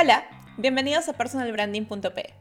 Hola, 0.00 0.24
bienvenidos 0.56 1.10
a 1.10 1.12
personalbranding.p. 1.12 2.34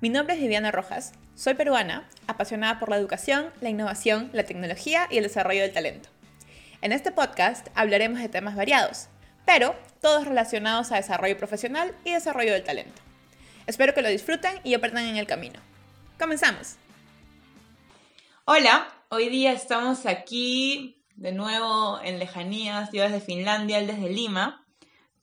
Mi 0.00 0.08
nombre 0.08 0.34
es 0.34 0.40
Viviana 0.40 0.72
Rojas, 0.72 1.12
soy 1.36 1.54
peruana, 1.54 2.08
apasionada 2.26 2.80
por 2.80 2.88
la 2.88 2.96
educación, 2.96 3.52
la 3.60 3.68
innovación, 3.68 4.30
la 4.32 4.42
tecnología 4.42 5.06
y 5.08 5.18
el 5.18 5.22
desarrollo 5.22 5.62
del 5.62 5.72
talento. 5.72 6.08
En 6.82 6.90
este 6.90 7.12
podcast 7.12 7.68
hablaremos 7.76 8.18
de 8.18 8.28
temas 8.28 8.56
variados, 8.56 9.06
pero 9.46 9.76
todos 10.00 10.26
relacionados 10.26 10.90
a 10.90 10.96
desarrollo 10.96 11.36
profesional 11.36 11.94
y 12.04 12.10
desarrollo 12.10 12.52
del 12.52 12.64
talento. 12.64 13.00
Espero 13.68 13.94
que 13.94 14.02
lo 14.02 14.08
disfruten 14.08 14.58
y 14.64 14.74
aprendan 14.74 15.04
en 15.04 15.16
el 15.16 15.28
camino. 15.28 15.60
¡Comenzamos! 16.18 16.78
Hola, 18.44 18.88
hoy 19.10 19.28
día 19.28 19.52
estamos 19.52 20.04
aquí 20.06 21.00
de 21.14 21.30
nuevo 21.30 22.00
en 22.02 22.18
lejanías, 22.18 22.90
yo 22.92 23.04
desde 23.04 23.20
Finlandia, 23.20 23.78
él 23.78 23.86
desde 23.86 24.10
Lima 24.10 24.63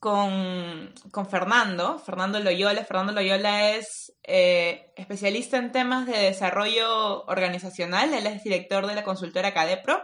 con, 0.02 0.92
Fernando, 1.30 2.00
Fernando 2.00 2.40
Loyola. 2.40 2.84
Fernando 2.84 3.12
Loyola 3.12 3.70
es 3.70 4.12
eh, 4.24 4.92
especialista 4.96 5.58
en 5.58 5.70
temas 5.70 6.08
de 6.08 6.18
desarrollo 6.18 7.22
organizacional, 7.26 8.12
él 8.12 8.26
es 8.26 8.42
director 8.42 8.88
de 8.88 8.96
la 8.96 9.04
consultora 9.04 9.54
Cadepro, 9.54 10.02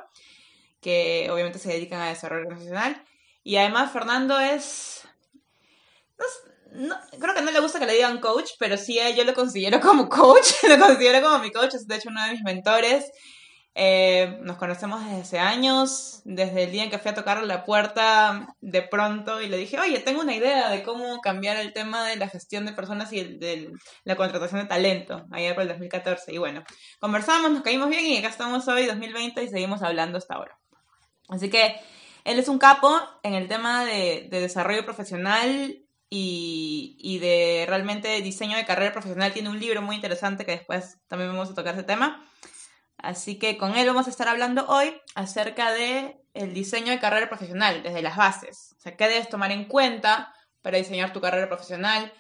que 0.81 1.29
obviamente 1.33 1.59
se 1.59 1.71
dedican 1.71 2.01
a 2.01 2.11
desarrollo 2.11 2.43
organizacional. 2.43 3.05
Y 3.43 3.57
además 3.57 3.91
Fernando 3.91 4.39
es... 4.39 5.03
creo 7.19 7.35
que 7.35 7.43
no 7.43 7.51
le 7.51 7.59
gusta 7.59 7.81
que 7.81 7.87
le 7.87 7.95
digan 7.95 8.21
coach, 8.21 8.51
pero 8.57 8.77
sí 8.77 9.01
yo 9.17 9.25
lo 9.25 9.35
considero 9.35 9.81
como 9.81 10.09
coach, 10.09 10.63
lo 10.69 10.79
considero 10.79 11.27
como 11.27 11.41
mi 11.41 11.51
coach, 11.51 11.75
es 11.75 11.89
de 11.89 11.97
hecho 11.97 12.11
uno 12.11 12.25
de 12.25 12.35
mis 12.35 12.43
mentores. 12.43 13.11
Eh, 13.81 14.41
nos 14.41 14.57
conocemos 14.57 15.05
desde 15.05 15.21
hace 15.21 15.39
años, 15.39 16.21
desde 16.25 16.65
el 16.65 16.73
día 16.73 16.83
en 16.83 16.91
que 16.91 16.99
fui 16.99 17.13
a 17.13 17.15
tocar 17.15 17.41
la 17.45 17.65
puerta 17.65 18.53
de 18.61 18.83
pronto 18.83 19.41
y 19.41 19.47
le 19.47 19.57
dije, 19.57 19.79
oye, 19.79 20.01
tengo 20.01 20.21
una 20.21 20.35
idea 20.35 20.69
de 20.69 20.83
cómo 20.83 21.21
cambiar 21.21 21.59
el 21.59 21.73
tema 21.73 22.05
de 22.05 22.17
la 22.17 22.29
gestión 22.29 22.67
de 22.67 22.73
personas 22.73 23.13
y 23.13 23.23
de 23.23 23.71
la 24.03 24.17
contratación 24.17 24.63
de 24.63 24.67
talento, 24.67 25.27
ayer 25.31 25.55
por 25.55 25.63
el 25.63 25.69
2014. 25.69 26.35
Y 26.35 26.39
bueno, 26.39 26.65
conversamos, 26.99 27.53
nos 27.53 27.63
caímos 27.63 27.89
bien 27.89 28.05
y 28.05 28.17
acá 28.17 28.27
estamos 28.27 28.67
hoy, 28.67 28.85
2020, 28.85 29.45
y 29.45 29.49
seguimos 29.49 29.81
hablando 29.85 30.19
hasta 30.19 30.35
ahora. 30.35 30.59
Así 31.29 31.49
que 31.49 31.77
él 32.25 32.41
es 32.41 32.49
un 32.49 32.59
capo 32.59 32.99
en 33.23 33.35
el 33.35 33.47
tema 33.47 33.85
de, 33.85 34.27
desarrollo 34.29 34.85
profesional 34.85 35.85
y, 36.11 36.97
y, 36.99 37.21
de 37.21 37.65
realmente 37.69 38.23
diseño 38.23 38.57
de 38.57 38.67
carrera 38.67 38.91
profesional. 38.91 39.33
Tiene 39.33 39.51
un 39.51 39.61
libro 39.61 39.83
muy 39.83 39.95
interesante 39.95 40.45
que 40.45 40.51
después 40.51 40.99
también 41.07 41.31
vamos 41.31 41.51
a 41.51 41.55
tocar 41.55 41.75
ese 41.75 41.85
tema. 41.85 42.25
Así 42.99 43.39
que 43.39 43.57
con 43.57 43.77
él 43.77 43.87
vamos 43.87 44.09
a 44.09 44.11
estar 44.11 44.29
hablando 44.29 44.67
hoy 44.69 45.01
acerca 45.15 45.73
de 45.73 46.21
el 46.35 46.53
diseño 46.53 46.91
de 46.91 46.99
carrera 46.99 47.29
profesional 47.29 47.83
desde 47.83 48.03
las 48.03 48.17
bases. 48.17 48.75
O 48.79 48.81
sea, 48.81 48.97
qué 48.97 49.09
debes 49.09 49.29
tomar 49.29 49.53
en 49.53 49.67
cuenta 49.67 50.35
para 50.63 50.79
diseñar 50.79 51.13
tu 51.13 51.21
carrera 51.21 51.49
profesional, 51.49 52.13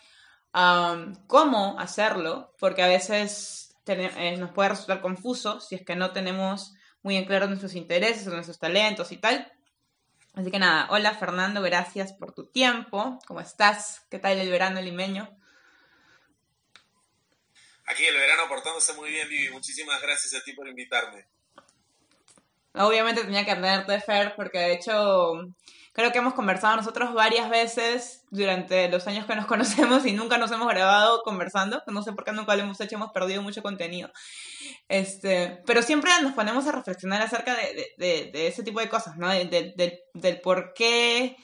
cómo 1.26 1.78
hacerlo, 1.78 2.54
porque 2.58 2.82
a 2.82 2.88
veces 2.88 3.74
eh, 3.86 4.36
nos 4.38 4.50
puede 4.52 4.70
resultar 4.70 5.00
confuso 5.00 5.60
si 5.60 5.74
es 5.74 5.84
que 5.84 5.96
no 5.96 6.12
tenemos 6.12 6.74
muy 7.02 7.16
en 7.16 7.24
claro 7.24 7.46
nuestros 7.46 7.74
intereses 7.74 8.26
o 8.26 8.30
nuestros 8.30 8.58
talentos 8.58 9.12
y 9.12 9.16
tal. 9.16 9.52
Así 10.34 10.50
que 10.50 10.58
nada, 10.58 10.86
hola 10.90 11.14
Fernando, 11.14 11.60
gracias 11.62 12.12
por 12.12 12.32
tu 12.32 12.46
tiempo. 12.46 13.18
¿Cómo 13.26 13.40
estás? 13.40 14.06
¿Qué 14.10 14.18
tal 14.18 14.38
el 14.38 14.50
verano 14.50 14.80
limeño? 14.80 15.28
Aquí 17.88 18.04
el 18.04 18.14
verano 18.16 18.42
portándose 18.48 18.92
muy 18.94 19.10
bien, 19.10 19.28
Vivi. 19.28 19.50
Muchísimas 19.50 20.00
gracias 20.02 20.34
a 20.34 20.44
ti 20.44 20.52
por 20.52 20.68
invitarme. 20.68 21.26
Obviamente 22.74 23.24
tenía 23.24 23.44
que 23.44 23.52
atenderte, 23.52 24.00
Fer, 24.00 24.34
porque 24.36 24.58
de 24.58 24.72
hecho 24.74 25.32
creo 25.92 26.12
que 26.12 26.18
hemos 26.18 26.34
conversado 26.34 26.76
nosotros 26.76 27.14
varias 27.14 27.48
veces 27.48 28.24
durante 28.30 28.88
los 28.88 29.06
años 29.06 29.26
que 29.26 29.34
nos 29.34 29.46
conocemos 29.52 30.04
y 30.04 30.12
nunca 30.12 30.36
nos 30.36 30.52
hemos 30.52 30.68
grabado 30.68 31.22
conversando. 31.22 31.82
No 31.86 32.02
sé 32.02 32.12
por 32.12 32.24
qué 32.24 32.32
nunca 32.32 32.54
lo 32.56 32.64
hemos 32.64 32.80
hecho, 32.80 32.96
hemos 32.96 33.10
perdido 33.10 33.40
mucho 33.40 33.62
contenido. 33.62 34.10
Este, 34.88 35.62
pero 35.66 35.82
siempre 35.82 36.10
nos 36.20 36.34
ponemos 36.34 36.66
a 36.66 36.72
reflexionar 36.72 37.22
acerca 37.22 37.56
de, 37.56 38.30
ese 38.34 38.62
tipo 38.62 38.80
de 38.80 38.90
cosas, 38.90 39.16
¿no? 39.16 39.28
del 39.30 40.40
por 40.42 40.74
qué 40.74 41.36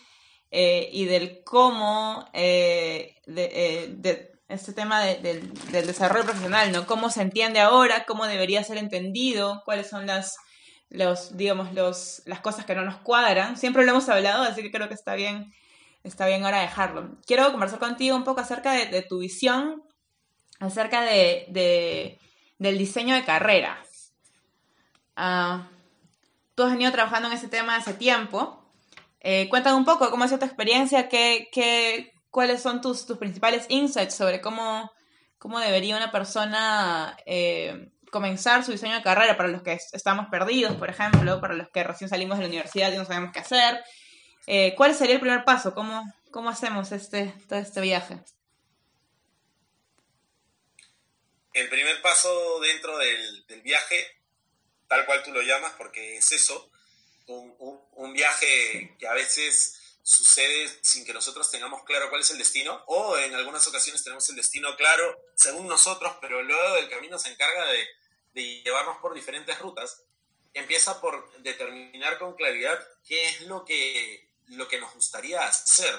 eh, 0.50 0.88
y 0.92 1.06
del 1.06 1.42
cómo 1.42 2.28
eh, 2.32 3.16
eh, 3.26 3.88
de, 3.88 4.33
este 4.48 4.72
tema 4.72 5.02
del 5.02 5.52
desarrollo 5.70 6.24
profesional, 6.24 6.70
¿no? 6.70 6.86
Cómo 6.86 7.10
se 7.10 7.22
entiende 7.22 7.60
ahora, 7.60 8.04
cómo 8.04 8.26
debería 8.26 8.62
ser 8.62 8.76
entendido, 8.76 9.62
cuáles 9.64 9.88
son 9.88 10.06
las, 10.06 10.36
los, 10.90 11.36
digamos, 11.36 11.72
los, 11.72 12.22
las 12.26 12.40
cosas 12.40 12.64
que 12.64 12.74
no 12.74 12.84
nos 12.84 12.98
cuadran. 12.98 13.56
Siempre 13.56 13.84
lo 13.84 13.92
hemos 13.92 14.08
hablado, 14.08 14.42
así 14.42 14.62
que 14.62 14.70
creo 14.70 14.88
que 14.88 14.94
está 14.94 15.14
bien, 15.14 15.52
está 16.02 16.26
bien 16.26 16.44
ahora 16.44 16.60
dejarlo. 16.60 17.16
Quiero 17.26 17.50
conversar 17.50 17.78
contigo 17.78 18.16
un 18.16 18.24
poco 18.24 18.40
acerca 18.40 18.72
de, 18.72 19.02
tu 19.02 19.18
visión, 19.18 19.82
acerca 20.60 21.02
de, 21.02 22.18
del 22.58 22.78
diseño 22.78 23.14
de 23.14 23.24
carrera. 23.24 23.82
Ah, 25.16 25.68
tú 26.54 26.64
has 26.64 26.72
venido 26.72 26.92
trabajando 26.92 27.28
en 27.28 27.34
ese 27.34 27.48
tema 27.48 27.76
hace 27.76 27.94
tiempo. 27.94 28.60
Eh, 29.20 29.48
cuéntame 29.48 29.76
un 29.76 29.84
poco 29.84 30.10
cómo 30.10 30.24
ha 30.24 30.28
sido 30.28 30.40
tu 30.40 30.44
experiencia, 30.44 31.08
qué, 31.08 31.48
qué, 31.50 32.13
cuáles 32.34 32.60
son 32.60 32.80
tus, 32.80 33.06
tus 33.06 33.16
principales 33.16 33.64
insights 33.68 34.16
sobre 34.16 34.40
cómo, 34.40 34.92
cómo 35.38 35.60
debería 35.60 35.96
una 35.96 36.10
persona 36.10 37.16
eh, 37.26 37.92
comenzar 38.10 38.64
su 38.64 38.72
diseño 38.72 38.96
de 38.96 39.04
carrera 39.04 39.36
para 39.36 39.50
los 39.50 39.62
que 39.62 39.78
estamos 39.92 40.26
perdidos, 40.32 40.74
por 40.74 40.90
ejemplo, 40.90 41.40
para 41.40 41.54
los 41.54 41.68
que 41.68 41.84
recién 41.84 42.10
salimos 42.10 42.36
de 42.36 42.42
la 42.42 42.48
universidad 42.48 42.92
y 42.92 42.96
no 42.96 43.04
sabemos 43.04 43.32
qué 43.32 43.38
hacer. 43.38 43.84
Eh, 44.48 44.74
¿Cuál 44.76 44.96
sería 44.96 45.14
el 45.14 45.20
primer 45.20 45.44
paso? 45.44 45.74
¿Cómo, 45.74 46.02
cómo 46.32 46.50
hacemos 46.50 46.90
este, 46.90 47.32
todo 47.48 47.60
este 47.60 47.80
viaje? 47.80 48.18
El 51.52 51.68
primer 51.68 52.02
paso 52.02 52.58
dentro 52.58 52.98
del, 52.98 53.62
viaje, 53.62 54.08
tal 54.88 55.06
cual 55.06 55.22
tú 55.22 55.30
lo 55.30 55.40
llamas, 55.40 55.72
porque 55.78 56.16
es 56.16 56.32
eso, 56.32 56.68
un, 57.28 57.54
un 57.92 58.12
viaje 58.12 58.96
que 58.98 59.06
a 59.06 59.14
veces 59.14 59.83
sucede 60.04 60.70
sin 60.82 61.02
que 61.02 61.14
nosotros 61.14 61.50
tengamos 61.50 61.82
claro 61.82 62.10
cuál 62.10 62.20
es 62.20 62.30
el 62.30 62.36
destino, 62.36 62.84
o 62.86 63.16
en 63.16 63.34
algunas 63.34 63.66
ocasiones 63.66 64.04
tenemos 64.04 64.28
el 64.28 64.36
destino 64.36 64.76
claro 64.76 65.18
según 65.34 65.66
nosotros, 65.66 66.14
pero 66.20 66.42
luego 66.42 66.74
del 66.74 66.90
camino 66.90 67.18
se 67.18 67.30
encarga 67.30 67.64
de, 67.66 68.62
llevarnos 68.62 68.98
por 68.98 69.14
diferentes 69.14 69.58
rutas, 69.60 70.02
empieza 70.52 71.00
por 71.00 71.32
determinar 71.38 72.18
con 72.18 72.34
claridad 72.34 72.78
qué 73.06 73.28
es 73.28 73.42
lo 73.42 73.64
que, 73.64 74.28
lo 74.48 74.68
que 74.68 74.78
nos 74.78 74.92
gustaría 74.92 75.42
hacer. 75.42 75.94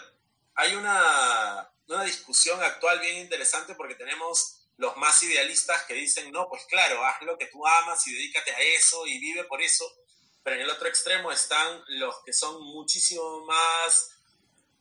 Hay 0.54 0.76
una, 0.76 1.72
una 1.88 2.04
discusión 2.04 2.62
actual 2.62 3.00
bien 3.00 3.18
interesante 3.18 3.74
porque 3.74 3.96
tenemos 3.96 4.68
los 4.78 4.96
más 4.98 5.24
idealistas 5.24 5.84
que 5.84 5.94
dicen, 5.94 6.32
no, 6.32 6.48
pues 6.48 6.66
claro, 6.66 7.04
haz 7.06 7.22
lo 7.24 7.38
que 7.38 7.48
tú 7.48 7.66
amas 7.66 8.06
y 8.06 8.14
dedícate 8.14 8.52
a 8.52 8.60
eso 8.60 9.08
y 9.08 9.18
vive 9.18 9.46
por 9.46 9.62
eso 9.62 9.86
pero 10.46 10.58
en 10.58 10.62
el 10.62 10.70
otro 10.70 10.88
extremo 10.88 11.32
están 11.32 11.84
los 11.88 12.24
que 12.24 12.32
son 12.32 12.62
muchísimo 12.62 13.44
más 13.48 14.12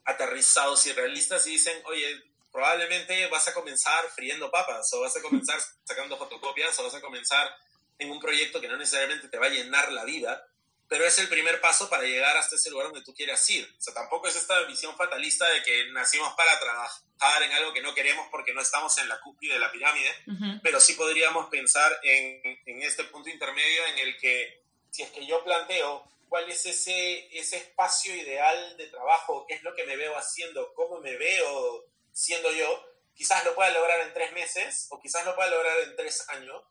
aterrizados 0.05 0.87
y 0.87 0.93
realistas 0.93 1.47
y 1.47 1.53
dicen, 1.53 1.81
oye, 1.87 2.23
probablemente 2.53 3.27
vas 3.29 3.49
a 3.49 3.55
comenzar 3.55 4.05
friendo 4.15 4.51
papas 4.51 4.93
o 4.93 5.01
vas 5.01 5.17
a 5.17 5.23
comenzar 5.23 5.59
sacando 5.85 6.19
fotocopias 6.19 6.79
o 6.79 6.85
vas 6.85 6.95
a 6.95 7.01
comenzar 7.01 7.51
en 7.99 8.11
un 8.11 8.21
proyecto 8.21 8.61
que 8.61 8.69
no 8.69 8.77
necesariamente 8.77 9.31
te 9.31 9.39
va 9.39 9.47
a 9.47 9.49
llenar 9.49 9.91
la 9.91 10.05
vida, 10.05 10.47
pero 10.87 11.07
es 11.07 11.19
el 11.19 11.31
primer 11.31 11.63
paso 11.63 11.89
para 11.89 12.03
llegar 12.03 12.37
hasta 12.37 12.57
ese 12.57 12.69
lugar 12.69 12.89
donde 12.89 13.03
tú 13.03 13.15
quieras 13.15 13.49
ir. 13.49 13.67
O 13.79 13.81
sea, 13.81 13.95
tampoco 13.95 14.29
es 14.29 14.37
esta 14.37 14.61
visión 14.65 14.95
fatalista 14.99 15.49
de 15.49 15.63
que 15.63 15.87
nacimos 15.93 16.35
para 16.35 16.61
trabajar 16.61 17.43
en 17.43 17.53
algo 17.53 17.73
que 17.73 17.81
no 17.81 17.95
queremos 17.95 18.29
porque 18.31 18.53
no 18.53 18.61
estamos 18.61 18.99
en 18.99 19.09
la 19.09 19.19
cúpula 19.19 19.55
de 19.55 19.61
la 19.61 19.73
pirámide, 19.73 20.15
pero 20.63 20.79
sí 20.79 20.93
podríamos 20.93 21.49
pensar 21.49 21.99
en, 22.03 22.61
en 22.67 22.83
este 22.83 23.05
punto 23.05 23.31
intermedio 23.31 23.87
en 23.87 23.99
el 24.01 24.19
que 24.19 24.64
si 24.95 25.03
es 25.03 25.11
que 25.11 25.27
yo 25.27 25.43
planteo 25.43 26.09
cuál 26.29 26.49
es 26.49 26.67
ese, 26.67 27.27
ese 27.37 27.57
espacio 27.57 28.15
ideal 28.15 28.77
de 28.77 28.87
trabajo, 28.87 29.45
qué 29.49 29.55
es 29.55 29.63
lo 29.65 29.75
que 29.75 29.83
me 29.83 29.97
veo 29.97 30.17
haciendo, 30.17 30.73
cómo 30.75 31.01
me 31.01 31.17
veo 31.17 31.85
siendo 32.13 32.53
yo, 32.53 32.81
quizás 33.13 33.45
lo 33.45 33.57
pueda 33.57 33.73
lograr 33.73 34.03
en 34.03 34.13
tres 34.13 34.31
meses, 34.35 34.87
o 34.91 35.01
quizás 35.01 35.25
lo 35.25 35.35
pueda 35.35 35.51
lograr 35.51 35.81
en 35.81 35.97
tres 35.97 36.29
años, 36.29 36.63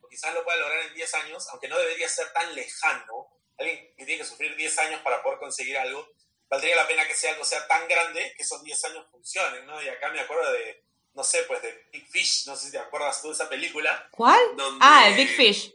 o 0.00 0.08
quizás 0.08 0.32
lo 0.32 0.44
pueda 0.44 0.58
lograr 0.58 0.80
en 0.82 0.94
diez 0.94 1.12
años, 1.14 1.48
aunque 1.48 1.66
no 1.66 1.76
debería 1.76 2.08
ser 2.08 2.32
tan 2.32 2.54
lejano. 2.54 3.36
Alguien 3.58 3.92
que 3.96 4.06
tiene 4.06 4.18
que 4.18 4.28
sufrir 4.28 4.54
diez 4.54 4.78
años 4.78 5.00
para 5.02 5.20
poder 5.20 5.40
conseguir 5.40 5.76
algo, 5.76 6.08
valdría 6.48 6.76
la 6.76 6.86
pena 6.86 7.08
que 7.08 7.16
sea 7.16 7.32
algo 7.32 7.44
sea 7.44 7.66
tan 7.66 7.88
grande 7.88 8.32
que 8.36 8.44
esos 8.44 8.62
diez 8.62 8.84
años 8.84 9.08
funcionen, 9.10 9.66
¿no? 9.66 9.82
Y 9.82 9.88
acá 9.88 10.08
me 10.10 10.20
acuerdo 10.20 10.52
de, 10.52 10.84
no 11.14 11.24
sé, 11.24 11.42
pues 11.48 11.60
de 11.62 11.88
Big 11.90 12.08
Fish, 12.08 12.46
no 12.46 12.54
sé 12.54 12.66
si 12.66 12.70
te 12.70 12.78
acuerdas 12.78 13.20
tú 13.20 13.26
de 13.26 13.34
esa 13.34 13.48
película. 13.48 14.08
¿Cuál? 14.12 14.40
ah, 14.80 15.08
el 15.08 15.16
Big 15.16 15.34
Fish. 15.34 15.74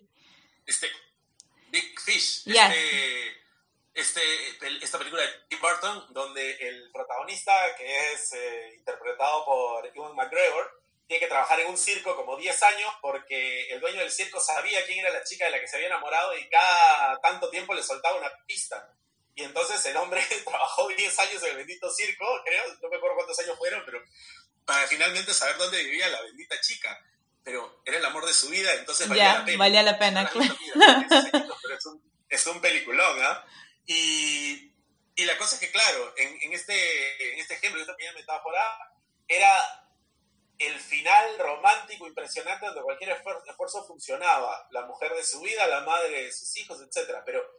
Este, 0.65 0.89
Big 1.69 1.99
Fish, 1.99 2.43
este, 3.93 4.21
este 4.53 4.83
esta 4.83 4.97
película 4.97 5.23
de 5.23 5.29
Tim 5.49 5.59
Burton, 5.59 6.05
donde 6.13 6.51
el 6.67 6.91
protagonista, 6.91 7.53
que 7.75 8.13
es 8.13 8.33
eh, 8.33 8.73
interpretado 8.77 9.45
por 9.45 9.91
Ewan 9.95 10.15
McGregor, 10.15 10.81
tiene 11.07 11.21
que 11.21 11.27
trabajar 11.27 11.59
en 11.61 11.67
un 11.67 11.77
circo 11.77 12.15
como 12.15 12.35
10 12.35 12.63
años 12.63 12.93
porque 13.01 13.69
el 13.69 13.79
dueño 13.79 13.99
del 13.99 14.11
circo 14.11 14.39
sabía 14.39 14.85
quién 14.85 14.99
era 14.99 15.09
la 15.09 15.23
chica 15.23 15.45
de 15.45 15.51
la 15.51 15.59
que 15.59 15.67
se 15.67 15.77
había 15.77 15.87
enamorado 15.87 16.37
y 16.37 16.47
cada 16.49 17.19
tanto 17.21 17.49
tiempo 17.49 17.73
le 17.73 17.81
soltaba 17.81 18.17
una 18.17 18.31
pista. 18.45 18.93
Y 19.33 19.43
entonces 19.43 19.83
el 19.85 19.95
hombre 19.97 20.21
trabajó 20.45 20.87
10 20.89 21.19
años 21.19 21.43
en 21.43 21.49
el 21.51 21.57
bendito 21.57 21.89
circo, 21.89 22.25
creo, 22.43 22.63
no 22.81 22.89
me 22.89 22.97
acuerdo 22.97 23.15
cuántos 23.15 23.39
años 23.39 23.57
fueron, 23.57 23.83
pero 23.85 24.03
para 24.65 24.85
finalmente 24.87 25.33
saber 25.33 25.57
dónde 25.57 25.81
vivía 25.81 26.09
la 26.09 26.21
bendita 26.23 26.59
chica. 26.59 26.99
Pero 27.47 27.81
era 27.85 27.97
el 27.97 28.03
amor 28.03 28.25
de 28.25 28.33
su 28.33 28.49
vida, 28.49 28.73
entonces 28.73 29.07
valía 29.07 29.35
la 29.35 29.45
pena. 29.45 29.57
Valía 29.57 29.83
la 29.83 29.97
pena, 29.97 30.29
claro. 30.29 30.53
Es 31.77 31.85
un, 31.85 32.03
es 32.27 32.47
un 32.47 32.59
peliculón, 32.59 33.23
¿ah? 33.23 33.45
Y, 33.85 34.73
y, 35.15 35.23
la 35.23 35.37
cosa 35.37 35.55
es 35.55 35.61
que, 35.61 35.71
claro, 35.71 36.13
en, 36.17 36.41
en 36.41 36.51
este, 36.51 37.33
en 37.33 37.39
este 37.39 37.53
ejemplo, 37.53 37.79
esta 37.79 37.95
pequeña 37.95 38.11
metáfora, 38.15 38.59
era 39.29 39.87
el 40.59 40.77
final 40.77 41.39
romántico 41.39 42.05
impresionante 42.05 42.65
donde 42.65 42.81
cualquier 42.81 43.11
esfuerzo, 43.11 43.49
esfuerzo, 43.49 43.85
funcionaba. 43.85 44.67
La 44.71 44.85
mujer 44.85 45.13
de 45.13 45.23
su 45.23 45.39
vida, 45.39 45.65
la 45.67 45.79
madre 45.85 46.23
de 46.23 46.33
sus 46.33 46.53
hijos, 46.57 46.81
etc. 46.81 47.21
Pero 47.25 47.49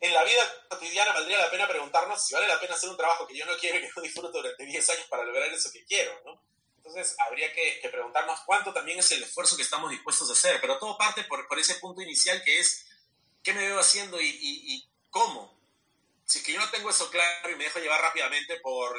en 0.00 0.12
la 0.12 0.24
vida 0.24 0.42
cotidiana 0.68 1.12
valdría 1.12 1.38
la 1.38 1.50
pena 1.52 1.68
preguntarnos 1.68 2.26
si 2.26 2.34
vale 2.34 2.48
la 2.48 2.58
pena 2.58 2.74
hacer 2.74 2.90
un 2.90 2.96
trabajo 2.96 3.28
que 3.28 3.36
yo 3.36 3.46
no 3.46 3.56
quiero 3.56 3.78
y 3.78 3.82
que 3.82 3.90
no 3.94 4.02
disfruto 4.02 4.32
durante 4.32 4.66
10 4.66 4.90
años 4.90 5.06
para 5.08 5.22
lograr 5.22 5.48
eso 5.52 5.70
que 5.72 5.84
quiero, 5.84 6.20
¿no? 6.24 6.42
Entonces 6.84 7.14
habría 7.26 7.52
que, 7.52 7.78
que, 7.80 7.88
preguntarnos 7.88 8.40
cuánto 8.44 8.72
también 8.72 8.98
es 8.98 9.12
el 9.12 9.22
esfuerzo 9.22 9.56
que 9.56 9.62
estamos 9.62 9.88
dispuestos 9.88 10.28
a 10.28 10.32
hacer, 10.32 10.60
pero 10.60 10.78
todo 10.78 10.98
parte 10.98 11.22
por, 11.24 11.46
ese 11.56 11.76
punto 11.76 12.02
inicial 12.02 12.42
que 12.42 12.58
es 12.58 12.86
qué 13.44 13.52
me 13.52 13.68
veo 13.68 13.78
haciendo 13.78 14.20
y, 14.20 14.26
y, 14.26 14.74
y 14.74 14.88
cómo. 15.08 15.56
Si 16.24 16.38
es 16.38 16.44
que 16.44 16.52
yo 16.52 16.60
no 16.60 16.70
tengo 16.70 16.90
eso 16.90 17.08
claro 17.08 17.50
y 17.50 17.54
me 17.54 17.64
dejo 17.64 17.78
llevar 17.78 18.00
rápidamente 18.00 18.56
por 18.56 18.96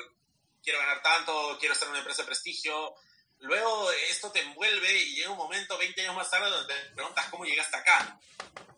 quiero 0.63 0.79
ganar 0.79 1.03
tanto, 1.03 1.57
quiero 1.59 1.73
estar 1.73 1.87
en 1.87 1.91
una 1.91 1.99
empresa 1.99 2.21
de 2.21 2.27
prestigio, 2.27 2.95
luego 3.43 3.91
esto 4.09 4.31
te 4.31 4.41
envuelve 4.41 4.91
y 4.97 5.15
llega 5.15 5.31
un 5.31 5.37
momento 5.37 5.77
20 5.77 6.01
años 6.01 6.15
más 6.15 6.29
tarde 6.29 6.49
donde 6.49 6.73
te 6.73 6.95
preguntas 6.95 7.27
cómo 7.29 7.45
llegaste 7.45 7.77
acá. 7.77 8.19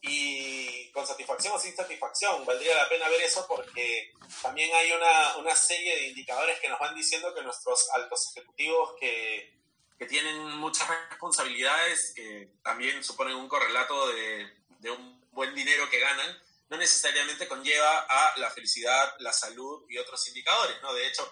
Y 0.02 0.92
con 0.92 1.06
satisfacción 1.08 1.56
o 1.56 1.60
sin 1.60 1.76
satisfacción, 1.76 2.46
valdría 2.46 2.76
la 2.76 2.90
pena 2.90 3.10
ver 3.10 3.22
eso 3.22 3.46
porque 3.48 4.14
también 4.42 4.74
hay 4.76 4.92
una, 4.92 5.38
una 5.38 5.56
serie 5.56 5.96
de 5.96 6.08
indicadores 6.10 6.60
que 6.60 6.70
nos 6.70 6.80
van 6.80 6.94
diciendo 6.94 7.34
que 7.34 7.42
nuestros 7.42 7.90
altos 7.92 8.28
ejecutivos 8.32 8.94
que, 9.00 9.56
que 9.98 10.06
tienen 10.06 10.42
muchas 10.58 10.88
responsabilidades, 11.10 12.14
que 12.16 12.50
también 12.64 13.04
suponen 13.04 13.36
un 13.36 13.48
correlato 13.48 14.10
de, 14.10 14.48
de 14.80 14.92
un 14.92 15.28
buen 15.32 15.56
dinero 15.56 15.90
que 15.90 16.00
ganan, 16.00 16.40
no 16.70 16.78
necesariamente 16.78 17.48
conlleva 17.48 18.06
a 18.08 18.38
la 18.38 18.50
felicidad, 18.52 19.16
la 19.20 19.34
salud 19.34 19.86
y 19.90 19.98
otros 19.98 20.28
indicadores, 20.28 20.82
¿no? 20.82 20.94
De 20.94 21.08
hecho, 21.08 21.32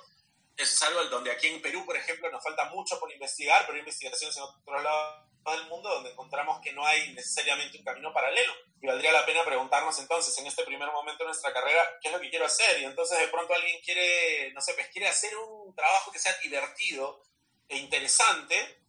eso 0.55 0.75
es 0.75 0.81
algo 0.83 1.03
donde 1.05 1.31
aquí 1.31 1.47
en 1.47 1.61
Perú, 1.61 1.85
por 1.85 1.97
ejemplo, 1.97 2.29
nos 2.29 2.44
falta 2.44 2.65
mucho 2.69 3.00
por 3.00 3.11
investigar, 3.11 3.63
pero 3.65 3.73
hay 3.73 3.79
investigaciones 3.79 4.38
en 4.38 4.44
otros 4.44 4.83
lados 4.83 5.23
del 5.51 5.67
mundo 5.67 5.89
donde 5.89 6.11
encontramos 6.11 6.61
que 6.61 6.71
no 6.71 6.85
hay 6.85 7.13
necesariamente 7.13 7.77
un 7.77 7.83
camino 7.83 8.13
paralelo. 8.13 8.53
Y 8.81 8.88
valdría 8.88 9.11
la 9.11 9.25
pena 9.25 9.44
preguntarnos 9.44 9.97
entonces, 10.00 10.38
en 10.38 10.47
este 10.47 10.63
primer 10.63 10.91
momento 10.91 11.23
de 11.23 11.29
nuestra 11.29 11.53
carrera, 11.53 11.81
¿qué 12.01 12.09
es 12.09 12.13
lo 12.13 12.19
que 12.19 12.29
quiero 12.29 12.45
hacer? 12.45 12.81
Y 12.81 12.85
entonces 12.85 13.19
de 13.19 13.27
pronto 13.27 13.53
alguien 13.53 13.81
quiere, 13.81 14.51
no 14.53 14.61
sé, 14.61 14.73
pues 14.73 14.88
quiere 14.89 15.07
hacer 15.07 15.35
un 15.38 15.75
trabajo 15.75 16.11
que 16.11 16.19
sea 16.19 16.35
divertido 16.44 17.23
e 17.67 17.77
interesante 17.77 18.83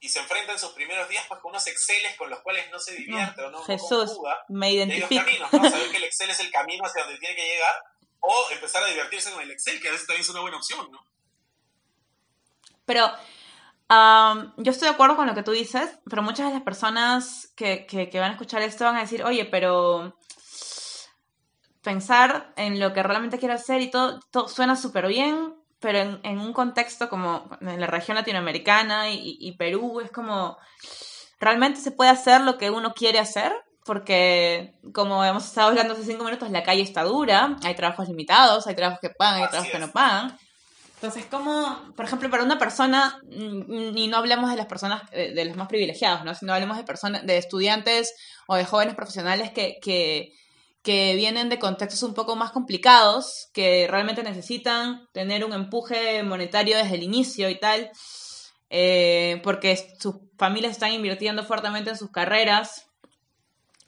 y 0.00 0.08
se 0.08 0.18
enfrenta 0.18 0.52
en 0.52 0.58
sus 0.58 0.72
primeros 0.72 1.08
días 1.08 1.24
pues, 1.28 1.40
con 1.40 1.50
unos 1.50 1.66
Exceles 1.66 2.16
con 2.16 2.30
los 2.30 2.40
cuales 2.40 2.70
no 2.70 2.80
se 2.80 2.94
divierte 2.94 3.42
no, 3.42 3.48
o 3.48 3.50
no, 3.50 3.62
Jesús, 3.64 3.90
no 3.90 4.06
conjuga. 4.06 4.44
me 4.48 4.72
identifico. 4.72 5.24
caminos, 5.24 5.52
¿no? 5.52 5.70
Saber 5.70 5.90
que 5.90 5.96
el 5.98 6.04
Excel 6.04 6.30
es 6.30 6.40
el 6.40 6.50
camino 6.50 6.84
hacia 6.84 7.04
donde 7.04 7.18
tiene 7.18 7.36
que 7.36 7.46
llegar 7.46 7.74
o 8.20 8.50
empezar 8.52 8.82
a 8.82 8.86
divertirse 8.86 9.30
con 9.32 9.42
el 9.42 9.50
Excel, 9.50 9.80
que 9.80 9.88
a 9.88 9.92
veces 9.92 10.06
también 10.06 10.22
es 10.22 10.30
una 10.30 10.40
buena 10.40 10.56
opción, 10.56 10.90
¿no? 10.90 11.04
Pero 12.84 13.06
um, 13.88 14.52
yo 14.56 14.72
estoy 14.72 14.88
de 14.88 14.94
acuerdo 14.94 15.16
con 15.16 15.26
lo 15.26 15.34
que 15.34 15.42
tú 15.42 15.52
dices, 15.52 15.98
pero 16.08 16.22
muchas 16.22 16.48
de 16.48 16.54
las 16.54 16.62
personas 16.62 17.52
que, 17.56 17.86
que, 17.86 18.10
que 18.10 18.20
van 18.20 18.30
a 18.30 18.32
escuchar 18.32 18.62
esto 18.62 18.84
van 18.84 18.96
a 18.96 19.02
decir, 19.02 19.22
oye, 19.22 19.44
pero 19.44 20.16
pensar 21.82 22.52
en 22.56 22.78
lo 22.78 22.92
que 22.92 23.02
realmente 23.02 23.38
quiero 23.38 23.54
hacer 23.54 23.80
y 23.80 23.90
todo, 23.90 24.20
todo 24.30 24.48
suena 24.48 24.76
súper 24.76 25.06
bien, 25.06 25.54
pero 25.80 26.20
en, 26.22 26.38
un 26.38 26.52
contexto 26.52 27.08
como 27.08 27.48
en 27.60 27.80
la 27.80 27.86
región 27.86 28.16
latinoamericana 28.16 29.10
y, 29.10 29.52
Perú, 29.56 30.00
es 30.00 30.10
como, 30.10 30.58
¿realmente 31.38 31.80
se 31.80 31.90
puede 31.90 32.10
hacer 32.10 32.42
lo 32.42 32.58
que 32.58 32.70
uno 32.70 32.92
quiere 32.92 33.18
hacer? 33.18 33.52
Porque 33.90 34.72
como 34.92 35.24
hemos 35.24 35.44
estado 35.44 35.70
hablando 35.70 35.94
hace 35.94 36.04
cinco 36.04 36.22
minutos, 36.22 36.48
la 36.52 36.62
calle 36.62 36.80
está 36.80 37.02
dura, 37.02 37.56
hay 37.64 37.74
trabajos 37.74 38.06
limitados, 38.06 38.68
hay 38.68 38.76
trabajos 38.76 39.00
que 39.00 39.10
pagan, 39.10 39.38
hay 39.38 39.42
Así 39.42 39.50
trabajos 39.50 39.66
es. 39.66 39.80
que 39.80 39.84
no 39.84 39.90
pagan. 39.90 40.38
Entonces, 40.94 41.24
como, 41.28 41.92
por 41.96 42.04
ejemplo, 42.04 42.30
para 42.30 42.44
una 42.44 42.56
persona, 42.56 43.20
y 43.28 44.06
no 44.06 44.16
hablemos 44.16 44.48
de 44.48 44.54
las 44.54 44.66
personas, 44.66 45.10
de, 45.10 45.34
de 45.34 45.44
los 45.44 45.56
más 45.56 45.66
privilegiados, 45.66 46.24
¿no? 46.24 46.36
sino 46.36 46.54
hablemos 46.54 46.76
de 46.76 46.84
personas, 46.84 47.26
de 47.26 47.36
estudiantes 47.36 48.14
o 48.46 48.54
de 48.54 48.64
jóvenes 48.64 48.94
profesionales 48.94 49.50
que, 49.50 49.78
que, 49.82 50.34
que 50.84 51.16
vienen 51.16 51.48
de 51.48 51.58
contextos 51.58 52.04
un 52.04 52.14
poco 52.14 52.36
más 52.36 52.52
complicados, 52.52 53.48
que 53.52 53.88
realmente 53.90 54.22
necesitan 54.22 55.08
tener 55.12 55.44
un 55.44 55.52
empuje 55.52 56.22
monetario 56.22 56.76
desde 56.76 56.94
el 56.94 57.02
inicio 57.02 57.50
y 57.50 57.58
tal, 57.58 57.90
eh, 58.68 59.40
porque 59.42 59.76
sus 59.98 60.14
familias 60.38 60.70
están 60.70 60.92
invirtiendo 60.92 61.42
fuertemente 61.42 61.90
en 61.90 61.98
sus 61.98 62.12
carreras, 62.12 62.86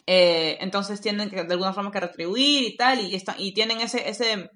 eh, 0.06 0.58
entonces 0.60 1.00
tienen 1.00 1.30
que 1.30 1.44
de 1.44 1.52
alguna 1.52 1.72
forma 1.72 1.92
que 1.92 2.00
retribuir 2.00 2.64
y 2.64 2.76
tal, 2.76 3.00
y, 3.00 3.14
está, 3.14 3.36
y 3.38 3.54
tienen 3.54 3.80
ese, 3.80 4.08
ese, 4.08 4.50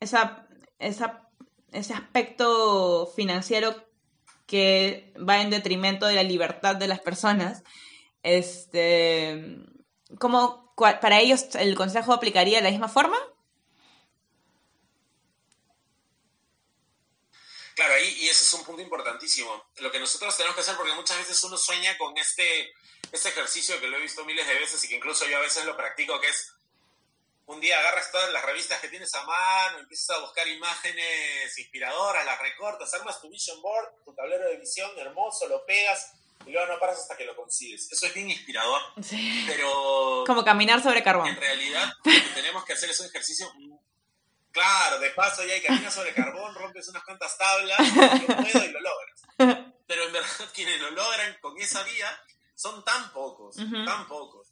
esa, 0.00 0.46
esa, 0.78 1.28
ese 1.72 1.94
aspecto 1.94 3.06
financiero 3.14 3.86
que 4.46 5.12
va 5.16 5.42
en 5.42 5.50
detrimento 5.50 6.06
de 6.06 6.14
la 6.14 6.22
libertad 6.22 6.76
de 6.76 6.88
las 6.88 7.00
personas. 7.00 7.62
Este, 8.22 9.58
¿cómo, 10.18 10.72
¿Para 10.76 11.20
ellos 11.20 11.54
el 11.56 11.74
consejo 11.74 12.12
aplicaría 12.12 12.58
de 12.58 12.64
la 12.64 12.70
misma 12.70 12.88
forma? 12.88 13.18
Claro, 17.74 17.92
y 18.02 18.26
ese 18.26 18.42
es 18.42 18.54
un 18.54 18.64
punto 18.64 18.80
importantísimo. 18.80 19.50
Lo 19.80 19.92
que 19.92 20.00
nosotros 20.00 20.34
tenemos 20.34 20.54
que 20.54 20.62
hacer, 20.62 20.76
porque 20.76 20.94
muchas 20.94 21.18
veces 21.18 21.44
uno 21.44 21.58
sueña 21.58 21.98
con 21.98 22.16
este, 22.16 22.72
este 23.12 23.28
ejercicio 23.30 23.80
que 23.80 23.88
lo 23.88 23.96
he 23.96 24.02
visto 24.02 24.24
miles 24.24 24.46
de 24.46 24.54
veces 24.54 24.82
y 24.84 24.88
que 24.88 24.96
incluso 24.96 25.26
yo 25.26 25.36
a 25.38 25.40
veces 25.40 25.64
lo 25.64 25.76
practico, 25.76 26.20
que 26.20 26.28
es 26.28 26.52
un 27.46 27.60
día 27.60 27.78
agarras 27.78 28.10
todas 28.10 28.30
las 28.32 28.44
revistas 28.44 28.80
que 28.80 28.88
tienes 28.88 29.14
a 29.14 29.22
mano, 29.24 29.78
empiezas 29.78 30.16
a 30.16 30.20
buscar 30.20 30.46
imágenes 30.48 31.56
inspiradoras, 31.58 32.24
las 32.26 32.40
recortas, 32.40 32.92
armas 32.94 33.20
tu 33.20 33.28
vision 33.30 33.60
board, 33.62 34.02
tu 34.04 34.12
tablero 34.14 34.48
de 34.48 34.56
visión 34.56 34.90
hermoso, 34.98 35.46
lo 35.48 35.64
pegas 35.64 36.12
y 36.44 36.50
luego 36.50 36.66
no 36.72 36.78
paras 36.80 36.98
hasta 36.98 37.16
que 37.16 37.24
lo 37.24 37.36
consigues. 37.36 37.90
Eso 37.90 38.06
es 38.06 38.14
bien 38.14 38.30
inspirador, 38.30 38.80
Sí. 39.02 39.44
pero 39.46 40.24
Como 40.26 40.44
caminar 40.44 40.82
sobre 40.82 40.98
en 40.98 41.04
carbón. 41.04 41.36
realidad 41.36 41.92
lo 42.04 42.12
que 42.12 42.20
tenemos 42.34 42.64
que 42.64 42.72
hacer 42.72 42.90
es 42.90 42.98
un 43.00 43.06
ejercicio 43.06 43.52
Claro, 44.52 44.98
de 44.98 45.10
paso 45.10 45.44
ya 45.44 45.52
hay 45.52 45.60
caminas 45.62 45.92
sobre 45.94 46.14
carbón, 46.14 46.54
rompes 46.54 46.88
unas 46.88 47.04
cuantas 47.04 47.36
tablas, 47.36 47.78
yo 47.78 48.26
puedo 48.26 48.64
y 48.64 48.68
lo 48.72 48.80
logras. 48.80 49.22
Pero 49.86 50.04
en 50.04 50.12
verdad 50.14 50.48
quienes 50.54 50.80
lo 50.80 50.90
logran 50.92 51.36
con 51.42 51.56
esa 51.58 51.82
vía 51.82 52.20
son 52.56 52.82
tan 52.84 53.12
pocos, 53.12 53.54
tan 53.56 54.08
pocos, 54.08 54.48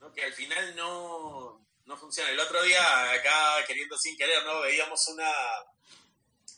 ¿no? 0.00 0.12
que 0.12 0.24
al 0.24 0.32
final 0.32 0.74
no, 0.74 1.64
no 1.86 1.96
funciona. 1.96 2.30
El 2.30 2.40
otro 2.40 2.60
día, 2.62 3.12
acá 3.12 3.64
queriendo 3.66 3.96
sin 3.96 4.16
querer, 4.16 4.44
¿no? 4.44 4.60
veíamos 4.60 5.06
una, 5.08 5.32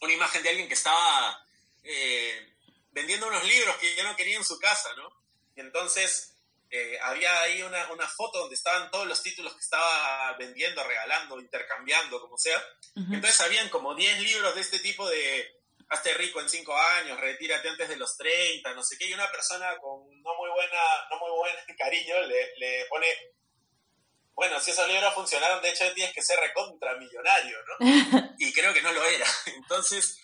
una 0.01 0.13
imagen 0.13 0.43
de 0.43 0.49
alguien 0.49 0.67
que 0.67 0.75
estaba 0.75 1.47
eh, 1.85 2.55
vendiendo 2.91 3.29
unos 3.29 3.45
libros 3.45 3.77
que 3.77 3.95
ya 3.95 4.03
no 4.03 4.17
quería 4.17 4.39
en 4.39 4.45
su 4.45 4.59
casa, 4.59 4.89
¿no? 4.97 5.13
Y 5.55 5.61
entonces 5.61 6.35
eh, 6.71 6.99
había 7.03 7.41
ahí 7.43 7.63
una, 7.63 7.93
una 7.93 8.09
foto 8.09 8.39
donde 8.41 8.55
estaban 8.55 8.91
todos 8.91 9.07
los 9.07 9.23
títulos 9.23 9.53
que 9.55 9.61
estaba 9.61 10.35
vendiendo, 10.39 10.83
regalando, 10.85 11.39
intercambiando, 11.39 12.21
como 12.21 12.39
sea. 12.39 12.63
Entonces 12.95 13.41
habían 13.43 13.69
como 13.69 13.95
10 13.95 14.23
libros 14.23 14.55
de 14.55 14.61
este 14.61 14.81
tipo 14.81 15.09
de 15.09 15.58
hazte 15.91 16.15
rico 16.15 16.41
en 16.41 16.49
5 16.49 16.77
años, 16.77 17.21
retírate 17.21 17.69
antes 17.69 17.89
de 17.89 17.97
los 17.97 18.17
30, 18.17 18.75
no 18.75 18.83
sé 18.83 18.97
qué, 18.99 19.07
y 19.07 19.15
una 19.15 19.31
persona 19.31 19.77
con 19.79 20.07
no 20.23 20.35
muy 20.37 20.51
buena, 20.51 20.81
no 21.11 21.19
muy 21.19 21.31
buen 21.31 21.55
cariño 21.79 22.21
le, 22.23 22.55
le 22.57 22.85
pone, 22.87 23.07
bueno, 24.35 24.61
si 24.61 24.71
esos 24.71 24.87
libros 24.89 25.15
funcionaron, 25.15 25.63
de 25.63 25.71
hecho 25.71 25.93
tienes 25.95 26.15
que 26.15 26.23
ser 26.23 26.39
recontramillonario, 26.41 27.59
¿no? 27.65 28.35
y 28.39 28.53
creo 28.53 28.73
que 28.75 28.83
no 28.83 28.93
lo 28.93 29.05
era. 29.05 29.27
Entonces, 29.47 30.19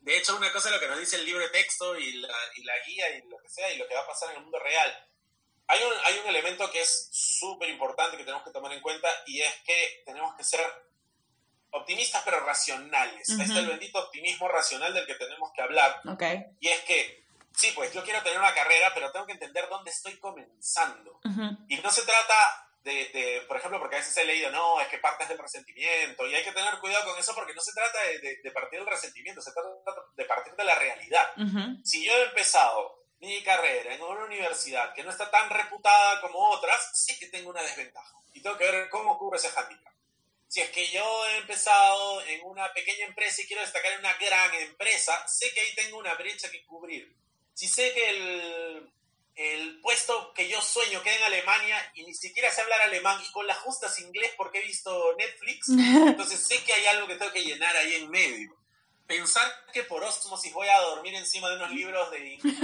de 0.00 0.16
hecho, 0.16 0.36
una 0.36 0.52
cosa 0.52 0.68
es 0.68 0.74
lo 0.74 0.80
que 0.80 0.88
nos 0.88 0.98
dice 0.98 1.16
el 1.16 1.26
libro 1.26 1.42
de 1.42 1.50
texto 1.50 1.96
y 1.98 2.12
la, 2.14 2.34
y 2.56 2.64
la 2.64 2.74
guía 2.86 3.10
y 3.10 3.22
lo 3.28 3.38
que 3.38 3.48
sea, 3.48 3.72
y 3.72 3.76
lo 3.76 3.86
que 3.86 3.94
va 3.94 4.00
a 4.00 4.06
pasar 4.06 4.30
en 4.30 4.36
el 4.36 4.42
mundo 4.42 4.58
real. 4.58 5.06
Hay 5.66 5.80
un, 5.84 5.92
hay 6.04 6.18
un 6.18 6.26
elemento 6.26 6.68
que 6.70 6.80
es 6.80 7.10
súper 7.12 7.68
importante 7.68 8.16
que 8.16 8.24
tenemos 8.24 8.44
que 8.44 8.50
tomar 8.50 8.72
en 8.72 8.80
cuenta 8.80 9.08
y 9.26 9.40
es 9.40 9.54
que 9.64 10.02
tenemos 10.04 10.34
que 10.36 10.42
ser 10.42 10.60
optimistas 11.72 12.22
pero 12.24 12.40
racionales. 12.40 13.28
Ujú. 13.28 13.40
Este 13.42 13.52
es 13.52 13.58
el 13.58 13.66
bendito 13.68 13.98
optimismo 13.98 14.48
racional 14.48 14.92
del 14.94 15.06
que 15.06 15.14
tenemos 15.14 15.50
que 15.54 15.62
hablar. 15.62 16.00
Ok. 16.08 16.22
Y 16.60 16.68
es 16.68 16.80
que, 16.82 17.24
sí, 17.56 17.72
pues 17.74 17.92
yo 17.92 18.02
quiero 18.04 18.22
tener 18.22 18.38
una 18.38 18.54
carrera, 18.54 18.90
pero 18.94 19.10
tengo 19.12 19.26
que 19.26 19.32
entender 19.32 19.68
dónde 19.68 19.90
estoy 19.90 20.18
comenzando. 20.18 21.20
Ujú. 21.24 21.56
Y 21.68 21.76
no 21.78 21.90
se 21.90 22.02
trata 22.02 22.66
de, 22.82 22.92
de, 23.12 23.42
por 23.46 23.56
ejemplo, 23.58 23.78
porque 23.78 23.96
a 23.96 23.98
veces 23.98 24.16
he 24.16 24.24
leído, 24.24 24.50
no, 24.50 24.80
es 24.80 24.88
que 24.88 24.98
partes 24.98 25.28
del 25.28 25.38
resentimiento, 25.38 26.26
y 26.26 26.34
hay 26.34 26.42
que 26.42 26.52
tener 26.52 26.78
cuidado 26.78 27.04
con 27.10 27.18
eso 27.18 27.34
porque 27.34 27.52
no 27.54 27.60
se 27.60 27.72
trata 27.74 28.00
de, 28.04 28.18
de- 28.20 28.36
de 28.42 28.50
partir 28.52 28.78
del 28.78 28.88
resentimiento, 28.88 29.42
se 29.42 29.52
trata 29.52 29.68
de 30.16 30.24
partir 30.24 30.54
de 30.54 30.64
la 30.64 30.74
realidad. 30.76 31.30
Ujú. 31.36 31.78
Si 31.84 32.04
yo 32.04 32.12
he 32.14 32.22
empezado 32.24 33.04
mi 33.20 33.42
carrera 33.42 33.94
en 33.94 34.02
una 34.02 34.24
universidad 34.24 34.94
que 34.94 35.02
no 35.04 35.10
está 35.10 35.30
tan 35.30 35.50
reputada 35.50 36.22
como 36.22 36.38
otras, 36.52 36.90
sí 36.94 37.18
que 37.18 37.26
tengo 37.26 37.50
una 37.50 37.60
desventaja. 37.62 38.14
Y 38.32 38.40
tengo 38.42 38.56
que 38.56 38.64
ver 38.70 38.88
cómo 38.88 39.18
cubro 39.18 39.36
ese 39.36 39.50
handicap. 39.54 39.92
Si 40.50 40.60
es 40.60 40.70
que 40.70 40.90
yo 40.90 41.28
he 41.28 41.36
empezado 41.36 42.22
en 42.22 42.40
una 42.42 42.72
pequeña 42.72 43.06
empresa 43.06 43.40
y 43.40 43.46
quiero 43.46 43.62
destacar 43.62 43.92
en 43.92 44.00
una 44.00 44.14
gran 44.14 44.52
empresa, 44.56 45.24
sé 45.28 45.48
que 45.54 45.60
ahí 45.60 45.72
tengo 45.76 45.96
una 45.96 46.16
brecha 46.16 46.50
que 46.50 46.66
cubrir. 46.66 47.14
Si 47.54 47.68
sé 47.68 47.92
que 47.92 48.10
el, 48.10 48.92
el 49.36 49.80
puesto 49.80 50.34
que 50.34 50.48
yo 50.48 50.60
sueño 50.60 51.04
queda 51.04 51.14
en 51.14 51.22
Alemania 51.22 51.92
y 51.94 52.02
ni 52.02 52.14
siquiera 52.14 52.50
sé 52.50 52.62
hablar 52.62 52.80
alemán 52.80 53.22
y 53.24 53.30
con 53.30 53.46
las 53.46 53.58
justas 53.58 54.00
inglés 54.00 54.32
porque 54.36 54.58
he 54.58 54.66
visto 54.66 55.14
Netflix, 55.16 55.68
entonces 55.68 56.44
sé 56.44 56.60
que 56.64 56.72
hay 56.72 56.86
algo 56.86 57.06
que 57.06 57.14
tengo 57.14 57.30
que 57.30 57.44
llenar 57.44 57.76
ahí 57.76 57.94
en 57.94 58.10
medio. 58.10 58.56
Pensar 59.06 59.48
que 59.72 59.84
por 59.84 60.02
osmosis 60.02 60.52
voy 60.52 60.66
a 60.66 60.80
dormir 60.80 61.14
encima 61.14 61.48
de 61.48 61.56
unos 61.58 61.70
libros 61.70 62.10
de 62.10 62.34
inglés 62.34 62.58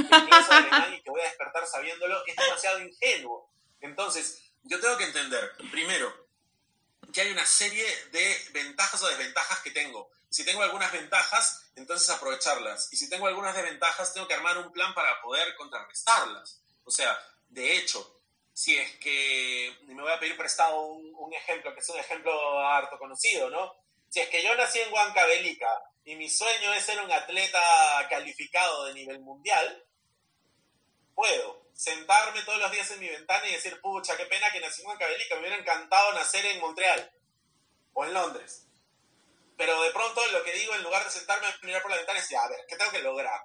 o 0.50 0.52
alemán 0.52 0.92
y 0.92 1.02
que 1.02 1.10
voy 1.10 1.20
a 1.20 1.28
despertar 1.28 1.64
sabiéndolo 1.68 2.26
es 2.26 2.34
demasiado 2.34 2.80
ingenuo. 2.80 3.48
Entonces, 3.80 4.42
yo 4.64 4.80
tengo 4.80 4.96
que 4.98 5.04
entender, 5.04 5.52
serie 7.46 7.86
de 8.10 8.36
ventajas 8.52 9.02
o 9.02 9.08
desventajas 9.08 9.60
que 9.60 9.70
tengo. 9.70 10.10
Si 10.28 10.44
tengo 10.44 10.62
algunas 10.62 10.92
ventajas, 10.92 11.70
entonces 11.76 12.10
aprovecharlas. 12.10 12.92
Y 12.92 12.96
si 12.96 13.08
tengo 13.08 13.26
algunas 13.26 13.54
desventajas, 13.54 14.12
tengo 14.12 14.28
que 14.28 14.34
armar 14.34 14.58
un 14.58 14.72
plan 14.72 14.92
para 14.94 15.20
poder 15.22 15.54
contrarrestarlas. 15.56 16.60
O 16.84 16.90
sea, 16.90 17.18
de 17.48 17.76
hecho, 17.76 18.20
si 18.52 18.76
es 18.76 18.96
que 18.96 19.76
me 19.82 20.02
voy 20.02 20.12
a 20.12 20.18
pedir 20.18 20.36
prestado 20.36 20.80
un, 20.80 21.32
ejemplo, 21.34 21.74
que 21.74 21.80
es 21.80 21.88
un 21.90 21.98
ejemplo 21.98 22.58
harto 22.60 22.98
conocido, 22.98 23.50
¿no? 23.50 23.74
Si 24.08 24.20
es 24.20 24.28
que 24.28 24.42
yo 24.42 24.54
nací 24.54 24.78
en 24.78 24.92
Huancavelica 24.92 25.68
y 26.04 26.14
mi 26.16 26.30
sueño 26.30 26.72
es 26.72 26.84
ser 26.84 27.00
un 27.00 27.12
atleta 27.12 27.60
calificado 28.08 28.84
de 28.84 28.94
nivel 28.94 29.20
mundial, 29.20 29.84
puedo 31.14 31.66
sentarme 31.74 32.42
todos 32.42 32.58
los 32.58 32.70
días 32.72 32.90
en 32.92 33.00
mi 33.00 33.08
ventana 33.08 33.46
y 33.46 33.52
decir, 33.52 33.80
pucha, 33.80 34.16
qué 34.16 34.24
pena 34.24 34.50
que 34.50 34.60
nací 34.60 34.80
en 34.80 34.88
Huancavelica, 34.88 35.34
me 35.34 35.40
hubiera 35.42 35.56
encantado 35.56 36.14
nacer 36.14 36.46
en 36.46 36.60
Montreal 36.60 37.12
o 37.96 38.04
en 38.04 38.12
Londres. 38.12 38.66
Pero 39.56 39.82
de 39.82 39.90
pronto 39.90 40.24
lo 40.28 40.44
que 40.44 40.52
digo, 40.52 40.74
en 40.74 40.82
lugar 40.82 41.02
de 41.02 41.10
sentarme 41.10 41.46
a 41.46 41.58
mirar 41.62 41.80
por 41.80 41.90
la 41.90 41.96
ventana, 41.96 42.18
es, 42.18 42.32
a 42.34 42.48
ver, 42.48 42.60
¿qué 42.68 42.76
tengo 42.76 42.90
que 42.90 43.00
lograr? 43.00 43.40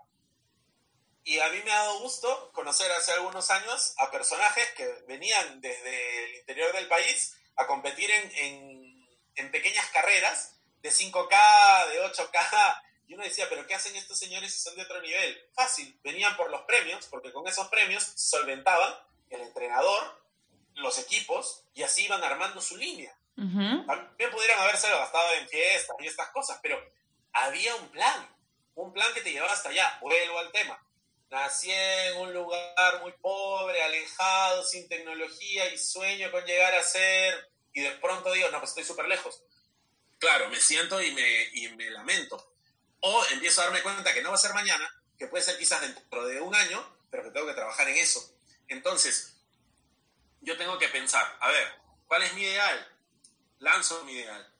Y 1.23 1.39
a 1.39 1.49
mí 1.49 1.61
me 1.63 1.71
ha 1.71 1.83
dado 1.83 1.99
gusto 1.99 2.51
conocer 2.51 2.91
hace 2.91 3.13
algunos 3.13 3.49
años 3.49 3.93
a 3.97 4.11
personajes 4.11 4.69
que 4.71 4.85
venían 5.07 5.61
desde 5.61 6.25
el 6.25 6.35
interior 6.39 6.73
del 6.73 6.89
país 6.89 7.33
a 7.55 7.65
competir 7.65 8.11
en, 8.11 8.31
en, 8.35 9.09
en 9.35 9.51
pequeñas 9.51 9.85
carreras 9.91 10.59
de 10.81 10.91
5K, 10.91 11.87
de 11.89 12.03
8K. 12.11 12.83
Y 13.07 13.13
uno 13.13 13.23
decía, 13.23 13.47
pero 13.47 13.65
¿qué 13.65 13.75
hacen 13.75 13.95
estos 13.95 14.19
señores 14.19 14.53
si 14.53 14.59
son 14.59 14.75
de 14.75 14.83
otro 14.83 15.01
nivel? 15.01 15.49
Fácil, 15.53 15.97
venían 16.03 16.35
por 16.35 16.49
los 16.49 16.63
premios, 16.63 17.05
porque 17.07 17.31
con 17.31 17.47
esos 17.47 17.69
premios 17.69 18.03
solventaban 18.15 18.93
el 19.29 19.41
entrenador, 19.41 20.21
los 20.73 20.97
equipos, 20.97 21.63
y 21.73 21.83
así 21.83 22.05
iban 22.05 22.23
armando 22.23 22.61
su 22.61 22.75
línea. 22.75 23.15
También 23.47 24.31
pudieran 24.31 24.59
haberse 24.59 24.89
gastado 24.89 25.33
en 25.33 25.47
fiestas 25.49 25.95
y 25.99 26.07
estas 26.07 26.29
cosas, 26.29 26.59
pero 26.61 26.79
había 27.33 27.75
un 27.75 27.89
plan, 27.89 28.29
un 28.75 28.93
plan 28.93 29.13
que 29.13 29.21
te 29.21 29.31
llevaba 29.31 29.53
hasta 29.53 29.69
allá. 29.69 29.97
Vuelvo 30.01 30.39
al 30.39 30.51
tema 30.51 30.79
nací 31.31 31.71
en 31.71 32.17
un 32.17 32.33
lugar 32.33 33.01
muy 33.01 33.13
pobre, 33.13 33.81
alejado, 33.81 34.63
sin 34.65 34.87
tecnología 34.87 35.73
y 35.73 35.77
sueño 35.77 36.29
con 36.29 36.43
llegar 36.45 36.75
a 36.75 36.83
ser, 36.83 37.49
y 37.73 37.81
de 37.81 37.91
pronto 37.91 38.31
digo, 38.33 38.49
no, 38.49 38.59
pues 38.59 38.71
estoy 38.71 38.83
súper 38.83 39.07
lejos. 39.07 39.41
Claro, 40.19 40.49
me 40.49 40.59
siento 40.59 41.01
y 41.01 41.11
me, 41.11 41.43
y 41.53 41.69
me 41.69 41.89
lamento. 41.89 42.53
O 42.99 43.25
empiezo 43.31 43.61
a 43.61 43.65
darme 43.65 43.81
cuenta 43.81 44.13
que 44.13 44.21
no 44.21 44.29
va 44.29 44.35
a 44.35 44.39
ser 44.39 44.53
mañana, 44.53 44.87
que 45.17 45.27
puede 45.27 45.43
ser 45.43 45.57
quizás 45.57 45.81
dentro 45.81 46.27
de 46.27 46.41
un 46.41 46.53
año, 46.53 46.85
pero 47.09 47.23
que 47.23 47.31
tengo 47.31 47.47
que 47.47 47.53
trabajar 47.53 47.87
en 47.87 47.97
eso. 47.97 48.35
Entonces, 48.67 49.37
yo 50.41 50.57
tengo 50.57 50.77
que 50.77 50.89
pensar, 50.89 51.37
a 51.39 51.49
ver, 51.49 51.67
¿cuál 52.07 52.23
es 52.23 52.33
mi 52.33 52.43
ideal? 52.43 52.87
Lanzo 53.61 54.03
mi 54.03 54.13
ideal 54.13 54.51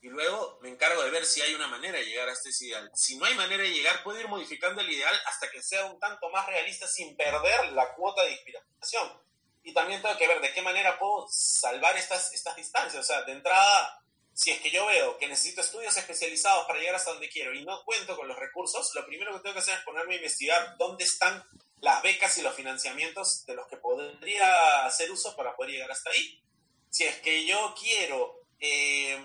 y 0.00 0.08
luego 0.08 0.58
me 0.62 0.68
encargo 0.68 1.02
de 1.02 1.10
ver 1.10 1.26
si 1.26 1.42
hay 1.42 1.54
una 1.54 1.66
manera 1.66 1.98
de 1.98 2.04
llegar 2.04 2.28
hasta 2.28 2.48
ese 2.48 2.66
ideal. 2.66 2.90
Si 2.94 3.16
no 3.16 3.24
hay 3.24 3.34
manera 3.34 3.62
de 3.62 3.72
llegar, 3.72 4.02
puedo 4.04 4.20
ir 4.20 4.28
modificando 4.28 4.80
el 4.80 4.90
ideal 4.90 5.14
hasta 5.26 5.50
que 5.50 5.62
sea 5.62 5.86
un 5.86 5.98
tanto 5.98 6.30
más 6.30 6.46
realista 6.46 6.86
sin 6.86 7.16
perder 7.16 7.72
la 7.72 7.94
cuota 7.94 8.22
de 8.22 8.32
inspiración. 8.32 9.22
Y 9.64 9.74
también 9.74 10.00
tengo 10.00 10.16
que 10.16 10.28
ver 10.28 10.40
de 10.40 10.52
qué 10.52 10.62
manera 10.62 10.98
puedo 10.98 11.26
salvar 11.28 11.96
estas, 11.96 12.32
estas 12.32 12.54
distancias. 12.54 13.04
O 13.04 13.06
sea, 13.06 13.22
de 13.22 13.32
entrada, 13.32 14.00
si 14.32 14.52
es 14.52 14.60
que 14.60 14.70
yo 14.70 14.86
veo 14.86 15.18
que 15.18 15.26
necesito 15.26 15.62
estudios 15.62 15.96
especializados 15.96 16.64
para 16.66 16.78
llegar 16.78 16.94
hasta 16.94 17.10
donde 17.10 17.28
quiero 17.28 17.52
y 17.52 17.64
no 17.64 17.84
cuento 17.84 18.16
con 18.16 18.28
los 18.28 18.38
recursos, 18.38 18.94
lo 18.94 19.04
primero 19.04 19.32
que 19.32 19.40
tengo 19.40 19.54
que 19.54 19.60
hacer 19.60 19.78
es 19.78 19.84
ponerme 19.84 20.14
a 20.14 20.18
investigar 20.18 20.76
dónde 20.78 21.04
están 21.04 21.44
las 21.80 22.02
becas 22.02 22.38
y 22.38 22.42
los 22.42 22.54
financiamientos 22.54 23.44
de 23.46 23.54
los 23.54 23.66
que 23.66 23.76
podría 23.76 24.86
hacer 24.86 25.10
uso 25.10 25.34
para 25.34 25.56
poder 25.56 25.72
llegar 25.72 25.90
hasta 25.90 26.10
ahí. 26.10 26.40
Si 26.88 27.04
es 27.04 27.16
que 27.16 27.44
yo 27.44 27.74
quiero... 27.78 28.37
Eh, 28.60 29.18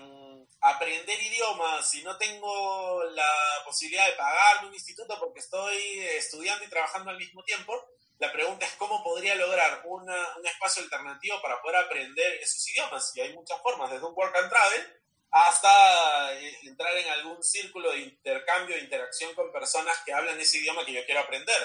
aprender 0.60 1.20
idiomas 1.20 1.90
si 1.90 2.02
no 2.02 2.16
tengo 2.16 3.04
la 3.04 3.28
posibilidad 3.64 4.06
de 4.06 4.14
pagarme 4.14 4.68
un 4.68 4.74
instituto 4.74 5.18
porque 5.18 5.40
estoy 5.40 6.00
estudiando 6.16 6.64
y 6.64 6.70
trabajando 6.70 7.10
al 7.10 7.18
mismo 7.18 7.42
tiempo, 7.44 7.84
la 8.18 8.32
pregunta 8.32 8.64
es 8.64 8.72
cómo 8.74 9.02
podría 9.02 9.34
lograr 9.34 9.82
un 9.84 10.08
espacio 10.46 10.82
alternativo 10.82 11.42
para 11.42 11.60
poder 11.60 11.76
aprender 11.76 12.34
esos 12.40 12.66
idiomas. 12.70 13.14
Y 13.16 13.20
hay 13.20 13.34
muchas 13.34 13.60
formas, 13.60 13.90
desde 13.90 14.06
un 14.06 14.14
work 14.14 14.34
and 14.36 14.48
travel 14.48 15.00
hasta 15.30 16.32
eh, 16.34 16.58
entrar 16.62 16.96
en 16.96 17.08
algún 17.08 17.42
círculo 17.42 17.90
de 17.90 17.98
intercambio, 17.98 18.76
de 18.76 18.82
interacción 18.82 19.34
con 19.34 19.50
personas 19.50 19.98
que 20.06 20.12
hablan 20.12 20.40
ese 20.40 20.58
idioma 20.58 20.86
que 20.86 20.92
yo 20.92 21.04
quiero 21.04 21.20
aprender. 21.20 21.60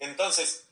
Entonces, 0.00 0.68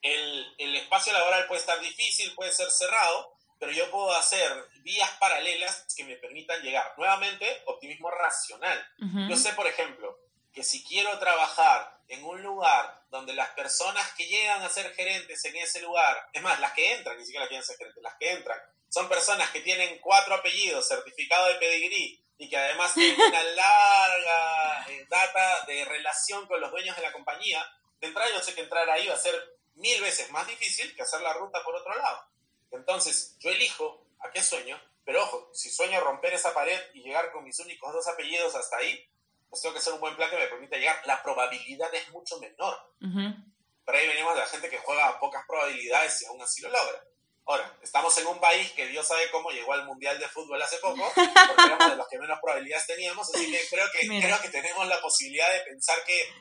el, 0.00 0.54
el 0.58 0.76
espacio 0.76 1.12
laboral 1.12 1.48
puede 1.48 1.60
estar 1.60 1.80
difícil, 1.80 2.34
puede 2.36 2.52
ser 2.52 2.70
cerrado, 2.70 3.29
pero 3.60 3.72
yo 3.72 3.90
puedo 3.90 4.10
hacer 4.16 4.50
vías 4.82 5.10
paralelas 5.20 5.86
que 5.94 6.02
me 6.04 6.16
permitan 6.16 6.62
llegar. 6.62 6.94
Nuevamente, 6.96 7.62
optimismo 7.66 8.10
racional. 8.10 8.88
Yo 9.28 9.36
sé, 9.36 9.52
por 9.52 9.66
ejemplo, 9.66 10.18
que 10.50 10.64
si 10.64 10.82
quiero 10.82 11.18
trabajar 11.18 12.00
en 12.08 12.24
un 12.24 12.42
lugar 12.42 13.04
donde 13.10 13.34
las 13.34 13.50
personas 13.50 14.10
que 14.14 14.26
llegan 14.26 14.62
a 14.62 14.70
ser 14.70 14.92
gerentes 14.94 15.44
en 15.44 15.56
ese 15.56 15.82
lugar, 15.82 16.28
es 16.32 16.40
más, 16.40 16.58
las 16.58 16.72
que 16.72 16.94
entran, 16.94 17.18
ni 17.18 17.24
siquiera 17.24 17.44
las 17.44 17.48
que 17.48 17.54
llegan 17.54 17.64
a 17.64 17.66
ser 17.66 17.76
gerentes, 17.76 18.02
las 18.02 18.14
que 18.18 18.32
entran, 18.32 18.58
son 18.88 19.08
personas 19.10 19.50
que 19.50 19.60
tienen 19.60 19.98
cuatro 20.00 20.34
apellidos, 20.34 20.88
certificado 20.88 21.46
de 21.48 21.56
pedigrí, 21.56 22.24
y 22.38 22.48
que 22.48 22.56
además 22.56 22.94
tienen 22.94 23.20
una 23.20 23.42
larga 23.42 24.86
eh, 24.88 25.06
data 25.10 25.66
de 25.66 25.84
relación 25.84 26.46
con 26.46 26.62
los 26.62 26.70
dueños 26.70 26.96
de 26.96 27.02
la 27.02 27.12
compañía, 27.12 27.62
de 28.00 28.06
entrada 28.06 28.30
yo 28.32 28.40
sé 28.40 28.54
que 28.54 28.62
entrar 28.62 28.88
ahí 28.88 29.06
va 29.06 29.14
a 29.14 29.18
ser 29.18 29.34
mil 29.74 30.00
veces 30.00 30.30
más 30.30 30.46
difícil 30.46 30.94
que 30.96 31.02
hacer 31.02 31.20
la 31.20 31.34
ruta 31.34 31.62
por 31.62 31.76
otro 31.76 31.94
lado. 31.94 32.24
Entonces, 32.70 33.36
yo 33.38 33.50
elijo 33.50 34.06
a 34.20 34.30
qué 34.30 34.42
sueño, 34.42 34.80
pero 35.04 35.22
ojo, 35.22 35.50
si 35.52 35.70
sueño 35.70 36.00
romper 36.00 36.34
esa 36.34 36.54
pared 36.54 36.78
y 36.94 37.02
llegar 37.02 37.32
con 37.32 37.44
mis 37.44 37.58
únicos 37.60 37.92
dos 37.92 38.06
apellidos 38.08 38.54
hasta 38.54 38.76
ahí, 38.76 39.08
pues 39.48 39.62
tengo 39.62 39.72
que 39.72 39.80
hacer 39.80 39.92
un 39.92 40.00
buen 40.00 40.14
plan 40.16 40.30
que 40.30 40.36
me 40.36 40.46
permita 40.46 40.76
llegar. 40.76 41.02
La 41.06 41.22
probabilidad 41.22 41.92
es 41.94 42.08
mucho 42.10 42.38
menor. 42.38 42.78
Pero 43.00 43.98
ahí 43.98 44.06
venimos 44.06 44.34
de 44.34 44.40
la 44.40 44.46
gente 44.46 44.70
que 44.70 44.78
juega 44.78 45.08
a 45.08 45.18
pocas 45.18 45.44
probabilidades 45.46 46.22
y 46.22 46.26
aún 46.26 46.40
así 46.40 46.62
lo 46.62 46.70
logra. 46.70 47.04
Ahora, 47.46 47.76
estamos 47.82 48.16
en 48.18 48.28
un 48.28 48.38
país 48.38 48.70
que 48.72 48.86
Dios 48.86 49.08
sabe 49.08 49.28
cómo 49.32 49.50
llegó 49.50 49.72
al 49.72 49.84
Mundial 49.84 50.18
de 50.20 50.28
Fútbol 50.28 50.62
hace 50.62 50.78
poco, 50.78 51.02
porque 51.14 51.62
éramos 51.64 51.90
de 51.90 51.96
los 51.96 52.06
que 52.06 52.18
menos 52.18 52.38
probabilidades 52.40 52.86
teníamos, 52.86 53.28
así 53.34 53.50
que 53.50 53.60
creo 53.68 53.86
que, 53.90 54.06
creo 54.06 54.40
que 54.40 54.50
tenemos 54.50 54.86
la 54.86 55.00
posibilidad 55.00 55.52
de 55.52 55.60
pensar 55.62 56.04
que 56.04 56.32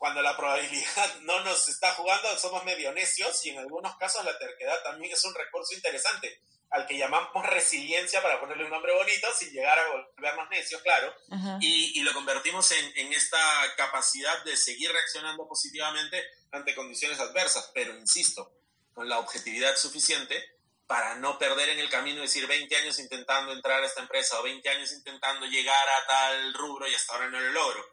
cuando 0.00 0.22
la 0.22 0.34
probabilidad 0.34 1.14
no 1.20 1.44
nos 1.44 1.68
está 1.68 1.92
jugando, 1.92 2.36
somos 2.38 2.64
medio 2.64 2.90
necios 2.90 3.44
y 3.44 3.50
en 3.50 3.58
algunos 3.58 3.94
casos 3.98 4.24
la 4.24 4.36
terquedad 4.38 4.82
también 4.82 5.12
es 5.12 5.22
un 5.26 5.34
recurso 5.34 5.74
interesante, 5.74 6.40
al 6.70 6.86
que 6.86 6.96
llamamos 6.96 7.46
resiliencia 7.46 8.22
para 8.22 8.40
ponerle 8.40 8.64
un 8.64 8.70
nombre 8.70 8.94
bonito 8.94 9.28
sin 9.36 9.50
llegar 9.50 9.78
a 9.78 9.88
volvernos 9.90 10.48
necios, 10.48 10.80
claro, 10.80 11.14
y, 11.60 12.00
lo 12.00 12.14
convertimos 12.14 12.72
en, 12.72 12.92
en, 12.96 13.12
esta 13.12 13.38
capacidad 13.76 14.42
de 14.44 14.56
seguir 14.56 14.90
reaccionando 14.90 15.46
positivamente 15.46 16.24
ante 16.50 16.74
condiciones 16.74 17.20
adversas, 17.20 17.70
pero 17.74 17.94
insisto, 17.94 18.54
con 18.94 19.06
la 19.06 19.18
objetividad 19.18 19.76
suficiente 19.76 20.42
para 20.86 21.14
no 21.16 21.38
perder 21.38 21.68
en 21.68 21.78
el 21.78 21.90
camino, 21.90 22.22
decir 22.22 22.46
20 22.46 22.74
años 22.74 22.98
intentando 22.98 23.52
entrar 23.52 23.82
a 23.82 23.86
esta 23.86 24.00
empresa 24.00 24.40
o 24.40 24.44
20 24.44 24.66
años 24.70 24.92
intentando 24.92 25.44
llegar 25.44 25.88
a 25.88 26.06
tal 26.06 26.54
rubro 26.54 26.88
y 26.88 26.94
hasta 26.94 27.12
ahora 27.12 27.28
no 27.28 27.38
lo 27.38 27.50
logro. 27.50 27.84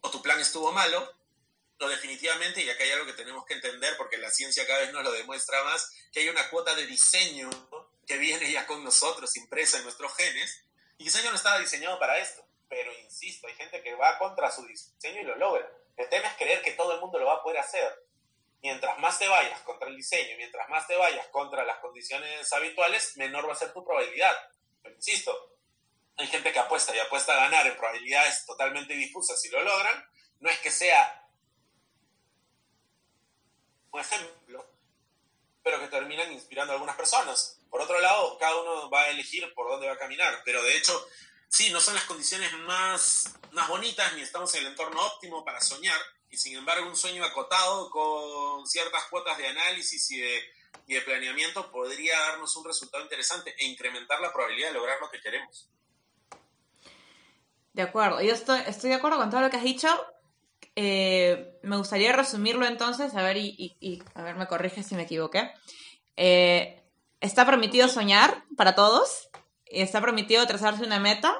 O 0.00 0.10
tu 0.10 0.20
plan 0.20 0.40
estuvo 0.40 0.72
malo, 0.72 1.16
no, 1.78 1.88
definitivamente, 1.88 2.62
y 2.62 2.70
acá 2.70 2.84
hay 2.84 2.92
algo 2.92 3.06
que 3.06 3.12
tenemos 3.12 3.44
que 3.44 3.54
entender, 3.54 3.96
porque 3.98 4.16
la 4.16 4.30
ciencia 4.30 4.66
cada 4.66 4.80
vez 4.80 4.92
nos 4.92 5.04
lo 5.04 5.12
demuestra 5.12 5.62
más, 5.64 5.92
que 6.10 6.20
hay 6.20 6.28
una 6.28 6.48
cuota 6.48 6.74
de 6.74 6.86
diseño 6.86 7.50
que 8.06 8.16
viene 8.16 8.50
ya 8.50 8.66
con 8.66 8.82
nosotros, 8.82 9.36
impresa 9.36 9.76
en 9.78 9.84
nuestros 9.84 10.14
genes, 10.16 10.64
y 10.96 11.02
el 11.02 11.12
diseño 11.12 11.30
no 11.30 11.36
estaba 11.36 11.58
diseñado 11.58 11.98
para 11.98 12.18
esto. 12.18 12.46
Pero 12.68 12.92
insisto, 13.00 13.46
hay 13.46 13.54
gente 13.54 13.82
que 13.82 13.94
va 13.94 14.18
contra 14.18 14.50
su 14.50 14.66
diseño 14.66 15.20
y 15.20 15.24
lo 15.24 15.36
logra. 15.36 15.70
El 15.96 16.08
tema 16.08 16.28
es 16.28 16.36
creer 16.36 16.62
que 16.62 16.72
todo 16.72 16.94
el 16.94 17.00
mundo 17.00 17.18
lo 17.18 17.26
va 17.26 17.34
a 17.34 17.42
poder 17.42 17.58
hacer. 17.58 18.06
Mientras 18.62 18.98
más 18.98 19.18
te 19.18 19.28
vayas 19.28 19.60
contra 19.60 19.88
el 19.88 19.96
diseño, 19.96 20.36
mientras 20.36 20.68
más 20.68 20.86
te 20.86 20.96
vayas 20.96 21.26
contra 21.28 21.64
las 21.64 21.78
condiciones 21.78 22.52
habituales, 22.52 23.16
menor 23.16 23.48
va 23.48 23.52
a 23.52 23.56
ser 23.56 23.72
tu 23.72 23.84
probabilidad. 23.84 24.34
Pero 24.82 24.94
insisto, 24.94 25.58
hay 26.16 26.26
gente 26.26 26.52
que 26.52 26.58
apuesta 26.58 26.96
y 26.96 26.98
apuesta 26.98 27.34
a 27.34 27.40
ganar 27.40 27.66
en 27.66 27.76
probabilidades 27.76 28.44
totalmente 28.46 28.94
difusas 28.94 29.40
si 29.40 29.50
lo 29.50 29.60
logran. 29.62 30.08
No 30.40 30.50
es 30.50 30.58
que 30.60 30.70
sea 30.70 31.25
ejemplo, 33.94 34.66
pero 35.62 35.80
que 35.80 35.88
terminan 35.88 36.32
inspirando 36.32 36.72
a 36.72 36.74
algunas 36.74 36.96
personas. 36.96 37.58
Por 37.70 37.80
otro 37.80 38.00
lado, 38.00 38.38
cada 38.38 38.56
uno 38.56 38.90
va 38.90 39.02
a 39.02 39.10
elegir 39.10 39.52
por 39.54 39.68
dónde 39.68 39.86
va 39.86 39.94
a 39.94 39.98
caminar, 39.98 40.42
pero 40.44 40.62
de 40.62 40.76
hecho, 40.76 41.08
sí, 41.48 41.70
no 41.70 41.80
son 41.80 41.94
las 41.94 42.04
condiciones 42.04 42.52
más, 42.60 43.34
más 43.52 43.68
bonitas 43.68 44.12
ni 44.14 44.22
estamos 44.22 44.54
en 44.54 44.62
el 44.62 44.68
entorno 44.68 45.04
óptimo 45.04 45.44
para 45.44 45.60
soñar, 45.60 45.98
y 46.30 46.36
sin 46.36 46.56
embargo 46.56 46.88
un 46.88 46.96
sueño 46.96 47.24
acotado 47.24 47.90
con 47.90 48.66
ciertas 48.66 49.04
cuotas 49.06 49.38
de 49.38 49.48
análisis 49.48 50.10
y 50.10 50.20
de, 50.20 50.42
y 50.86 50.94
de 50.94 51.00
planeamiento 51.02 51.70
podría 51.70 52.18
darnos 52.18 52.54
un 52.56 52.64
resultado 52.64 53.02
interesante 53.02 53.54
e 53.58 53.66
incrementar 53.66 54.20
la 54.20 54.32
probabilidad 54.32 54.68
de 54.68 54.74
lograr 54.74 55.00
lo 55.00 55.10
que 55.10 55.20
queremos. 55.20 55.68
De 57.72 57.82
acuerdo, 57.82 58.22
yo 58.22 58.32
estoy, 58.32 58.60
estoy 58.66 58.90
de 58.90 58.96
acuerdo 58.96 59.18
con 59.18 59.30
todo 59.30 59.42
lo 59.42 59.50
que 59.50 59.58
has 59.58 59.62
dicho. 59.62 59.88
Eh, 60.78 61.58
me 61.62 61.78
gustaría 61.78 62.12
resumirlo 62.12 62.66
entonces, 62.66 63.14
a 63.14 63.22
ver, 63.22 63.38
y, 63.38 64.02
a 64.14 64.22
ver, 64.22 64.36
me 64.36 64.46
corrige 64.46 64.82
si 64.82 64.94
me 64.94 65.02
equivoqué. 65.02 65.50
Eh, 66.16 66.82
está 67.20 67.46
permitido 67.46 67.88
soñar 67.88 68.44
para 68.56 68.74
todos, 68.74 69.30
está 69.64 70.02
permitido 70.02 70.46
trazarse 70.46 70.84
una 70.84 71.00
meta, 71.00 71.34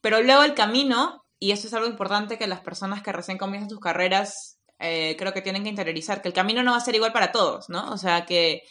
pero 0.00 0.22
luego 0.22 0.42
el 0.42 0.54
camino, 0.54 1.22
y 1.38 1.52
eso 1.52 1.66
es 1.68 1.74
algo 1.74 1.86
importante 1.86 2.38
que 2.38 2.46
las 2.46 2.60
personas 2.60 3.02
que 3.02 3.12
recién 3.12 3.36
comienzan 3.36 3.68
sus 3.68 3.80
carreras 3.80 4.58
eh, 4.78 5.16
creo 5.18 5.34
que 5.34 5.42
tienen 5.42 5.62
que 5.62 5.70
interiorizar, 5.70 6.22
que 6.22 6.28
el 6.28 6.34
camino 6.34 6.62
no 6.62 6.70
va 6.72 6.78
a 6.78 6.80
ser 6.80 6.94
igual 6.94 7.12
para 7.12 7.32
todos, 7.32 7.68
¿no? 7.68 7.92
O 7.92 7.98
sea, 7.98 8.24
que, 8.24 8.62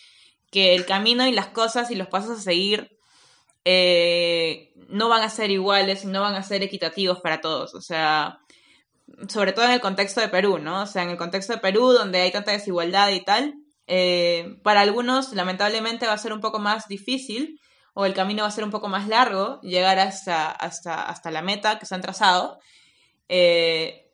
que 0.49 0.73
el 0.73 0.87
camino 0.87 1.27
y 1.27 1.31
las 1.31 1.47
cosas 1.47 1.91
y 1.91 1.95
los 1.95 2.07
pasos 2.07 2.39
a 2.39 2.41
seguir 2.41 2.91
no 4.89 5.09
van 5.09 5.23
a 5.23 5.29
ser 5.29 5.49
iguales 5.49 6.05
no 6.05 6.21
van 6.21 6.35
a 6.35 6.43
ser 6.43 6.61
equitativos 6.61 7.19
para 7.21 7.41
todos. 7.41 7.73
O 7.73 7.81
sea, 7.81 8.39
sobre 9.29 9.53
todo 9.53 9.65
en 9.65 9.71
el 9.71 9.81
contexto 9.81 10.21
de 10.21 10.29
Perú, 10.29 10.57
¿no? 10.57 10.83
O 10.83 10.85
sea, 10.85 11.03
en 11.03 11.09
el 11.09 11.17
contexto 11.17 11.53
de 11.53 11.59
Perú, 11.59 11.91
donde 11.91 12.21
hay 12.21 12.31
tanta 12.31 12.51
desigualdad 12.51 13.09
y 13.09 13.23
tal, 13.23 13.55
eh, 13.87 14.59
para 14.63 14.81
algunos, 14.81 15.33
lamentablemente, 15.33 16.07
va 16.07 16.13
a 16.13 16.17
ser 16.17 16.33
un 16.33 16.41
poco 16.41 16.59
más 16.59 16.87
difícil 16.87 17.59
o 17.93 18.05
el 18.05 18.13
camino 18.13 18.43
va 18.43 18.49
a 18.49 18.51
ser 18.51 18.63
un 18.63 18.71
poco 18.71 18.89
más 18.89 19.07
largo 19.07 19.61
llegar 19.61 19.99
hasta, 19.99 20.51
hasta, 20.51 21.03
hasta 21.03 21.31
la 21.31 21.41
meta 21.41 21.79
que 21.79 21.85
se 21.85 21.95
han 21.95 22.01
trazado. 22.01 22.59
Eh, 23.29 24.11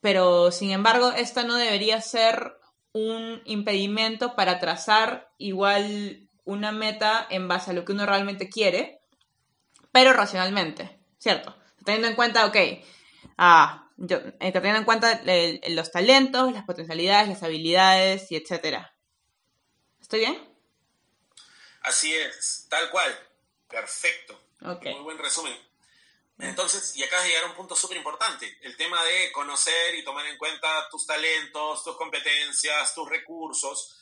pero, 0.00 0.50
sin 0.50 0.70
embargo, 0.70 1.12
esto 1.12 1.44
no 1.44 1.56
debería 1.56 2.00
ser 2.00 2.56
un 2.92 3.42
impedimento 3.44 4.36
para 4.36 4.60
trazar 4.60 5.28
igual 5.38 6.28
una 6.44 6.72
meta 6.72 7.26
en 7.30 7.48
base 7.48 7.70
a 7.70 7.74
lo 7.74 7.84
que 7.84 7.92
uno 7.92 8.06
realmente 8.06 8.48
quiere, 8.48 9.00
pero 9.92 10.12
racionalmente, 10.12 11.00
¿cierto? 11.18 11.56
Teniendo 11.84 12.08
en 12.08 12.14
cuenta, 12.14 12.46
ok, 12.46 12.56
ah, 13.38 13.83
eh, 13.98 14.52
teniendo 14.52 14.78
en 14.78 14.84
cuenta 14.84 15.22
los 15.68 15.92
talentos, 15.92 16.52
las 16.52 16.64
potencialidades, 16.64 17.28
las 17.28 17.42
habilidades 17.42 18.30
y 18.30 18.36
etcétera. 18.36 18.94
¿Estoy 20.00 20.20
bien? 20.20 20.54
Así 21.82 22.14
es, 22.14 22.66
tal 22.68 22.90
cual. 22.90 23.16
Perfecto. 23.68 24.40
Muy 24.60 25.02
buen 25.02 25.18
resumen. 25.18 25.56
Entonces, 26.38 26.96
y 26.96 27.04
acá 27.04 27.24
llegar 27.24 27.44
a 27.44 27.48
un 27.48 27.54
punto 27.54 27.76
súper 27.76 27.96
importante, 27.96 28.58
el 28.62 28.76
tema 28.76 29.02
de 29.04 29.30
conocer 29.30 29.94
y 29.94 30.04
tomar 30.04 30.26
en 30.26 30.36
cuenta 30.36 30.88
tus 30.90 31.06
talentos, 31.06 31.84
tus 31.84 31.96
competencias, 31.96 32.94
tus 32.94 33.08
recursos. 33.08 33.96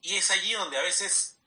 Y 0.00 0.16
es 0.16 0.30
allí 0.30 0.52
donde 0.52 0.76
a 0.76 0.82
veces 0.82 1.40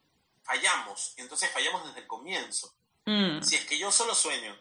fallamos, 0.43 1.13
entonces 1.17 1.49
fallamos 1.51 1.85
desde 1.85 2.01
el 2.01 2.07
comienzo. 2.07 2.73
Mm. 3.05 3.41
Si 3.41 3.55
es 3.55 3.65
que 3.65 3.77
yo 3.77 3.91
solo 3.91 4.13
sueño 4.13 4.57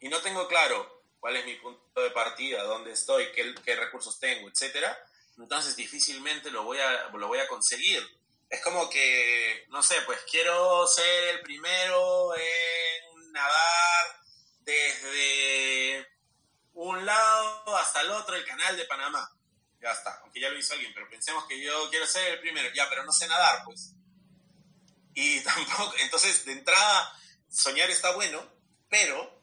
y 0.00 0.08
no 0.08 0.20
tengo 0.20 0.48
claro 0.48 0.97
cuál 1.20 1.36
es 1.36 1.44
mi 1.44 1.54
punto 1.56 2.00
de 2.00 2.10
partida, 2.10 2.62
dónde 2.62 2.92
estoy, 2.92 3.30
qué, 3.32 3.54
qué 3.64 3.76
recursos 3.76 4.18
tengo, 4.18 4.48
etcétera, 4.48 4.96
entonces 5.38 5.76
difícilmente 5.76 6.50
lo 6.50 6.64
voy, 6.64 6.78
a, 6.78 7.08
lo 7.08 7.28
voy 7.28 7.38
a 7.38 7.48
conseguir. 7.48 8.02
Es 8.48 8.62
como 8.62 8.88
que, 8.88 9.66
no 9.68 9.82
sé, 9.82 10.00
pues 10.02 10.18
quiero 10.30 10.86
ser 10.86 11.34
el 11.34 11.40
primero 11.42 12.34
en 12.34 13.32
nadar 13.32 14.20
desde 14.60 16.08
un 16.72 17.04
lado 17.04 17.76
hasta 17.76 18.00
el 18.00 18.10
otro 18.10 18.34
el 18.34 18.44
canal 18.44 18.76
de 18.76 18.84
Panamá. 18.86 19.30
Ya 19.80 19.92
está, 19.92 20.20
aunque 20.22 20.40
ya 20.40 20.48
lo 20.48 20.58
hizo 20.58 20.72
alguien, 20.72 20.92
pero 20.92 21.08
pensemos 21.08 21.44
que 21.46 21.60
yo 21.60 21.88
quiero 21.90 22.06
ser 22.06 22.32
el 22.32 22.40
primero, 22.40 22.72
ya, 22.74 22.88
pero 22.88 23.04
no 23.04 23.12
sé 23.12 23.28
nadar, 23.28 23.62
pues. 23.64 23.92
Y 25.14 25.40
tampoco, 25.42 25.94
entonces 25.98 26.44
de 26.44 26.52
entrada, 26.52 27.12
soñar 27.48 27.90
está 27.90 28.12
bueno, 28.14 28.44
pero 28.88 29.37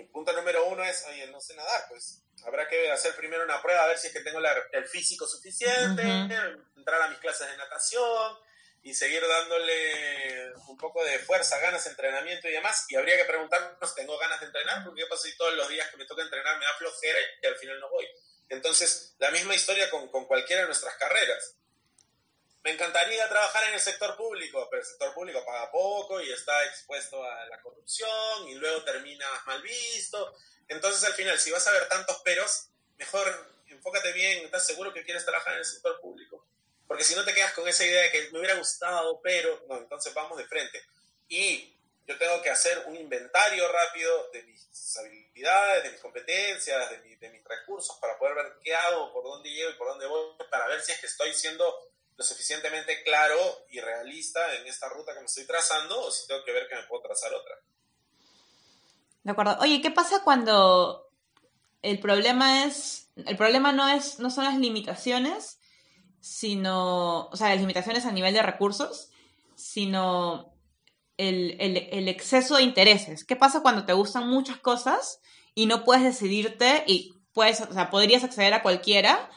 mi 0.00 0.06
punto 0.08 0.32
número 0.32 0.64
uno 0.66 0.82
es, 0.82 1.04
oye, 1.08 1.26
no 1.26 1.40
sé 1.40 1.54
nadar, 1.54 1.84
pues 1.88 2.22
habrá 2.46 2.66
que 2.68 2.90
hacer 2.90 3.14
primero 3.16 3.44
una 3.44 3.60
prueba 3.60 3.84
a 3.84 3.88
ver 3.88 3.98
si 3.98 4.06
es 4.06 4.12
que 4.12 4.20
tengo 4.20 4.40
el 4.72 4.88
físico 4.88 5.26
suficiente, 5.26 6.02
entrar 6.02 7.02
a 7.02 7.08
mis 7.08 7.18
clases 7.18 7.48
de 7.48 7.56
natación 7.56 8.38
y 8.82 8.94
seguir 8.94 9.22
dándole 9.26 10.54
un 10.68 10.76
poco 10.78 11.04
de 11.04 11.18
fuerza, 11.18 11.58
ganas, 11.58 11.86
entrenamiento 11.86 12.48
y 12.48 12.52
demás. 12.52 12.86
Y 12.88 12.96
habría 12.96 13.18
que 13.18 13.26
preguntarnos, 13.26 13.94
¿tengo 13.94 14.16
ganas 14.18 14.40
de 14.40 14.46
entrenar? 14.46 14.84
Porque 14.84 15.02
qué 15.02 15.06
pasa 15.06 15.28
si 15.28 15.36
todos 15.36 15.54
los 15.54 15.68
días 15.68 15.90
que 15.90 15.98
me 15.98 16.06
toca 16.06 16.22
entrenar 16.22 16.58
me 16.58 16.64
da 16.64 16.74
flojera 16.78 17.18
y 17.42 17.46
al 17.46 17.56
final 17.56 17.78
no 17.78 17.90
voy. 17.90 18.06
Entonces, 18.48 19.14
la 19.18 19.30
misma 19.30 19.54
historia 19.54 19.90
con, 19.90 20.08
con 20.08 20.26
cualquiera 20.26 20.62
de 20.62 20.68
nuestras 20.68 20.94
carreras. 20.96 21.56
Me 22.62 22.72
encantaría 22.72 23.28
trabajar 23.28 23.68
en 23.68 23.74
el 23.74 23.80
sector 23.80 24.16
público, 24.16 24.68
pero 24.70 24.82
el 24.82 24.86
sector 24.88 25.14
público 25.14 25.44
paga 25.46 25.70
poco 25.70 26.20
y 26.20 26.30
está 26.30 26.64
expuesto 26.66 27.24
a 27.24 27.46
la 27.46 27.60
corrupción 27.62 28.48
y 28.48 28.54
luego 28.54 28.82
termina 28.84 29.26
mal 29.46 29.62
visto. 29.62 30.34
Entonces 30.68 31.02
al 31.04 31.14
final, 31.14 31.38
si 31.38 31.50
vas 31.50 31.66
a 31.66 31.72
ver 31.72 31.88
tantos 31.88 32.18
peros, 32.18 32.68
mejor 32.98 33.50
enfócate 33.68 34.12
bien, 34.12 34.44
estás 34.44 34.66
seguro 34.66 34.92
que 34.92 35.04
quieres 35.04 35.24
trabajar 35.24 35.54
en 35.54 35.60
el 35.60 35.64
sector 35.64 35.98
público. 36.00 36.46
Porque 36.86 37.04
si 37.04 37.14
no 37.14 37.24
te 37.24 37.32
quedas 37.32 37.54
con 37.54 37.66
esa 37.66 37.84
idea 37.84 38.02
de 38.02 38.10
que 38.10 38.30
me 38.30 38.40
hubiera 38.40 38.56
gustado, 38.56 39.20
pero 39.22 39.64
no, 39.68 39.78
entonces 39.78 40.12
vamos 40.12 40.36
de 40.36 40.44
frente. 40.44 40.82
Y 41.28 41.74
yo 42.06 42.18
tengo 42.18 42.42
que 42.42 42.50
hacer 42.50 42.82
un 42.86 42.96
inventario 42.96 43.70
rápido 43.72 44.30
de 44.32 44.42
mis 44.42 44.96
habilidades, 44.98 45.84
de 45.84 45.92
mis 45.92 46.00
competencias, 46.00 46.90
de, 46.90 47.16
de 47.16 47.30
mis 47.30 47.44
recursos 47.44 47.96
para 48.00 48.18
poder 48.18 48.34
ver 48.34 48.52
qué 48.62 48.74
hago, 48.74 49.12
por 49.12 49.24
dónde 49.24 49.48
llego 49.48 49.70
y 49.70 49.74
por 49.74 49.88
dónde 49.88 50.06
voy, 50.06 50.34
para 50.50 50.66
ver 50.66 50.82
si 50.82 50.92
es 50.92 51.00
que 51.00 51.06
estoy 51.06 51.32
siendo 51.32 51.89
lo 52.20 52.26
suficientemente 52.26 53.02
claro 53.02 53.38
y 53.70 53.80
realista 53.80 54.54
en 54.56 54.66
esta 54.66 54.90
ruta 54.90 55.14
que 55.14 55.20
me 55.20 55.24
estoy 55.24 55.46
trazando 55.46 55.98
o 56.02 56.10
si 56.10 56.28
tengo 56.28 56.44
que 56.44 56.52
ver 56.52 56.68
que 56.68 56.74
me 56.74 56.82
puedo 56.82 57.00
trazar 57.00 57.32
otra. 57.32 57.54
De 59.22 59.30
acuerdo. 59.30 59.56
Oye, 59.60 59.80
¿qué 59.80 59.90
pasa 59.90 60.22
cuando 60.22 61.08
el 61.80 61.98
problema 61.98 62.64
es, 62.66 63.08
el 63.16 63.38
problema 63.38 63.72
no 63.72 63.88
es, 63.88 64.18
no 64.18 64.28
son 64.28 64.44
las 64.44 64.58
limitaciones, 64.58 65.60
sino, 66.20 67.28
o 67.28 67.36
sea, 67.36 67.48
las 67.48 67.60
limitaciones 67.60 68.04
a 68.04 68.12
nivel 68.12 68.34
de 68.34 68.42
recursos, 68.42 69.08
sino 69.54 70.52
el, 71.16 71.56
el 71.58 72.06
exceso 72.06 72.56
de 72.56 72.64
intereses. 72.64 73.24
¿Qué 73.24 73.34
pasa 73.34 73.62
cuando 73.62 73.86
te 73.86 73.94
gustan 73.94 74.28
muchas 74.28 74.58
cosas 74.58 75.22
y 75.54 75.64
no 75.64 75.84
puedes 75.84 76.04
decidirte 76.04 76.84
y 76.86 77.14
puedes, 77.32 77.62
o 77.62 77.72
sea, 77.72 77.88
podrías 77.88 78.24
acceder 78.24 78.52
a 78.52 78.60
cualquiera, 78.60 79.30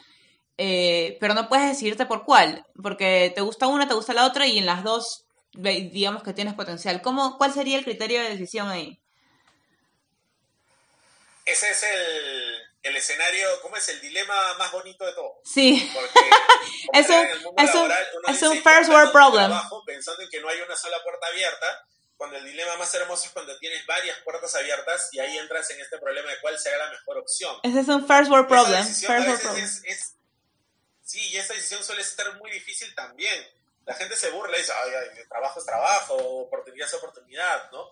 eh, 0.57 1.17
pero 1.19 1.33
no 1.33 1.49
puedes 1.49 1.67
decidirte 1.67 2.05
por 2.05 2.25
cuál, 2.25 2.65
porque 2.81 3.31
te 3.33 3.41
gusta 3.41 3.67
una, 3.67 3.87
te 3.87 3.93
gusta 3.93 4.13
la 4.13 4.25
otra 4.25 4.47
y 4.47 4.57
en 4.57 4.65
las 4.65 4.83
dos 4.83 5.25
digamos 5.53 6.23
que 6.23 6.33
tienes 6.33 6.55
potencial. 6.55 7.01
¿Cómo, 7.01 7.37
¿Cuál 7.37 7.53
sería 7.53 7.77
el 7.77 7.83
criterio 7.83 8.21
de 8.21 8.29
decisión 8.29 8.69
ahí? 8.69 8.99
Ese 11.45 11.69
es 11.69 11.83
el, 11.83 12.61
el 12.83 12.95
escenario, 12.95 13.47
¿cómo 13.61 13.75
es? 13.77 13.87
El 13.89 14.01
dilema 14.01 14.55
más 14.57 14.71
bonito 14.71 15.05
de 15.05 15.13
todo. 15.13 15.39
Sí. 15.43 15.91
Porque 15.93 16.19
es 16.93 17.09
un, 17.09 17.57
es 17.57 17.75
un, 17.75 17.91
es 18.29 18.41
un 18.41 18.63
first 18.63 18.89
world 18.89 19.11
problem. 19.11 19.51
pensando 19.85 20.23
en 20.23 20.29
que 20.29 20.41
no 20.41 20.49
hay 20.49 20.59
una 20.61 20.75
sola 20.75 20.97
puerta 21.03 21.27
abierta, 21.27 21.85
cuando 22.17 22.37
el 22.37 22.45
dilema 22.45 22.77
más 22.77 22.93
hermoso 22.93 23.25
es 23.25 23.31
cuando 23.31 23.57
tienes 23.57 23.85
varias 23.85 24.17
puertas 24.19 24.55
abiertas 24.55 25.09
y 25.11 25.19
ahí 25.19 25.37
entras 25.37 25.69
en 25.71 25.81
este 25.81 25.97
problema 25.97 26.29
de 26.29 26.39
cuál 26.39 26.57
será 26.57 26.77
la 26.77 26.91
mejor 26.91 27.17
opción. 27.17 27.57
Ese 27.63 27.81
es 27.81 27.87
un 27.87 28.07
first 28.07 28.31
world 28.31 28.47
problem. 28.47 28.83
First 28.85 29.09
world 29.09 29.41
problem. 29.41 29.65
es, 29.65 30.15
Sí, 31.03 31.19
y 31.29 31.37
esa 31.37 31.53
decisión 31.53 31.83
suele 31.83 32.03
ser 32.03 32.33
muy 32.35 32.49
difícil 32.51 32.93
también. 32.95 33.45
La 33.85 33.93
gente 33.93 34.15
se 34.15 34.29
burla 34.29 34.57
y 34.57 34.61
dice, 34.61 34.71
ay, 34.73 35.25
trabajo 35.27 35.59
es 35.59 35.65
trabajo, 35.65 36.15
oportunidad 36.15 36.87
es 36.87 36.93
oportunidad, 36.93 37.69
¿no? 37.71 37.91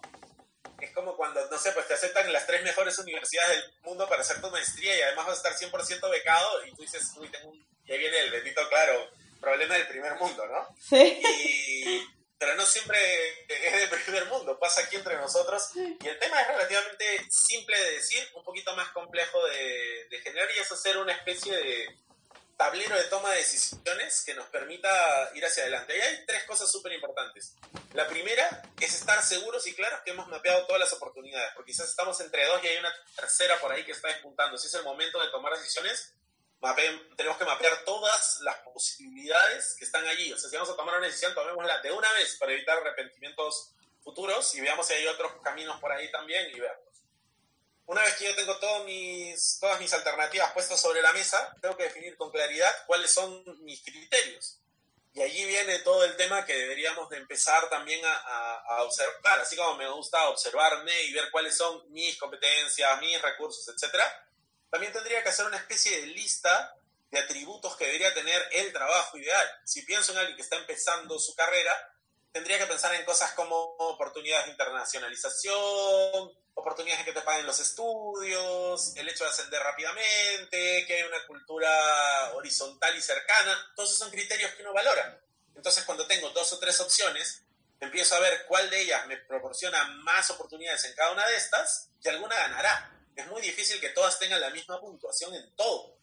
Es 0.80 0.92
como 0.92 1.16
cuando, 1.18 1.46
no 1.50 1.58
sé, 1.60 1.74
pues 1.74 1.88
te 1.88 1.94
aceptan 1.94 2.26
en 2.26 2.34
las 2.34 2.48
tres 2.48 2.64
mejores 2.64 2.98
universidades 2.98 3.62
del 3.62 3.74
mundo 3.82 4.08
para 4.08 4.22
hacer 4.22 4.42
tu 4.42 4.50
maestría 4.50 4.98
y 4.98 5.02
además 5.02 5.28
vas 5.28 5.46
a 5.46 5.50
estar 5.50 5.70
100% 5.70 6.10
becado 6.10 6.66
y 6.66 6.72
tú 6.74 6.82
dices, 6.82 7.12
uy, 7.18 7.28
tengo 7.30 7.50
un... 7.50 7.68
Y 7.86 7.92
ahí 7.92 8.00
viene 8.00 8.20
el 8.20 8.32
bendito, 8.32 8.68
claro, 8.70 9.12
problema 9.42 9.76
del 9.76 9.88
primer 9.88 10.16
mundo, 10.16 10.46
¿no? 10.48 10.76
Sí. 10.80 11.22
Y... 11.24 12.08
Pero 12.38 12.56
no 12.56 12.66
siempre 12.66 12.98
es 13.48 13.90
del 13.92 14.02
primer 14.02 14.26
mundo, 14.26 14.58
pasa 14.58 14.82
aquí 14.82 14.96
entre 14.96 15.16
nosotros. 15.16 15.70
Y 15.76 16.08
el 16.08 16.18
tema 16.18 16.42
es 16.42 16.48
relativamente 16.48 17.28
simple 17.30 17.78
de 17.78 17.92
decir, 17.92 18.28
un 18.34 18.44
poquito 18.44 18.76
más 18.76 18.90
complejo 18.90 19.46
de, 19.46 20.08
de 20.10 20.20
generar 20.22 20.50
y 20.56 20.58
es 20.58 20.72
hacer 20.72 20.98
una 20.98 21.14
especie 21.14 21.56
de, 21.56 21.96
tablero 22.62 22.96
de 22.96 23.06
toma 23.06 23.32
de 23.32 23.38
decisiones 23.38 24.24
que 24.24 24.36
nos 24.36 24.46
permita 24.50 24.88
ir 25.34 25.44
hacia 25.44 25.64
adelante. 25.64 25.98
Y 25.98 26.00
hay 26.00 26.26
tres 26.28 26.44
cosas 26.44 26.72
súper 26.72 26.94
importantes. 26.94 27.56
La 27.94 28.08
primera 28.08 28.62
es 28.80 28.94
estar 28.94 29.24
seguros 29.24 29.66
y 29.66 29.74
claros 29.74 30.02
que 30.06 30.12
hemos 30.12 30.28
mapeado 30.28 30.68
todas 30.68 30.80
las 30.80 30.94
oportunidades, 30.94 31.54
porque 31.56 31.72
quizás 31.72 31.90
estamos 31.90 32.22
entre 32.22 32.46
dos 32.46 32.64
y 32.64 32.68
hay 32.68 32.78
una 32.78 32.94
tercera 33.16 33.60
por 33.60 33.72
ahí 33.72 33.84
que 33.84 33.94
está 33.94 34.10
despuntando. 34.10 34.60
Si 34.60 34.68
es 34.68 34.74
el 34.76 34.84
momento 34.84 35.20
de 35.20 35.30
tomar 35.30 35.58
decisiones, 35.58 36.14
tenemos 37.18 37.40
que 37.40 37.46
mapear 37.46 37.84
todas 37.84 38.42
las 38.42 38.58
posibilidades 38.58 39.76
que 39.80 39.86
están 39.86 40.06
allí. 40.06 40.32
O 40.32 40.38
sea, 40.38 40.48
si 40.48 40.56
vamos 40.56 40.70
a 40.70 40.76
tomar 40.76 41.00
una 41.00 41.08
decisión, 41.08 41.34
tomémosla 41.34 41.82
de 41.82 41.92
una 41.92 42.14
vez 42.14 42.36
para 42.36 42.52
evitar 42.52 42.78
arrepentimientos 42.78 43.72
futuros 44.04 44.54
y 44.54 44.62
veamos 44.62 44.86
si 44.86 44.94
hay 44.94 45.08
otros 45.08 45.32
caminos 45.44 45.80
por 45.80 45.92
ahí 45.92 46.12
también 46.12 46.48
y 46.56 46.60
verlos. 46.60 47.01
Una 47.86 48.04
vez 48.04 48.16
que 48.16 48.26
yo 48.26 48.36
tengo 48.36 48.58
todos 48.58 48.86
mis, 48.86 49.58
todas 49.60 49.80
mis 49.80 49.94
alternativas 49.94 50.52
puestas 50.54 50.80
sobre 50.80 51.02
la 51.02 51.14
mesa, 51.14 51.56
tengo 51.62 51.76
que 51.76 51.84
definir 51.84 52.16
con 52.16 52.32
claridad 52.32 52.72
cuáles 52.88 53.12
son 53.12 53.44
mis 53.64 53.84
criterios. 53.84 54.60
Y 55.14 55.22
allí 55.22 55.44
viene 55.46 55.80
todo 55.80 56.06
el 56.06 56.16
tema 56.16 56.46
que 56.46 56.56
deberíamos 56.56 57.10
de 57.10 57.18
empezar 57.18 57.70
también 57.70 58.00
a, 58.06 58.56
a, 58.60 58.84
observar, 58.84 59.42
así 59.42 59.58
como 59.58 59.76
me 59.76 59.90
gusta 59.90 60.30
observarme 60.30 61.04
y 61.04 61.12
ver 61.12 61.30
cuáles 61.32 61.58
son 61.58 61.92
mis 61.92 62.18
competencias, 62.18 63.02
mis 63.02 63.22
recursos, 63.22 63.68
etc. 63.68 64.02
También 64.70 64.94
tendría 64.94 65.22
que 65.22 65.30
hacer 65.30 65.46
una 65.46 65.58
especie 65.58 66.00
de 66.00 66.08
lista 66.08 66.78
de 67.10 67.20
atributos 67.20 67.76
que 67.76 67.86
debería 67.86 68.14
tener 68.14 68.42
el 68.54 68.72
trabajo 68.72 69.18
ideal. 69.18 69.48
Si 69.66 69.82
pienso 69.82 70.14
en 70.14 70.20
alguien 70.20 70.38
que 70.38 70.44
está 70.44 70.56
empezando 70.56 71.20
su 71.20 71.36
carrera, 71.36 71.94
tendría 72.32 72.58
que 72.60 72.66
pensar 72.66 72.94
en 72.96 73.06
cosas 73.06 73.32
como 73.34 73.56
oportunidades 73.78 74.46
de 74.46 74.52
internacionalización, 74.52 76.32
oportunidades 76.54 77.06
de 77.06 77.12
que 77.12 77.20
te 77.20 77.26
paguen 77.26 77.46
los 77.46 77.60
estudios, 77.60 78.96
el 78.96 79.10
hecho 79.10 79.24
de 79.24 79.30
ascender 79.30 79.62
rápidamente, 79.62 80.86
que 80.86 80.96
hay 80.96 81.04
una 81.04 81.26
cultura 81.28 82.32
horizontal 82.36 82.96
y 82.96 83.02
cercana. 83.02 83.72
Todos 83.76 83.90
esos 83.90 84.00
son 84.00 84.12
criterios 84.12 84.52
que 84.52 84.62
uno 84.62 84.74
valora. 84.74 85.20
Entonces, 85.56 85.84
cuando 85.84 86.08
tengo 86.08 86.30
dos 86.30 86.54
o 86.54 86.60
tres 86.60 86.80
opciones, 86.80 87.44
empiezo 87.80 88.16
a 88.16 88.20
ver 88.20 88.46
cuál 88.48 88.70
de 88.70 88.82
ellas 88.82 89.06
me 89.08 89.18
proporciona 89.18 89.84
más 90.04 90.30
oportunidades 90.32 90.86
en 90.86 90.94
cada 90.94 91.12
una 91.12 91.28
de 91.28 91.36
estas 91.36 91.90
y 92.02 92.10
alguna 92.10 92.36
ganará. 92.36 92.92
Es 93.16 93.28
muy 93.28 93.42
difícil 93.42 93.80
que 93.82 93.90
todas 93.90 94.18
tengan 94.20 94.40
la 94.40 94.50
misma 94.52 94.80
puntuación 94.80 95.34
en 95.36 95.54
todo. 95.56 95.98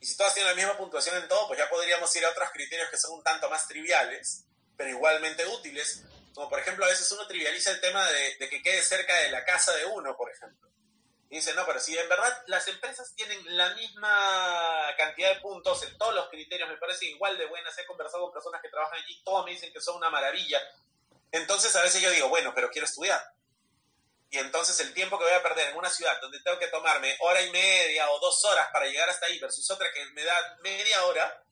Y 0.00 0.06
si 0.06 0.16
todas 0.16 0.34
tienen 0.34 0.52
la 0.52 0.56
misma 0.56 0.76
puntuación 0.76 1.16
en 1.16 1.28
todo, 1.28 1.48
pues 1.48 1.58
ya 1.58 1.68
podríamos 1.68 2.14
ir 2.14 2.24
a 2.24 2.30
otros 2.30 2.50
criterios 2.52 2.90
que 2.90 2.98
son 2.98 3.12
un 3.12 3.22
tanto 3.22 3.48
más 3.48 3.66
triviales, 3.66 4.44
pero 4.76 4.90
igualmente 4.90 5.46
útiles, 5.46 6.02
como 6.34 6.48
por 6.48 6.58
ejemplo, 6.58 6.84
a 6.84 6.88
veces 6.88 7.10
uno 7.12 7.26
trivializa 7.26 7.70
el 7.70 7.80
tema 7.80 8.06
de, 8.10 8.48
que 8.48 8.62
quede 8.62 8.82
cerca 8.82 9.14
de 9.20 9.30
la 9.30 9.44
casa 9.44 9.74
de 9.74 9.86
uno, 9.86 10.16
por 10.16 10.30
ejemplo. 10.30 10.68
Y 11.30 11.36
dice, 11.36 11.54
no, 11.54 11.64
pero 11.66 11.80
si 11.80 11.96
en 11.96 12.08
verdad 12.08 12.44
las 12.46 12.66
empresas 12.68 13.14
tienen 13.14 13.56
la 13.56 13.74
misma 13.74 14.94
cantidad 14.96 15.34
de 15.34 15.40
puntos 15.40 15.82
en 15.82 15.96
todos 15.98 16.14
los 16.14 16.28
criterios, 16.28 16.68
me 16.68 16.76
parecen 16.76 17.08
igual 17.08 17.36
de 17.38 17.46
buenas. 17.46 17.76
He 17.78 17.86
conversado 17.86 18.24
con 18.24 18.32
personas 18.32 18.60
que 18.62 18.68
trabajan 18.68 18.98
allí, 18.98 19.22
todos 19.24 19.44
me 19.44 19.52
dicen 19.52 19.72
que 19.72 19.80
son 19.80 19.96
una 19.96 20.10
maravilla. 20.10 20.60
Entonces 21.32 21.74
a 21.74 21.82
veces 21.82 22.00
yo 22.00 22.10
digo, 22.10 22.28
bueno, 22.28 22.52
pero 22.54 22.70
quiero 22.70 22.86
estudiar. 22.86 23.20
Y 24.30 24.38
entonces 24.38 24.78
el 24.80 24.92
tiempo 24.94 25.16
que 25.16 25.24
voy 25.24 25.32
a 25.32 25.42
perder 25.42 25.70
en 25.70 25.76
una 25.76 25.88
ciudad 25.88 26.20
donde 26.20 26.40
tengo 26.40 26.58
que 26.58 26.66
tomarme 26.66 27.16
hora 27.20 27.40
y 27.40 27.50
media 27.50 28.10
o 28.10 28.18
dos 28.18 28.44
horas 28.44 28.68
para 28.72 28.86
llegar 28.86 29.08
hasta 29.08 29.26
ahí 29.26 29.38
versus 29.38 29.70
otra 29.70 29.92
que 29.92 30.04
me 30.06 30.24
da 30.24 30.58
media 30.60 31.04
hora, 31.06 31.43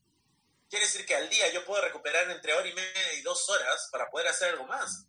Quiere 0.73 0.87
decir 0.87 1.05
que 1.05 1.15
al 1.15 1.29
día 1.29 1.53
yo 1.53 1.63
puedo 1.65 1.83
recuperar 1.83 2.27
entre 2.31 2.51
hora 2.51 2.67
y 2.67 2.73
media 2.73 3.13
y 3.13 3.21
dos 3.21 3.47
horas 3.47 3.89
para 3.91 4.09
poder 4.09 4.27
hacer 4.27 4.49
algo 4.49 4.65
más. 4.65 5.05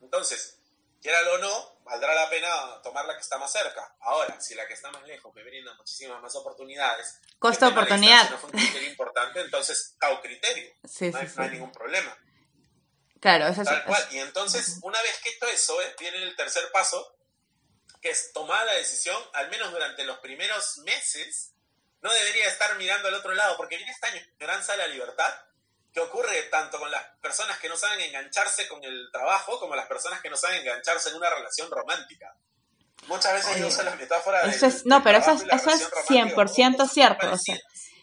Entonces, 0.00 0.60
quiéralo 1.00 1.34
o 1.34 1.38
no, 1.38 1.80
valdrá 1.82 2.14
la 2.14 2.30
pena 2.30 2.80
tomar 2.84 3.04
la 3.06 3.14
que 3.16 3.20
está 3.20 3.36
más 3.36 3.50
cerca. 3.50 3.96
Ahora, 3.98 4.40
si 4.40 4.54
la 4.54 4.64
que 4.68 4.74
está 4.74 4.92
más 4.92 5.02
lejos 5.02 5.34
me 5.34 5.42
brinda 5.42 5.74
muchísimas 5.74 6.22
más 6.22 6.36
oportunidades. 6.36 7.18
Costo 7.40 7.66
oportunidad. 7.66 8.30
No 8.30 8.38
fue 8.38 8.50
un 8.50 8.56
criterio 8.56 8.90
importante, 8.90 9.40
entonces 9.40 9.96
cao 9.98 10.22
criterio. 10.22 10.72
Sí, 10.88 11.10
no, 11.10 11.18
hay, 11.18 11.26
sí, 11.26 11.34
no 11.36 11.42
hay 11.42 11.50
ningún 11.50 11.72
problema. 11.72 12.16
Claro, 13.20 13.48
eso 13.48 13.64
Tal 13.64 13.84
cual. 13.84 14.06
Y 14.12 14.18
entonces, 14.18 14.78
una 14.82 15.02
vez 15.02 15.18
que 15.20 15.30
esto 15.30 15.48
eso, 15.48 15.82
¿eh? 15.82 15.96
viene 15.98 16.18
el 16.18 16.36
tercer 16.36 16.70
paso, 16.70 17.18
que 18.00 18.10
es 18.10 18.32
tomar 18.32 18.64
la 18.66 18.74
decisión, 18.74 19.20
al 19.32 19.50
menos 19.50 19.72
durante 19.72 20.04
los 20.04 20.20
primeros 20.20 20.78
meses, 20.78 21.54
no 22.02 22.12
debería 22.12 22.48
estar 22.48 22.76
mirando 22.76 23.08
al 23.08 23.14
otro 23.14 23.32
lado, 23.32 23.56
porque 23.56 23.76
viene 23.76 23.92
esta 23.92 24.08
añoranza 24.08 24.72
de 24.72 24.78
la 24.78 24.88
libertad 24.88 25.32
que 25.92 26.00
ocurre 26.00 26.42
tanto 26.44 26.78
con 26.78 26.90
las 26.90 27.02
personas 27.20 27.58
que 27.58 27.68
no 27.68 27.76
saben 27.76 28.00
engancharse 28.00 28.66
con 28.66 28.82
el 28.82 29.08
trabajo 29.12 29.60
como 29.60 29.76
las 29.76 29.86
personas 29.86 30.20
que 30.20 30.30
no 30.30 30.36
saben 30.36 30.60
engancharse 30.60 31.10
en 31.10 31.16
una 31.16 31.30
relación 31.30 31.70
romántica. 31.70 32.34
Muchas 33.06 33.34
veces 33.34 33.58
yo 33.58 33.66
uso 33.66 33.82
la 33.82 33.96
metáfora 33.96 34.42
eso 34.42 34.66
es, 34.66 34.86
No, 34.86 35.02
pero 35.02 35.18
eso 35.18 35.32
es, 35.32 35.42
eso 35.42 35.70
es 35.70 35.90
100% 36.08 36.88
cierto. 36.88 37.32
O 37.32 37.36
sea, 37.36 37.58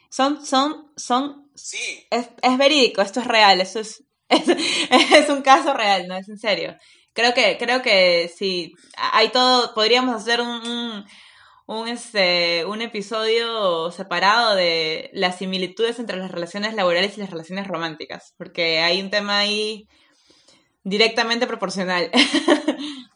son, 0.09 0.45
son, 0.45 0.91
son... 0.95 1.49
Sí. 1.55 2.07
Es, 2.09 2.29
es, 2.41 2.57
verídico, 2.57 3.01
esto 3.01 3.21
es 3.21 3.27
real, 3.27 3.59
eso 3.59 3.79
es, 3.79 4.03
es, 4.29 4.47
es 4.49 5.29
un 5.29 5.41
caso 5.41 5.73
real, 5.73 6.07
no 6.07 6.15
es 6.15 6.29
en 6.29 6.37
serio. 6.37 6.77
Creo 7.13 7.33
que, 7.33 7.57
creo 7.57 7.81
que 7.81 8.31
sí, 8.37 8.73
hay 8.95 9.29
todo, 9.29 9.73
podríamos 9.73 10.21
hacer 10.21 10.41
un, 10.41 10.49
un 10.49 11.05
un, 11.69 11.87
este, 11.87 12.65
un 12.65 12.81
episodio 12.81 13.91
separado 13.91 14.55
de 14.55 15.11
las 15.13 15.37
similitudes 15.37 15.99
entre 15.99 16.17
las 16.17 16.31
relaciones 16.31 16.73
laborales 16.73 17.15
y 17.15 17.19
las 17.19 17.29
relaciones 17.29 17.67
románticas, 17.67 18.33
porque 18.39 18.79
hay 18.79 18.99
un 18.99 19.11
tema 19.11 19.37
ahí 19.37 19.87
directamente 20.83 21.45
proporcional. 21.45 22.09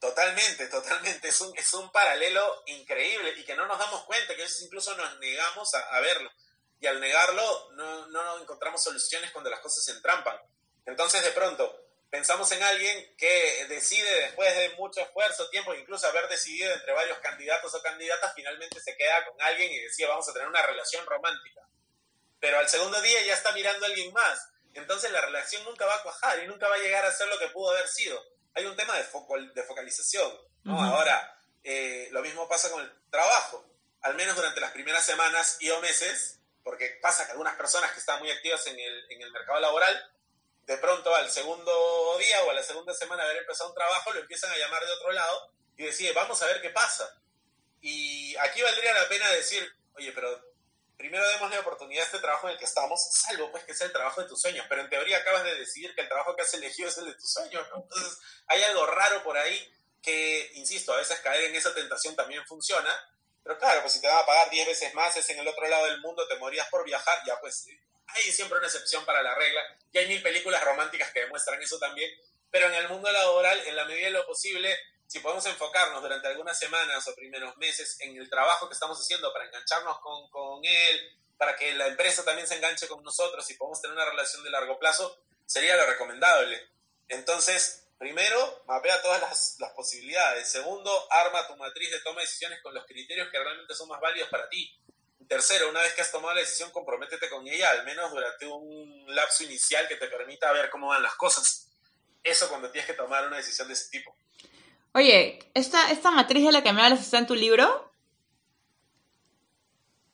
Totalmente, 0.00 0.68
totalmente. 0.68 1.28
Es 1.28 1.40
un, 1.40 1.52
es 1.58 1.74
un 1.74 1.90
paralelo 1.90 2.62
increíble 2.66 3.34
y 3.36 3.44
que 3.44 3.56
no 3.56 3.66
nos 3.66 3.78
damos 3.78 4.04
cuenta, 4.04 4.34
que 4.34 4.42
a 4.42 4.44
veces 4.44 4.62
incluso 4.62 4.96
nos 4.96 5.18
negamos 5.18 5.74
a, 5.74 5.80
a 5.96 6.00
verlo. 6.00 6.30
Y 6.80 6.86
al 6.86 7.00
negarlo 7.00 7.72
no, 7.72 8.06
no 8.06 8.38
encontramos 8.38 8.82
soluciones 8.82 9.32
cuando 9.32 9.50
las 9.50 9.58
cosas 9.58 9.84
se 9.84 9.92
entrampan. 9.92 10.38
Entonces, 10.86 11.24
de 11.24 11.32
pronto, 11.32 11.77
pensamos 12.10 12.50
en 12.52 12.62
alguien 12.62 13.14
que 13.16 13.66
decide 13.68 14.10
después 14.20 14.54
de 14.56 14.70
mucho 14.76 15.00
esfuerzo, 15.00 15.48
tiempo, 15.50 15.74
incluso 15.74 16.06
haber 16.06 16.28
decidido 16.28 16.72
entre 16.72 16.92
varios 16.92 17.18
candidatos 17.18 17.74
o 17.74 17.82
candidatas, 17.82 18.32
finalmente 18.34 18.80
se 18.80 18.96
queda 18.96 19.24
con 19.26 19.40
alguien 19.42 19.70
y 19.70 19.78
decía 19.78 20.08
vamos 20.08 20.28
a 20.28 20.32
tener 20.32 20.48
una 20.48 20.62
relación 20.62 21.04
romántica. 21.06 21.62
Pero 22.40 22.58
al 22.58 22.68
segundo 22.68 23.00
día 23.00 23.22
ya 23.22 23.34
está 23.34 23.52
mirando 23.52 23.84
a 23.84 23.88
alguien 23.88 24.12
más. 24.12 24.48
Entonces 24.74 25.10
la 25.10 25.20
relación 25.20 25.64
nunca 25.64 25.86
va 25.86 25.96
a 25.96 26.02
cuajar 26.02 26.42
y 26.42 26.46
nunca 26.46 26.68
va 26.68 26.76
a 26.76 26.78
llegar 26.78 27.04
a 27.04 27.12
ser 27.12 27.28
lo 27.28 27.38
que 27.38 27.48
pudo 27.48 27.72
haber 27.72 27.88
sido. 27.88 28.22
Hay 28.54 28.64
un 28.64 28.76
tema 28.76 28.96
de, 28.96 29.02
de 29.54 29.62
focalización. 29.64 30.32
¿no? 30.64 30.80
Ahora, 30.80 31.36
eh, 31.64 32.08
lo 32.12 32.22
mismo 32.22 32.48
pasa 32.48 32.70
con 32.70 32.82
el 32.82 33.10
trabajo. 33.10 33.64
Al 34.02 34.14
menos 34.14 34.36
durante 34.36 34.60
las 34.60 34.70
primeras 34.70 35.04
semanas 35.04 35.56
y 35.60 35.70
o 35.70 35.80
meses, 35.80 36.38
porque 36.62 36.98
pasa 37.02 37.26
que 37.26 37.32
algunas 37.32 37.56
personas 37.56 37.92
que 37.92 37.98
están 37.98 38.20
muy 38.20 38.30
activas 38.30 38.66
en 38.68 38.78
el, 38.78 39.10
en 39.10 39.22
el 39.22 39.32
mercado 39.32 39.58
laboral 39.58 40.12
de 40.68 40.76
pronto 40.76 41.14
al 41.14 41.30
segundo 41.30 42.18
día 42.18 42.44
o 42.44 42.50
a 42.50 42.52
la 42.54 42.62
segunda 42.62 42.92
semana 42.92 43.24
de 43.24 43.30
haber 43.30 43.42
empezado 43.42 43.70
un 43.70 43.74
trabajo, 43.74 44.12
lo 44.12 44.20
empiezan 44.20 44.52
a 44.52 44.58
llamar 44.58 44.84
de 44.84 44.92
otro 44.92 45.12
lado 45.12 45.50
y 45.78 45.84
decide, 45.84 46.12
vamos 46.12 46.42
a 46.42 46.46
ver 46.46 46.60
qué 46.60 46.68
pasa. 46.68 47.10
Y 47.80 48.36
aquí 48.36 48.60
valdría 48.60 48.92
la 48.92 49.08
pena 49.08 49.30
decir, 49.30 49.66
oye, 49.94 50.12
pero 50.12 50.28
primero 50.98 51.26
demos 51.26 51.50
la 51.50 51.60
oportunidad 51.60 52.02
a 52.02 52.06
este 52.06 52.18
trabajo 52.18 52.48
en 52.48 52.52
el 52.52 52.58
que 52.58 52.66
estamos, 52.66 53.02
salvo 53.10 53.50
pues 53.50 53.64
que 53.64 53.72
sea 53.72 53.86
el 53.86 53.94
trabajo 53.94 54.20
de 54.20 54.28
tus 54.28 54.42
sueños, 54.42 54.66
pero 54.68 54.82
en 54.82 54.90
teoría 54.90 55.16
acabas 55.16 55.44
de 55.44 55.54
decidir 55.54 55.94
que 55.94 56.02
el 56.02 56.08
trabajo 56.08 56.36
que 56.36 56.42
has 56.42 56.52
elegido 56.52 56.90
es 56.90 56.98
el 56.98 57.06
de 57.06 57.14
tus 57.14 57.32
sueños, 57.32 57.66
¿no? 57.70 57.84
Entonces 57.84 58.18
hay 58.48 58.62
algo 58.64 58.84
raro 58.84 59.22
por 59.22 59.38
ahí 59.38 59.74
que, 60.02 60.50
insisto, 60.52 60.92
a 60.92 60.98
veces 60.98 61.18
caer 61.20 61.44
en 61.44 61.56
esa 61.56 61.74
tentación 61.74 62.14
también 62.14 62.44
funciona, 62.46 62.94
pero 63.42 63.56
claro, 63.56 63.80
pues 63.80 63.94
si 63.94 64.02
te 64.02 64.08
van 64.08 64.18
a 64.18 64.26
pagar 64.26 64.50
10 64.50 64.66
veces 64.66 64.92
más, 64.92 65.16
es 65.16 65.30
en 65.30 65.38
el 65.38 65.48
otro 65.48 65.66
lado 65.66 65.86
del 65.86 66.02
mundo, 66.02 66.28
te 66.28 66.36
morías 66.36 66.68
por 66.68 66.84
viajar, 66.84 67.22
ya 67.26 67.40
pues 67.40 67.66
hay 68.08 68.22
siempre 68.32 68.58
una 68.58 68.66
excepción 68.66 69.04
para 69.04 69.22
la 69.22 69.34
regla, 69.34 69.62
y 69.92 69.98
hay 69.98 70.08
mil 70.08 70.22
películas 70.22 70.62
románticas 70.64 71.10
que 71.12 71.20
demuestran 71.20 71.60
eso 71.62 71.78
también, 71.78 72.10
pero 72.50 72.66
en 72.66 72.74
el 72.74 72.88
mundo 72.88 73.10
laboral, 73.10 73.60
en 73.66 73.76
la 73.76 73.84
medida 73.84 74.06
de 74.06 74.12
lo 74.12 74.26
posible, 74.26 74.76
si 75.06 75.20
podemos 75.20 75.44
enfocarnos 75.46 76.02
durante 76.02 76.28
algunas 76.28 76.58
semanas 76.58 77.06
o 77.08 77.14
primeros 77.14 77.56
meses 77.56 77.96
en 78.00 78.16
el 78.16 78.28
trabajo 78.28 78.68
que 78.68 78.74
estamos 78.74 79.00
haciendo 79.00 79.32
para 79.32 79.46
engancharnos 79.46 80.00
con, 80.00 80.28
con 80.30 80.64
él, 80.64 81.18
para 81.38 81.56
que 81.56 81.72
la 81.74 81.86
empresa 81.86 82.24
también 82.24 82.46
se 82.46 82.56
enganche 82.56 82.88
con 82.88 83.02
nosotros 83.02 83.48
y 83.50 83.54
podamos 83.54 83.80
tener 83.80 83.96
una 83.96 84.04
relación 84.04 84.42
de 84.42 84.50
largo 84.50 84.78
plazo, 84.78 85.18
sería 85.46 85.76
lo 85.76 85.86
recomendable. 85.86 86.60
Entonces, 87.08 87.88
primero, 87.96 88.64
mapea 88.66 89.00
todas 89.00 89.20
las, 89.22 89.56
las, 89.60 89.72
posibilidades. 89.72 90.50
Segundo, 90.50 90.90
arma 91.10 91.46
tu 91.46 91.56
matriz 91.56 91.90
de 91.90 92.00
toma 92.00 92.20
de 92.20 92.26
decisiones 92.26 92.60
con 92.60 92.74
los 92.74 92.84
criterios 92.86 93.28
que 93.30 93.38
realmente 93.38 93.74
son 93.74 93.88
más 93.88 94.00
válidos 94.00 94.28
para 94.28 94.48
ti. 94.48 94.78
Tercero, 95.28 95.68
una 95.68 95.82
vez 95.82 95.92
que 95.92 96.00
has 96.00 96.10
tomado 96.10 96.34
la 96.34 96.40
decisión, 96.40 96.70
comprométete 96.70 97.28
con 97.28 97.46
ella, 97.46 97.70
al 97.70 97.84
menos 97.84 98.10
durante 98.10 98.46
un 98.46 99.04
lapso 99.14 99.44
inicial 99.44 99.86
que 99.86 99.96
te 99.96 100.08
permita 100.08 100.50
ver 100.52 100.70
cómo 100.70 100.88
van 100.88 101.02
las 101.02 101.14
cosas. 101.16 101.68
Eso 102.24 102.48
cuando 102.48 102.70
tienes 102.70 102.86
que 102.86 102.96
tomar 102.96 103.26
una 103.26 103.36
decisión 103.36 103.68
de 103.68 103.74
ese 103.74 103.90
tipo. 103.90 104.16
Oye, 104.92 105.38
¿esta, 105.52 105.90
esta 105.90 106.10
matriz 106.10 106.46
de 106.46 106.52
la 106.52 106.62
que 106.62 106.72
me 106.72 106.82
hablas 106.82 107.00
está 107.00 107.18
en 107.18 107.26
tu 107.26 107.34
libro? 107.34 107.92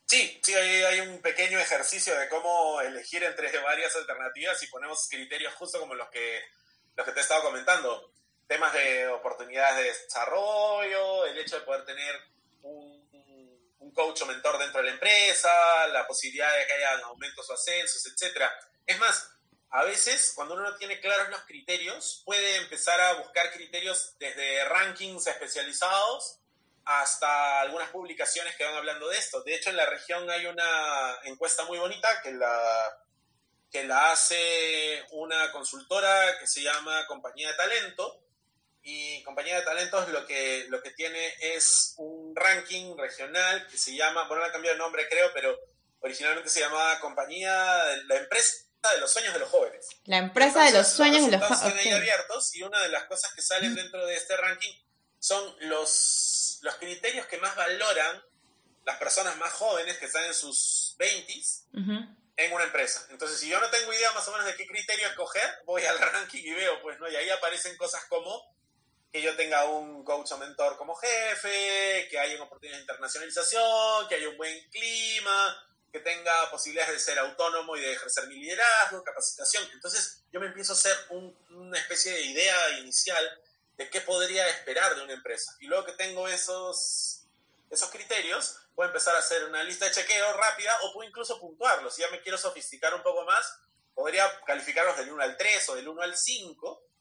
Sí, 0.07 0.41
sí, 0.43 0.53
hay, 0.53 0.83
hay, 0.83 1.01
un 1.01 1.23
pequeño 1.23 1.61
ejercicio 1.61 2.17
de 2.19 2.29
cómo 2.29 2.81
elegir 2.81 3.23
entre 3.23 3.57
varias 3.61 3.95
alternativas 3.95 4.61
y 4.63 4.67
ponemos 4.67 5.09
criterios 5.09 5.55
justo 5.55 5.79
como 5.79 5.95
los 5.95 6.09
que, 6.09 6.43
los 6.97 7.07
que 7.07 7.13
te 7.13 7.21
he 7.21 7.23
estado 7.23 7.43
comentando. 7.45 8.11
Temas 8.49 8.73
de 8.75 9.09
oportunidades 9.09 9.77
de 9.77 9.85
desarrollo, 9.85 11.25
el 11.27 11.39
hecho 11.39 11.59
de 11.59 11.65
poder 11.65 11.85
tener 11.85 12.21
un 12.63 13.04
un 13.85 13.93
coach 13.93 14.23
o 14.23 14.27
mentor 14.27 14.59
dentro 14.59 14.81
de 14.81 14.87
la 14.89 14.95
empresa, 14.95 15.87
la 15.89 16.07
posibilidad 16.07 16.57
de 16.57 16.67
que 16.67 16.73
haya 16.73 16.99
aumentos 17.05 17.49
o 17.49 17.55
ascensos, 17.55 18.07
etc. 18.07 18.43
Es 18.87 18.99
más, 18.99 19.31
a 19.71 19.85
veces 19.85 20.33
cuando 20.35 20.55
uno 20.55 20.63
no 20.63 20.77
tiene 20.77 21.01
claros 21.01 21.29
los 21.29 21.43
criterios, 21.43 22.23
puede 22.25 22.57
empezar 22.57 23.01
a 23.01 23.15
buscar 23.15 23.53
criterios 23.53 24.15
desde 24.19 24.65
rankings 24.65 25.27
especializados 25.27 26.39
hasta 26.87 27.61
algunas 27.61 27.91
publicaciones 27.91 28.57
que 28.57 28.65
van 28.65 28.75
hablando 28.75 29.09
de 29.09 29.19
esto. 29.19 29.43
De 29.43 29.55
hecho, 29.55 29.71
en 29.71 29.77
la 29.77 29.87
región 29.87 30.29
hay 30.31 30.47
una 30.47 31.19
encuesta 31.25 31.65
muy 31.65 31.79
bonita 31.79 32.23
que 32.23 32.33
la, 32.33 32.99
que 33.71 33.85
la 33.85 34.13
hace 34.13 35.05
una 35.13 35.51
consultora 35.53 36.39
que 36.39 36.47
se 36.47 36.63
llama 36.63 37.07
Compañía 37.07 37.49
de 37.49 37.57
Talento. 37.57 38.24
Y 38.87 39.23
Compañía 39.23 39.57
de 39.57 39.63
Talentos 39.63 40.09
lo 40.11 40.27
que, 40.27 40.67
lo 40.69 40.83
que 40.83 40.91
tiene 40.91 41.35
es 41.41 41.95
un 41.97 42.37
ranking 42.37 42.95
regional 42.99 43.67
que 43.69 43.79
se 43.79 43.97
llama, 43.97 44.29
bueno, 44.29 44.43
no 44.43 44.49
ha 44.49 44.53
cambiado 44.53 44.77
de 44.77 44.79
nombre 44.79 45.09
creo, 45.09 45.33
pero 45.33 45.59
originalmente 46.01 46.51
se 46.51 46.61
llamaba 46.61 47.01
Compañía, 47.01 47.57
la 48.07 48.17
empresa 48.17 48.67
de 48.93 49.01
los 49.01 49.11
sueños 49.11 49.33
de 49.33 49.41
los 49.41 49.49
jóvenes. 49.49 49.89
La 50.05 50.19
empresa 50.19 50.65
de 50.65 50.73
los 50.73 50.87
sueños 50.87 51.25
de 51.31 51.39
los 51.39 51.49
jóvenes. 51.49 51.95
abiertos 51.95 52.55
y 52.55 52.63
una 52.63 52.79
de 52.83 52.91
las 52.91 53.05
cosas 53.05 53.33
que 53.35 53.41
salen 53.41 53.75
dentro 53.75 54.05
de 54.05 54.15
este 54.15 54.37
ranking 54.37 54.73
son 55.19 55.57
los, 55.61 56.59
los 56.61 56.75
criterios 56.75 57.27
que 57.27 57.39
más 57.39 57.57
valoran 57.57 58.23
las 58.85 58.99
personas 58.99 59.37
más 59.39 59.53
jóvenes 59.53 59.97
que 59.97 60.05
están 60.05 60.25
en 60.25 60.35
sus 60.35 60.95
20s 60.99 61.65
en 62.37 62.53
una 62.53 62.65
empresa. 62.65 63.07
Entonces, 63.11 63.39
si 63.41 63.49
yo 63.49 63.59
no 63.61 63.71
tengo 63.71 63.93
idea 63.93 64.13
más 64.13 64.27
o 64.29 64.33
menos 64.33 64.47
de 64.47 64.57
qué 64.57 64.67
criterio 64.67 65.07
escoger, 65.09 65.49
voy 65.65 65.85
al 65.85 65.99
ranking 66.13 66.43
y 66.43 66.53
veo, 66.53 66.83
pues, 66.83 66.99
¿no? 67.01 67.11
Y 67.11 67.17
ahí 67.17 67.31
aparecen 67.31 67.77
cosas 67.79 68.05
como 68.07 68.55
que 69.15 69.23
yo 69.23 69.37
tenga 69.37 69.65
un 69.67 70.03
coach 70.03 70.33
o 70.33 70.39
mentor 70.39 70.77
como 70.77 70.97
jefe, 70.97 72.09
que 72.11 72.19
haya 72.19 72.35
una 72.35 72.47
oportunidad 72.47 72.79
de 72.79 72.81
internacionalización, 72.81 74.09
que 74.09 74.17
haya 74.17 74.29
un 74.29 74.37
buen 74.37 74.69
clima, 74.71 75.69
que 75.93 76.01
tenga 76.01 76.51
posibilidades 76.51 76.95
de 76.95 76.99
ser 76.99 77.21
autónomo 77.21 77.77
y 77.77 77.81
de 77.81 77.93
ejercer 77.93 78.27
mi 78.27 78.35
liderazgo, 78.35 79.05
capacitación. 79.05 79.69
Entonces 79.73 80.25
yo 80.33 80.41
me 80.41 80.47
empiezo 80.47 80.73
a 80.73 80.75
hacer 80.75 80.97
una 81.11 81.79
especie 81.79 82.11
de 82.11 82.23
idea 82.23 82.71
inicial 82.81 83.41
de 83.77 83.89
qué 83.89 84.01
podría 84.01 84.49
esperar 84.49 84.97
de 84.97 85.05
una 85.05 85.13
empresa. 85.13 85.57
Y 85.61 85.67
luego 85.67 85.85
que 85.85 85.93
tengo 85.93 86.27
esos, 86.27 87.23
esos 87.71 87.91
criterios, 87.91 88.57
puedo 88.75 88.89
empezar 88.89 89.15
a 89.15 89.21
hacer 89.21 89.45
una 89.45 89.63
lista 89.63 89.85
de 89.85 89.93
chequeo 89.93 90.33
rápida 90.33 90.77
o 90.83 90.93
puedo 90.93 91.09
incluso 91.09 91.39
puntuarlos. 91.39 91.95
Si 91.95 92.03
ya 92.03 92.11
me 92.11 92.21
quiero 92.21 92.37
sofisticar 92.37 92.93
un 92.93 93.05
poco 93.05 93.25
más, 93.25 93.61
podría 93.95 94.29
calificarlos 94.45 94.97
del 94.97 95.13
1 95.13 95.23
al 95.23 95.37
3 95.37 95.69
o 95.69 95.77
del 95.77 95.87
1 95.87 96.03
al 96.03 96.17
5 96.17 96.94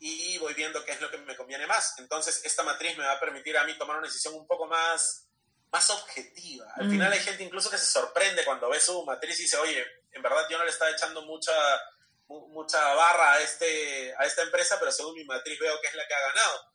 y 0.00 0.38
voy 0.38 0.54
viendo 0.54 0.82
qué 0.84 0.92
es 0.92 1.00
lo 1.00 1.10
que 1.10 1.18
me 1.18 1.36
conviene 1.36 1.66
más. 1.66 1.94
Entonces 1.98 2.40
esta 2.44 2.62
matriz 2.62 2.96
me 2.96 3.04
va 3.04 3.12
a 3.12 3.20
permitir 3.20 3.56
a 3.56 3.64
mí 3.64 3.76
tomar 3.76 3.98
una 3.98 4.06
decisión 4.06 4.34
un 4.34 4.46
poco 4.46 4.66
más 4.66 5.30
más 5.72 5.90
objetiva. 5.90 6.72
Al 6.76 6.86
mm. 6.86 6.90
final 6.90 7.12
hay 7.12 7.20
gente 7.20 7.42
incluso 7.42 7.70
que 7.70 7.78
se 7.78 7.86
sorprende 7.86 8.44
cuando 8.44 8.68
ve 8.68 8.80
su 8.80 9.04
matriz 9.04 9.38
y 9.38 9.42
dice, 9.44 9.56
oye, 9.58 9.84
en 10.12 10.22
verdad 10.22 10.46
yo 10.50 10.58
no 10.58 10.64
le 10.64 10.70
estaba 10.70 10.90
echando 10.90 11.22
mucha, 11.22 11.52
mucha 12.26 12.94
barra 12.94 13.34
a, 13.34 13.40
este, 13.40 14.14
a 14.18 14.24
esta 14.24 14.42
empresa, 14.42 14.78
pero 14.78 14.90
según 14.90 15.14
mi 15.14 15.24
matriz 15.24 15.58
veo 15.58 15.80
que 15.80 15.88
es 15.88 15.94
la 15.94 16.06
que 16.06 16.14
ha 16.14 16.20
ganado. 16.20 16.70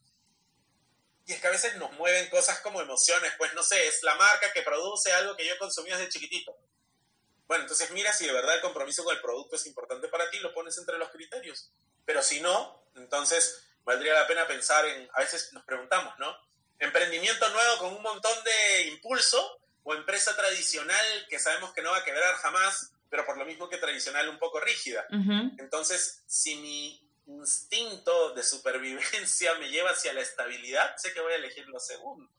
Y 1.26 1.34
es 1.34 1.42
que 1.42 1.48
a 1.48 1.52
veces 1.52 1.76
nos 1.76 1.92
mueven 1.94 2.30
cosas 2.30 2.60
como 2.60 2.82
emociones, 2.82 3.34
pues 3.38 3.54
no 3.54 3.64
sé, 3.64 3.88
es 3.88 4.04
la 4.04 4.16
marca 4.16 4.54
que 4.54 4.62
produce 4.62 5.12
algo 5.12 5.36
que 5.36 5.46
yo 5.46 5.58
consumí 5.58 5.90
desde 5.90 6.10
chiquitito. 6.10 6.56
Bueno, 7.48 7.64
entonces 7.64 7.92
mira 7.92 8.14
si 8.14 8.26
de 8.26 8.34
verdad 8.34 8.56
el 8.56 8.62
compromiso 8.62 9.04
con 9.04 9.16
el 9.16 9.22
producto 9.22 9.56
es 9.56 9.66
importante 9.66 10.08
para 10.08 10.30
ti, 10.30 10.40
lo 10.40 10.54
pones 10.54 10.78
entre 10.78 10.98
los 10.98 11.10
criterios. 11.10 11.72
Pero 12.06 12.22
si 12.22 12.40
no, 12.42 12.84
entonces 12.96 13.64
valdría 13.84 14.14
la 14.14 14.28
pena 14.28 14.48
pensar 14.48 14.86
en, 14.86 15.10
a 15.14 15.20
veces 15.20 15.52
nos 15.54 15.64
preguntamos, 15.64 16.18
¿no? 16.20 16.36
emprendimiento 16.80 17.50
nuevo 17.50 17.78
con 17.78 17.94
un 17.94 18.02
montón 18.02 18.44
de 18.44 18.88
impulso 18.90 19.60
o 19.84 19.94
empresa 19.94 20.36
tradicional 20.36 21.28
que 21.30 21.40
sabemos 21.40 21.74
que 21.74 21.82
no 21.82 21.92
va 21.92 21.98
a 21.98 22.04
quebrar 22.04 22.34
jamás, 22.36 22.92
pero 23.10 23.26
por 23.26 23.38
lo 23.38 23.46
mismo 23.46 23.70
que 23.70 23.78
tradicional 23.78 24.28
un 24.30 24.40
poco 24.40 24.60
rígida. 24.60 25.06
Entonces, 25.58 26.24
si 26.28 26.56
mi 26.56 27.02
instinto 27.28 28.34
de 28.34 28.44
supervivencia 28.44 29.56
me 29.56 29.70
lleva 29.70 29.92
hacia 29.92 30.14
la 30.14 30.22
estabilidad, 30.22 30.96
sé 30.98 31.14
que 31.14 31.22
voy 31.22 31.34
a 31.34 31.38
elegir 31.38 31.68
lo 31.68 31.80
segundo. 31.80 32.30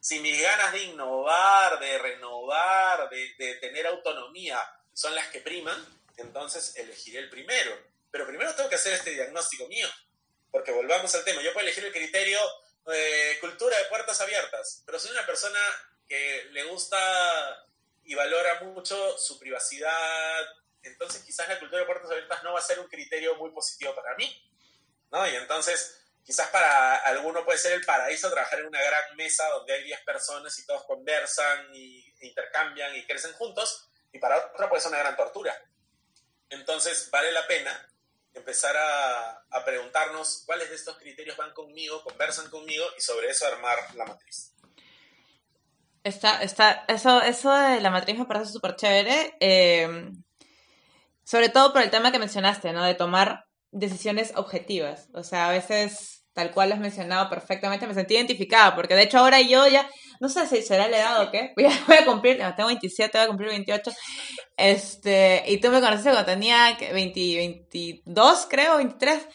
Si 0.00 0.20
mis 0.20 0.40
ganas 0.40 0.72
de 0.72 0.84
innovar, 0.84 1.78
de 1.80 1.98
renovar, 1.98 3.10
de, 3.10 3.34
de 3.34 3.54
tener 3.56 3.86
autonomía 3.86 4.60
son 4.92 5.14
las 5.14 5.28
que 5.28 5.40
priman, 5.40 5.84
entonces 6.16 6.74
elegiré 6.76 7.18
el 7.18 7.28
primero. 7.28 7.76
Pero 8.10 8.26
primero 8.26 8.54
tengo 8.54 8.68
que 8.68 8.76
hacer 8.76 8.94
este 8.94 9.10
diagnóstico 9.10 9.66
mío, 9.68 9.88
porque 10.50 10.72
volvamos 10.72 11.14
al 11.14 11.24
tema. 11.24 11.42
Yo 11.42 11.52
puedo 11.52 11.66
elegir 11.66 11.84
el 11.84 11.92
criterio 11.92 12.40
cultura 13.40 13.76
de 13.76 13.84
puertas 13.84 14.20
abiertas, 14.20 14.82
pero 14.86 14.98
soy 14.98 15.10
una 15.10 15.26
persona 15.26 15.58
que 16.08 16.48
le 16.52 16.64
gusta 16.64 17.66
y 18.04 18.14
valora 18.14 18.60
mucho 18.60 19.18
su 19.18 19.38
privacidad, 19.38 20.46
entonces 20.82 21.22
quizás 21.22 21.48
la 21.48 21.58
cultura 21.58 21.80
de 21.80 21.86
puertas 21.86 22.10
abiertas 22.10 22.42
no 22.42 22.54
va 22.54 22.60
a 22.60 22.62
ser 22.62 22.80
un 22.80 22.88
criterio 22.88 23.34
muy 23.36 23.50
positivo 23.50 23.94
para 23.94 24.14
mí, 24.16 24.50
¿no? 25.10 25.28
Y 25.28 25.36
entonces 25.36 26.00
quizás 26.24 26.48
para 26.48 26.96
alguno 26.96 27.44
puede 27.44 27.58
ser 27.58 27.72
el 27.72 27.84
paraíso 27.84 28.30
trabajar 28.30 28.60
en 28.60 28.66
una 28.66 28.82
gran 28.82 29.16
mesa 29.16 29.46
donde 29.50 29.74
hay 29.74 29.84
10 29.84 30.00
personas 30.00 30.58
y 30.58 30.64
todos 30.64 30.84
conversan 30.84 31.74
y 31.74 32.10
intercambian 32.20 32.96
y 32.96 33.06
crecen 33.06 33.34
juntos, 33.34 33.90
y 34.12 34.18
para 34.18 34.38
otro 34.38 34.68
puede 34.70 34.80
ser 34.80 34.92
una 34.92 35.00
gran 35.00 35.16
tortura. 35.16 35.54
Entonces 36.48 37.10
vale 37.10 37.32
la 37.32 37.46
pena 37.46 37.86
empezar 38.34 38.76
a, 38.76 39.44
a, 39.50 39.64
preguntarnos 39.64 40.42
cuáles 40.46 40.68
de 40.70 40.76
estos 40.76 40.96
criterios 40.98 41.36
van 41.36 41.52
conmigo, 41.52 42.02
conversan 42.04 42.48
conmigo 42.50 42.84
y 42.96 43.00
sobre 43.00 43.28
eso 43.30 43.46
armar 43.46 43.78
la 43.94 44.04
matriz. 44.04 44.52
Está, 46.04 46.42
está, 46.42 46.84
eso, 46.88 47.20
eso 47.22 47.52
de 47.52 47.80
la 47.80 47.90
matriz 47.90 48.18
me 48.18 48.24
parece 48.24 48.52
súper 48.52 48.76
chévere, 48.76 49.36
eh, 49.40 50.10
sobre 51.24 51.48
todo 51.48 51.72
por 51.72 51.82
el 51.82 51.90
tema 51.90 52.12
que 52.12 52.18
mencionaste, 52.18 52.72
¿no? 52.72 52.84
De 52.84 52.94
tomar 52.94 53.44
decisiones 53.70 54.32
objetivas. 54.36 55.08
O 55.12 55.22
sea, 55.22 55.48
a 55.48 55.52
veces, 55.52 56.24
tal 56.32 56.52
cual 56.52 56.70
lo 56.70 56.76
has 56.76 56.80
mencionado 56.80 57.28
perfectamente, 57.28 57.86
me 57.86 57.94
sentí 57.94 58.14
identificada, 58.14 58.74
porque 58.74 58.94
de 58.94 59.02
hecho 59.02 59.18
ahora 59.18 59.40
yo 59.40 59.66
ya 59.66 59.88
no 60.20 60.28
sé 60.28 60.46
si 60.46 60.62
será 60.62 60.88
la 60.88 60.98
edad 60.98 61.22
o 61.22 61.30
qué. 61.30 61.52
Voy 61.56 61.66
a, 61.66 61.84
voy 61.86 61.96
a 61.96 62.04
cumplir, 62.04 62.38
tengo 62.56 62.68
27, 62.68 63.18
voy 63.18 63.24
a 63.24 63.28
cumplir 63.28 63.48
28. 63.50 63.92
Este, 64.56 65.44
y 65.46 65.58
tú 65.60 65.70
me 65.70 65.80
conociste 65.80 66.10
cuando 66.10 66.30
tenía 66.30 66.76
20, 66.92 66.92
22, 66.94 68.46
creo, 68.48 68.76
23. 68.78 69.26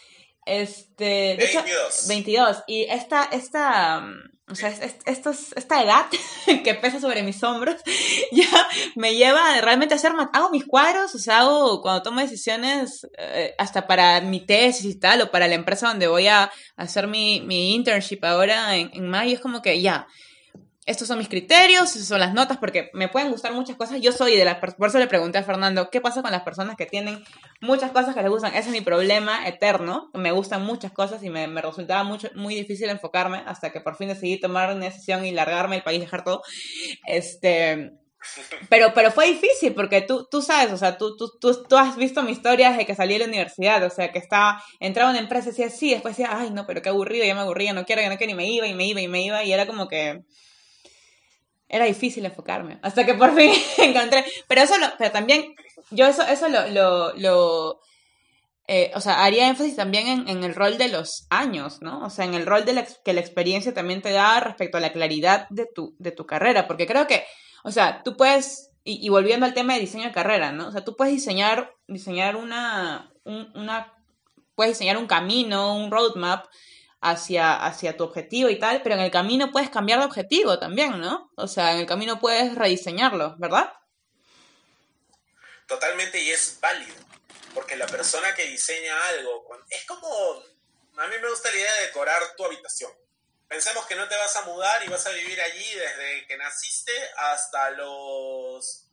Este, 0.46 1.04
de 1.04 1.36
22. 1.38 1.50
Hecho, 1.50 2.08
22. 2.08 2.64
Y 2.68 2.84
esta, 2.90 3.30
esta, 3.32 4.02
mm, 4.02 4.34
o 4.50 4.56
sea, 4.56 4.70
esta 4.70 5.84
edad 5.84 6.06
que 6.64 6.74
pesa 6.76 7.00
sobre 7.00 7.24
mis 7.24 7.42
hombros 7.44 7.78
ya 8.32 8.68
me 8.96 9.16
lleva 9.16 9.62
realmente 9.62 9.94
a 9.94 9.98
hacer, 9.98 10.12
hago 10.34 10.50
mis 10.50 10.66
cuadros, 10.66 11.16
o 11.16 11.18
sea, 11.18 11.40
hago 11.40 11.82
cuando 11.82 12.04
tomo 12.04 12.20
decisiones, 12.20 13.08
eh, 13.18 13.56
hasta 13.58 13.88
para 13.88 14.20
mi 14.22 14.46
tesis 14.46 14.86
y 14.86 15.00
tal, 15.00 15.22
o 15.22 15.32
para 15.32 15.48
la 15.48 15.56
empresa 15.56 15.88
donde 15.88 16.08
voy 16.08 16.28
a 16.28 16.52
hacer 16.76 17.08
mi, 17.08 17.40
mi 17.42 17.74
internship 17.74 18.24
ahora 18.24 18.76
en, 18.76 18.92
en 18.94 19.10
mayo, 19.10 19.36
es 19.36 19.40
como 19.40 19.62
que 19.62 19.82
ya, 19.82 20.08
estos 20.86 21.08
son 21.08 21.18
mis 21.18 21.30
criterios, 21.30 21.96
esas 21.96 22.08
son 22.08 22.20
las 22.20 22.34
notas, 22.34 22.58
porque 22.58 22.90
me 22.94 23.08
pueden 23.08 23.32
gustar 23.32 23.54
muchas 23.54 23.78
cosas. 23.78 24.02
Yo 24.02 24.12
soy 24.12 24.36
de 24.36 24.46
las 24.46 24.58
por 24.58 24.88
eso 24.88 25.00
le 25.00 25.08
pregunté 25.08 25.38
a 25.38 25.44
Fernando, 25.44 25.90
¿qué 25.90 26.02
pasa 26.02 26.22
con 26.22 26.32
las 26.32 26.44
personas 26.44 26.76
que 26.76 26.86
tienen 26.86 27.24
muchas 27.62 27.92
cosas 27.92 28.16
que 28.16 28.22
les 28.22 28.30
gustan? 28.30 28.54
Ese 28.54 28.70
es 28.70 28.72
mi 28.72 28.82
problema 28.82 29.48
eterno. 29.48 30.10
Me 30.14 30.32
gustan 30.32 30.66
muchas 30.66 30.92
cosas 30.92 31.24
y 31.24 31.30
me, 31.30 31.48
me 31.48 31.62
resultaba 31.62 32.04
mucho, 32.04 32.30
muy 32.36 32.56
difícil 32.56 32.90
enfocarme 32.90 33.44
hasta 33.46 33.72
que 33.72 33.82
por 33.82 33.96
fin 33.96 34.10
decidí 34.10 34.40
tomar 34.40 34.74
una 34.76 34.86
decisión 34.86 35.26
y 35.26 35.32
largarme 35.32 35.78
el 35.78 35.84
país, 35.84 36.00
dejar 36.00 36.24
todo. 36.24 36.42
Este, 37.06 37.94
pero, 38.70 38.94
pero 38.94 39.12
fue 39.12 39.28
difícil 39.28 39.74
porque 39.74 40.02
tú, 40.02 40.28
tú 40.30 40.42
sabes, 40.42 40.72
o 40.72 40.78
sea, 40.78 40.98
tú, 40.98 41.18
tú, 41.18 41.32
tú, 41.40 41.64
tú 41.64 41.78
has 41.78 41.96
visto 41.98 42.24
mi 42.24 42.32
historia 42.32 42.72
desde 42.72 42.86
que 42.86 42.96
salí 42.96 43.14
de 43.14 43.20
la 43.20 43.26
universidad, 43.26 43.84
o 43.84 43.90
sea, 43.90 44.12
que 44.12 44.20
estaba, 44.20 44.64
entraba 44.80 45.10
en 45.10 45.16
una 45.16 45.24
empresa 45.24 45.50
y 45.50 45.52
decía 45.52 45.70
sí, 45.70 45.92
después 45.92 46.16
decía, 46.18 46.38
ay, 46.38 46.52
no, 46.52 46.66
pero 46.66 46.82
qué 46.82 46.90
aburrido, 46.90 47.26
ya 47.26 47.36
me 47.36 47.42
aburría, 47.42 47.74
no 47.74 47.86
quiero, 47.86 48.02
ya 48.02 48.10
no 48.10 48.18
quiero, 48.18 48.32
y 48.32 48.36
me 48.36 48.48
iba, 48.48 48.68
y 48.68 48.74
me 48.74 48.88
iba, 48.88 49.02
y 49.02 49.08
me 49.08 49.26
iba, 49.26 49.44
y 49.44 49.52
era 49.52 49.66
como 49.66 49.88
que 49.88 50.24
era 51.74 51.86
difícil 51.86 52.24
enfocarme, 52.24 52.78
hasta 52.84 53.04
que 53.04 53.16
por 53.16 53.36
fin 53.36 53.52
encontré, 53.80 54.24
pero 54.48 54.62
eso 54.62 54.78
lo, 54.78 54.86
pero 55.00 55.12
también, 55.12 55.56
yo 55.90 56.06
eso, 56.06 56.22
eso 56.22 56.48
lo, 56.48 56.68
lo, 56.68 57.14
lo 57.16 57.80
eh, 58.68 58.92
o 58.94 59.02
sea, 59.02 59.24
haría 59.24 59.50
énfasis 59.50 59.76
también 59.76 60.08
en, 60.08 60.30
en, 60.30 60.44
el 60.44 60.54
rol 60.54 60.78
de 60.78 60.88
los 60.88 61.26
años, 61.32 61.82
¿no? 61.82 62.06
O 62.06 62.12
sea, 62.12 62.26
en 62.26 62.36
el 62.36 62.46
rol 62.46 62.64
de 62.64 62.74
la, 62.74 62.86
que 62.86 63.14
la 63.14 63.22
experiencia 63.22 63.74
también 63.74 64.04
te 64.04 64.12
da 64.12 64.40
respecto 64.40 64.78
a 64.78 64.82
la 64.82 64.94
claridad 64.94 65.48
de 65.50 65.66
tu, 65.66 65.96
de 65.98 66.12
tu 66.12 66.28
carrera, 66.28 66.68
porque 66.68 66.86
creo 66.86 67.08
que, 67.08 67.26
o 67.64 67.72
sea, 67.72 68.04
tú 68.04 68.16
puedes, 68.16 68.70
y, 68.84 69.10
volviendo 69.10 69.48
al 69.48 69.56
tema 69.56 69.74
de 69.74 69.80
diseño 69.80 70.06
de 70.06 70.12
carrera, 70.12 70.52
¿no? 70.52 70.68
O 70.68 70.72
sea, 70.72 70.84
tú 70.84 70.96
puedes 70.96 71.12
diseñar, 71.12 71.74
diseñar 71.88 72.36
una, 72.36 73.12
un, 73.24 73.52
una, 73.56 73.92
puedes 74.54 74.74
diseñar 74.74 74.98
un 74.98 75.08
camino, 75.08 75.76
un 75.76 75.90
roadmap, 75.90 76.46
hacia, 77.04 77.54
hacia 77.54 77.98
tu 77.98 78.06
objetivo 78.06 78.50
y 78.50 78.58
tal, 78.58 78.82
pero 78.82 78.96
en 78.96 79.02
el 79.02 79.12
camino 79.12 79.52
puedes 79.52 79.70
cambiar 79.70 80.00
de 80.00 80.06
objetivo 80.06 80.58
también, 80.58 81.00
¿no? 81.00 81.32
O 81.36 81.48
sea, 81.48 81.74
en 81.74 81.80
el 81.80 81.86
camino 81.86 82.20
puedes 82.20 82.56
rediseñarlo, 82.56 83.36
¿verdad? 83.38 83.74
Totalmente 85.68 86.22
y 86.22 86.32
es 86.32 86.58
válido, 86.62 86.96
porque 87.54 87.76
la 87.76 87.88
persona 87.88 88.34
que 88.34 88.46
diseña 88.46 88.96
algo, 89.10 89.46
es 89.70 89.86
como, 89.86 90.08
a 90.98 91.08
mí 91.08 91.16
me 91.22 91.30
gusta 91.30 91.52
la 91.52 91.58
idea 91.58 91.74
de 91.76 91.88
decorar 91.88 92.22
tu 92.38 92.46
habitación. 92.46 92.92
Pensemos 93.50 93.86
que 93.86 93.96
no 93.96 94.08
te 94.08 94.16
vas 94.16 94.36
a 94.38 94.44
mudar 94.44 94.84
y 94.84 94.90
vas 94.90 95.06
a 95.06 95.12
vivir 95.12 95.40
allí 95.42 95.74
desde 95.76 96.26
que 96.26 96.38
naciste 96.38 96.94
hasta 97.18 97.70
los 97.72 98.88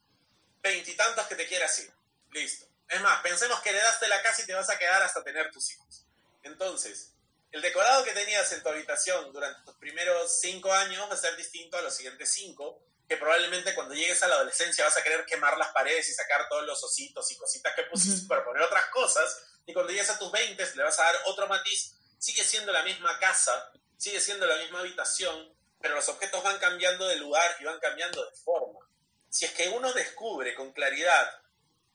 veintitantos 0.60 1.26
que 1.28 1.36
te 1.36 1.46
quieras 1.46 1.78
ir. 1.78 1.92
Listo. 2.32 2.66
Es 2.88 3.00
más, 3.00 3.22
pensemos 3.22 3.60
que 3.60 3.70
heredaste 3.70 4.08
la 4.08 4.20
casa 4.20 4.42
y 4.42 4.46
te 4.46 4.54
vas 4.54 4.68
a 4.68 4.78
quedar 4.78 5.00
hasta 5.02 5.22
tener 5.22 5.50
tus 5.52 5.72
hijos. 5.72 6.04
Entonces, 6.42 7.14
el 7.52 7.62
decorado 7.62 8.04
que 8.04 8.12
tenías 8.12 8.50
en 8.52 8.62
tu 8.62 8.68
habitación 8.68 9.32
durante 9.32 9.64
tus 9.64 9.74
primeros 9.76 10.40
cinco 10.40 10.72
años 10.72 11.08
va 11.08 11.14
a 11.14 11.16
ser 11.16 11.36
distinto 11.36 11.76
a 11.76 11.82
los 11.82 11.94
siguientes 11.94 12.30
cinco, 12.32 12.82
que 13.08 13.16
probablemente 13.16 13.74
cuando 13.74 13.94
llegues 13.94 14.22
a 14.22 14.28
la 14.28 14.36
adolescencia 14.36 14.84
vas 14.84 14.96
a 14.96 15.02
querer 15.02 15.24
quemar 15.26 15.58
las 15.58 15.72
paredes 15.72 16.08
y 16.08 16.14
sacar 16.14 16.48
todos 16.48 16.64
los 16.64 16.82
ositos 16.84 17.28
y 17.32 17.36
cositas 17.36 17.74
que 17.74 17.82
pusiste 17.84 18.28
para 18.28 18.44
poner 18.44 18.62
otras 18.62 18.86
cosas, 18.86 19.44
y 19.66 19.72
cuando 19.72 19.90
llegues 19.90 20.10
a 20.10 20.18
tus 20.18 20.30
20 20.30 20.76
le 20.76 20.82
vas 20.82 20.98
a 20.98 21.04
dar 21.04 21.16
otro 21.26 21.48
matiz. 21.48 21.96
Sigue 22.18 22.44
siendo 22.44 22.70
la 22.72 22.82
misma 22.84 23.18
casa, 23.18 23.72
sigue 23.96 24.20
siendo 24.20 24.46
la 24.46 24.56
misma 24.56 24.80
habitación, 24.80 25.52
pero 25.80 25.94
los 25.94 26.08
objetos 26.08 26.42
van 26.44 26.58
cambiando 26.58 27.08
de 27.08 27.16
lugar 27.16 27.56
y 27.58 27.64
van 27.64 27.80
cambiando 27.80 28.24
de 28.24 28.36
forma. 28.36 28.86
Si 29.28 29.44
es 29.44 29.52
que 29.52 29.68
uno 29.68 29.92
descubre 29.92 30.54
con 30.54 30.72
claridad 30.72 31.30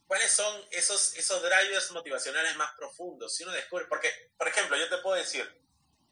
cuáles 0.08 0.32
son 0.32 0.66
esos, 0.72 1.16
esos 1.16 1.42
drivers 1.42 1.92
motivacionales 1.92 2.56
más 2.56 2.74
profundos, 2.76 3.36
si 3.36 3.44
uno 3.44 3.54
descubre, 3.54 3.86
porque, 3.86 4.12
por 4.38 4.48
ejemplo, 4.48 4.78
yo 4.78 4.88
te 4.90 4.98
puedo 5.00 5.16
decir, 5.16 5.50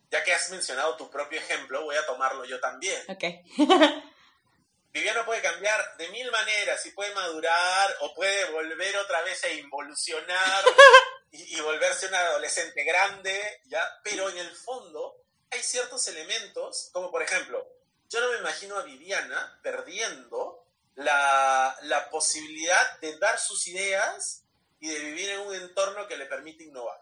ya 0.10 0.24
que 0.24 0.34
has 0.34 0.50
mencionado 0.50 0.96
tu 0.98 1.10
propio 1.10 1.40
ejemplo, 1.40 1.84
voy 1.84 1.96
a 1.96 2.06
tomarlo 2.06 2.46
yo 2.46 2.60
también. 2.60 3.02
Ok. 3.08 3.24
Viviana 4.94 5.26
puede 5.26 5.42
cambiar 5.42 5.98
de 5.98 6.08
mil 6.10 6.30
maneras 6.30 6.86
y 6.86 6.92
puede 6.92 7.14
madurar 7.16 7.98
o 8.02 8.14
puede 8.14 8.46
volver 8.52 8.96
otra 8.98 9.24
vez 9.24 9.44
a 9.44 9.50
involucionar 9.50 10.64
y, 11.32 11.58
y, 11.58 11.62
volverse 11.62 12.08
una 12.08 12.20
adolescente 12.20 12.84
grande, 12.84 13.62
¿ya? 13.66 13.82
Pero 14.04 14.30
en 14.30 14.38
el 14.38 14.56
fondo 14.56 15.18
hay 15.50 15.64
ciertos 15.64 16.08
elementos, 16.08 16.90
como 16.94 17.10
por 17.10 17.24
ejemplo, 17.24 17.68
yo 18.08 18.22
no 18.22 18.32
me 18.34 18.38
imagino 18.38 18.78
a 18.78 18.84
Viviana 18.84 19.60
perdiendo 19.64 20.63
la, 20.96 21.76
la 21.84 22.10
posibilidad 22.10 23.00
de 23.00 23.18
dar 23.18 23.40
sus 23.40 23.68
ideas 23.68 24.44
y 24.80 24.90
de 24.90 25.00
vivir 25.00 25.30
en 25.30 25.40
un 25.42 25.56
entorno 25.56 26.08
que 26.08 26.18
le 26.18 26.26
permite 26.26 26.66
innovar. 26.66 27.00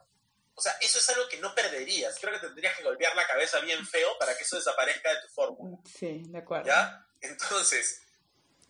O 0.53 0.61
sea, 0.61 0.73
eso 0.81 0.99
es 0.99 1.09
algo 1.09 1.27
que 1.27 1.37
no 1.37 1.55
perderías. 1.55 2.17
Creo 2.19 2.33
que 2.33 2.45
tendrías 2.45 2.77
que 2.77 2.83
golpear 2.83 3.15
la 3.15 3.25
cabeza 3.25 3.59
bien 3.59 3.85
feo 3.87 4.17
para 4.19 4.37
que 4.37 4.43
eso 4.43 4.57
desaparezca 4.57 5.09
de 5.09 5.21
tu 5.21 5.29
fórmula. 5.29 5.77
Sí, 5.97 6.23
de 6.27 6.37
acuerdo. 6.37 6.67
¿Ya? 6.67 7.07
Entonces, 7.21 8.01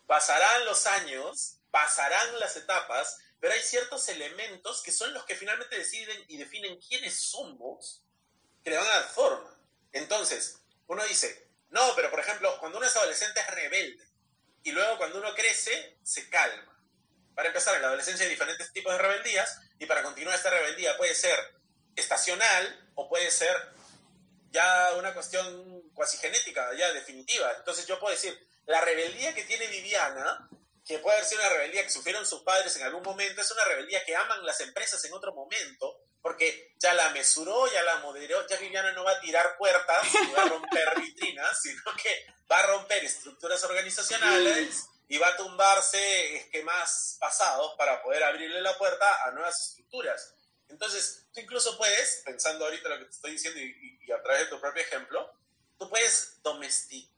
pasarán 0.07 0.65
los 0.65 0.85
años, 0.87 1.57
pasarán 1.69 2.39
las 2.39 2.55
etapas, 2.55 3.17
pero 3.39 3.53
hay 3.53 3.61
ciertos 3.61 4.07
elementos 4.09 4.81
que 4.83 4.91
son 4.91 5.13
los 5.13 5.25
que 5.25 5.35
finalmente 5.35 5.77
deciden 5.77 6.23
y 6.27 6.37
definen 6.37 6.79
quiénes 6.79 7.19
somos, 7.19 8.03
que 8.63 8.69
le 8.69 8.77
van 8.77 8.87
a 8.87 8.99
dar 8.99 9.09
forma. 9.09 9.57
Entonces, 9.91 10.59
uno 10.87 11.03
dice, 11.05 11.49
no, 11.69 11.93
pero 11.95 12.09
por 12.11 12.19
ejemplo, 12.19 12.55
cuando 12.59 12.77
uno 12.77 12.87
es 12.87 12.95
adolescente 12.95 13.39
es 13.39 13.47
rebelde, 13.47 14.05
y 14.63 14.71
luego 14.71 14.97
cuando 14.97 15.19
uno 15.19 15.33
crece, 15.33 15.97
se 16.03 16.29
calma. 16.29 16.77
Para 17.35 17.47
empezar, 17.47 17.75
en 17.75 17.81
la 17.81 17.87
adolescencia 17.87 18.25
hay 18.25 18.31
diferentes 18.31 18.71
tipos 18.73 18.93
de 18.93 18.99
rebeldías, 18.99 19.59
y 19.79 19.85
para 19.85 20.03
continuar 20.03 20.35
esta 20.35 20.49
rebeldía 20.49 20.95
puede 20.97 21.15
ser 21.15 21.37
estacional 21.95 22.91
o 22.95 23.09
puede 23.09 23.31
ser 23.31 23.55
ya 24.51 24.91
una 24.97 25.13
cuestión 25.13 25.89
cuasi 25.93 26.17
genética, 26.17 26.73
ya 26.77 26.91
definitiva. 26.93 27.51
Entonces 27.57 27.87
yo 27.87 27.99
puedo 27.99 28.13
decir, 28.13 28.37
la 28.65 28.81
rebeldía 28.81 29.33
que 29.33 29.43
tiene 29.43 29.67
Viviana, 29.67 30.49
que 30.85 30.99
puede 30.99 31.17
haber 31.17 31.27
sido 31.27 31.41
una 31.41 31.49
rebeldía 31.49 31.83
que 31.83 31.89
sufrieron 31.89 32.25
sus 32.25 32.43
padres 32.43 32.75
en 32.75 32.83
algún 32.83 33.03
momento, 33.03 33.41
es 33.41 33.51
una 33.51 33.63
rebeldía 33.65 34.03
que 34.05 34.15
aman 34.15 34.45
las 34.45 34.59
empresas 34.61 35.03
en 35.05 35.13
otro 35.13 35.33
momento, 35.33 36.03
porque 36.21 36.73
ya 36.79 36.93
la 36.93 37.09
mesuró, 37.09 37.71
ya 37.71 37.83
la 37.83 37.97
moderó, 37.97 38.45
ya 38.47 38.57
Viviana 38.57 38.91
no 38.91 39.03
va 39.03 39.11
a 39.11 39.19
tirar 39.19 39.57
puertas, 39.57 40.07
ni 40.13 40.31
va 40.31 40.43
a 40.43 40.49
romper 40.49 40.95
vitrinas, 41.01 41.61
sino 41.61 41.81
que 42.01 42.25
va 42.49 42.59
a 42.59 42.67
romper 42.67 43.03
estructuras 43.03 43.63
organizacionales 43.63 44.87
y 45.07 45.17
va 45.17 45.29
a 45.29 45.37
tumbarse 45.37 46.37
esquemas 46.37 47.17
pasados 47.19 47.73
para 47.77 48.01
poder 48.01 48.23
abrirle 48.23 48.61
la 48.61 48.77
puerta 48.77 49.25
a 49.25 49.31
nuevas 49.31 49.69
estructuras. 49.69 50.35
Entonces, 50.69 51.25
tú 51.33 51.41
incluso 51.41 51.77
puedes, 51.77 52.21
pensando 52.23 52.65
ahorita 52.65 52.89
lo 52.89 52.99
que 52.99 53.05
te 53.05 53.11
estoy 53.11 53.31
diciendo 53.31 53.59
y, 53.59 53.99
y 54.07 54.11
a 54.11 54.21
través 54.21 54.43
de 54.43 54.47
tu 54.47 54.61
propio 54.61 54.83
ejemplo, 54.83 55.33
tú 55.77 55.89
puedes 55.89 56.41
domesticar 56.41 57.10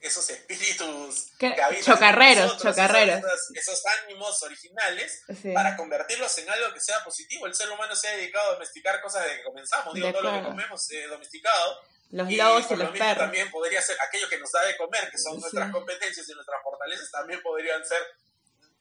esos 0.00 0.30
espíritus 0.30 1.30
que 1.38 1.54
chocarreros, 1.82 2.52
nosotros, 2.52 2.74
chocarreros. 2.74 3.18
Esos, 3.18 3.50
esos, 3.54 3.82
ánimos 4.02 4.42
originales 4.42 5.22
sí. 5.40 5.52
para 5.52 5.76
convertirlos 5.76 6.36
en 6.38 6.50
algo 6.50 6.72
que 6.72 6.80
sea 6.80 7.02
positivo. 7.04 7.46
El 7.46 7.54
ser 7.54 7.68
humano 7.70 7.94
se 7.94 8.08
ha 8.08 8.16
dedicado 8.16 8.50
a 8.50 8.52
domesticar 8.54 9.00
cosas 9.02 9.24
desde 9.24 9.38
que 9.38 9.44
comenzamos. 9.44 9.94
Digo, 9.94 10.12
todo 10.12 10.22
lo 10.22 10.32
que 10.32 10.42
comemos 10.42 10.90
eh, 10.90 11.06
domesticado. 11.06 11.80
Los 12.10 12.32
lobos 12.32 12.66
y, 12.70 12.74
y 12.74 12.76
los 12.76 12.90
perros. 12.90 13.18
También 13.18 13.50
podría 13.50 13.80
ser 13.82 13.96
aquello 14.00 14.28
que 14.28 14.38
nos 14.38 14.50
da 14.50 14.64
de 14.64 14.76
comer, 14.76 15.10
que 15.10 15.18
son 15.18 15.34
sí. 15.34 15.40
nuestras 15.40 15.70
competencias 15.70 16.28
y 16.28 16.32
nuestras 16.32 16.62
fortalezas, 16.62 17.10
también 17.10 17.40
podrían 17.42 17.84
ser 17.86 18.02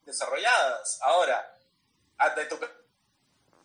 desarrolladas. 0.06 1.00
Ahora, 1.02 1.56
ante 2.18 2.46
tu 2.46 2.60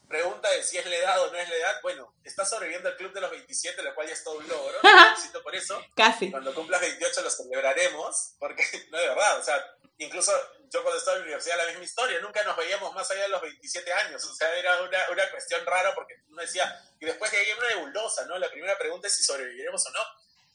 pregunta 0.09 0.51
de 0.51 0.63
si 0.63 0.79
es 0.79 0.87
la 0.87 0.97
edad 0.97 1.23
o 1.23 1.31
no 1.31 1.39
es 1.39 1.49
la 1.49 1.57
edad, 1.57 1.81
bueno, 1.83 2.15
estás 2.25 2.49
sobreviviendo 2.49 2.89
al 2.89 2.97
club 2.97 3.13
de 3.13 3.21
los 3.21 3.31
27, 3.31 3.83
lo 3.83 3.95
cual 3.95 4.07
ya 4.07 4.13
es 4.13 4.25
todo 4.25 4.39
un 4.39 4.49
logro. 4.49 4.79
Felicito 4.81 5.43
por 5.43 5.55
eso. 5.55 5.83
Casi. 5.95 6.31
Cuando 6.31 6.55
cumplas 6.55 6.81
28 6.81 7.23
lo 7.23 7.31
celebraremos, 7.31 8.35
porque 8.39 8.65
no 8.91 8.99
de 8.99 9.09
verdad, 9.09 9.39
o 9.39 9.43
sea, 9.43 9.77
incluso 9.99 10.33
yo 10.71 10.83
cuando 10.83 10.99
estaba 10.99 11.17
en 11.17 11.23
la 11.23 11.27
universidad 11.27 11.57
la 11.57 11.67
misma 11.67 11.85
historia, 11.85 12.21
nunca 12.21 12.43
nos 12.45 12.57
veíamos 12.57 12.93
más 12.95 13.11
allá 13.11 13.23
de 13.23 13.29
los 13.29 13.43
27 13.43 13.93
años, 13.93 14.25
o 14.25 14.35
sea, 14.35 14.55
era 14.57 14.83
una, 14.83 15.11
una 15.11 15.31
cuestión 15.31 15.65
rara 15.65 15.95
porque 15.95 16.15
uno 16.29 16.43
decía, 16.43 16.83
y 17.01 17.05
después 17.07 17.31
de 17.31 17.39
ahí 17.39 17.53
una 17.57 17.69
nebulosa, 17.69 18.27
¿no? 18.27 18.39
La 18.39 18.51
primera 18.51 18.77
pregunta 18.79 19.07
es 19.07 19.15
si 19.15 19.23
sobreviviremos 19.23 19.87
o 19.87 19.91
no. 19.91 20.01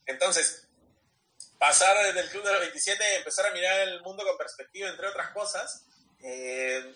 Entonces, 0.06 0.68
pasar 1.58 1.96
desde 2.06 2.22
el 2.22 2.30
club 2.30 2.44
de 2.44 2.52
los 2.52 2.62
27, 2.62 3.16
empezar 3.16 3.46
a 3.46 3.52
mirar 3.52 3.80
el 3.82 4.02
mundo 4.02 4.24
con 4.24 4.38
perspectiva, 4.38 4.90
entre 4.90 5.08
otras 5.08 5.32
cosas, 5.32 5.86
eh, 6.22 6.94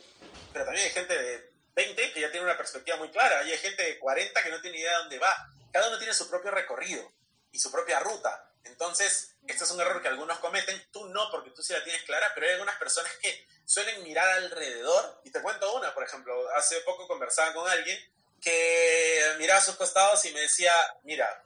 pero 0.52 0.66
también 0.66 0.86
hay 0.86 0.92
gente 0.92 1.18
de 1.18 1.53
20 1.76 2.14
que 2.14 2.22
ya 2.22 2.32
tiene 2.32 2.46
una 2.46 2.58
perspectiva 2.58 2.98
muy 2.98 3.10
clara, 3.10 3.44
y 3.44 3.52
hay 3.52 3.58
gente 3.58 3.84
de 3.84 4.00
40 4.00 4.44
que 4.44 4.50
no 4.50 4.62
tiene 4.62 4.80
idea 4.80 4.92
de 4.92 4.98
dónde 4.98 5.20
va. 5.20 5.50
Cada 5.72 5.88
uno 5.88 5.98
tiene 5.98 6.14
su 6.14 6.30
propio 6.30 6.52
recorrido 6.52 7.12
y 7.52 7.60
su 7.60 7.72
propia 7.72 8.00
ruta. 8.00 8.50
Entonces, 8.64 9.36
este 9.46 9.64
es 9.64 9.72
un 9.72 9.82
error 9.82 10.02
que 10.02 10.08
algunos 10.08 10.40
cometen, 10.40 10.82
tú 10.92 11.06
no, 11.08 11.30
porque 11.32 11.50
tú 11.52 11.62
sí 11.62 11.74
la 11.74 11.84
tienes 11.84 12.04
clara, 12.04 12.32
pero 12.34 12.48
hay 12.48 12.54
algunas 12.54 12.78
personas 12.78 13.12
que 13.22 13.48
suelen 13.66 14.04
mirar 14.04 14.28
alrededor, 14.30 15.22
y 15.24 15.32
te 15.32 15.42
cuento 15.42 15.74
una, 15.76 15.94
por 15.94 16.04
ejemplo, 16.04 16.50
hace 16.56 16.80
poco 16.82 17.08
conversaba 17.08 17.54
con 17.54 17.70
alguien 17.70 18.00
que 18.42 19.22
miraba 19.38 19.60
a 19.60 19.64
sus 19.64 19.76
costados 19.76 20.24
y 20.26 20.32
me 20.32 20.42
decía, 20.42 20.74
mira, 21.04 21.44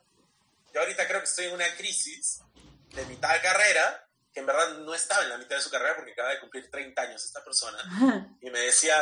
yo 0.73 0.81
ahorita 0.81 1.07
creo 1.07 1.19
que 1.19 1.27
estoy 1.27 1.45
en 1.45 1.53
una 1.53 1.75
crisis 1.75 2.41
de 2.89 3.05
mitad 3.05 3.33
de 3.33 3.41
carrera, 3.41 4.07
que 4.33 4.39
en 4.39 4.45
verdad 4.45 4.69
no 4.79 4.93
estaba 4.93 5.23
en 5.23 5.29
la 5.29 5.37
mitad 5.37 5.55
de 5.55 5.61
su 5.61 5.71
carrera 5.71 5.95
porque 5.95 6.11
acaba 6.13 6.29
de 6.29 6.39
cumplir 6.39 6.69
30 6.69 7.01
años 7.01 7.23
esta 7.23 7.43
persona, 7.43 8.35
y 8.41 8.49
me 8.49 8.59
decía, 8.59 8.95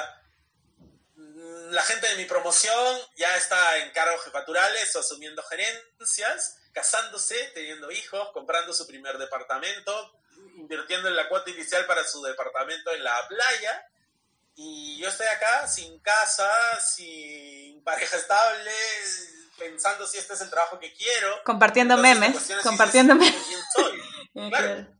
la 1.72 1.82
gente 1.84 2.08
de 2.08 2.15
mi 2.15 2.26
promoción 2.26 3.00
ya 3.15 3.36
está 3.38 3.78
en 3.78 3.91
cargos 3.91 4.24
jefaturales 4.24 4.96
o 4.96 5.00
asumiendo 5.00 5.44
gerencias, 5.44 6.58
casándose, 6.74 7.36
teniendo 7.54 7.91
hijos, 7.91 8.30
comprando 8.34 8.74
su 8.74 8.86
primer 8.88 9.18
departamento, 9.18 10.20
invirtiendo 10.58 11.08
en 11.08 11.15
la 11.15 11.30
cuota 11.30 11.50
inicial 11.50 11.86
para 11.86 12.04
su 12.04 12.22
departamento 12.24 12.91
en 12.91 13.04
la 13.04 13.28
playa. 13.28 13.88
Y 14.56 14.98
yo 15.00 15.10
estoy 15.10 15.28
acá 15.28 15.68
sin 15.68 16.00
casa, 16.00 16.50
sin 16.82 17.84
pareja 17.84 18.18
estable, 18.18 18.72
pensando 19.58 20.08
si 20.08 20.18
este 20.18 20.34
es 20.34 20.41
el 20.41 20.50
trabajo 20.50 20.80
que 20.80 20.94
quiero. 20.94 21.44
Compartiendo 21.44 21.96
Entonces, 21.96 22.50
memes. 22.50 22.63
Compartiendo 22.63 23.15
memes. 23.15 23.36
Claro 24.50 24.96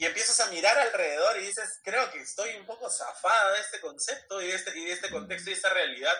y 0.00 0.06
empiezas 0.06 0.40
a 0.40 0.46
mirar 0.46 0.78
alrededor 0.78 1.36
y 1.36 1.48
dices, 1.48 1.78
creo 1.84 2.10
que 2.10 2.20
estoy 2.20 2.56
un 2.56 2.64
poco 2.64 2.88
zafada 2.88 3.52
de 3.52 3.60
este 3.60 3.82
concepto 3.82 4.40
y 4.40 4.46
de 4.46 4.54
este, 4.54 4.78
y 4.78 4.86
de 4.86 4.92
este 4.92 5.10
contexto 5.10 5.50
y 5.50 5.52
de 5.52 5.56
esta 5.58 5.74
realidad, 5.74 6.14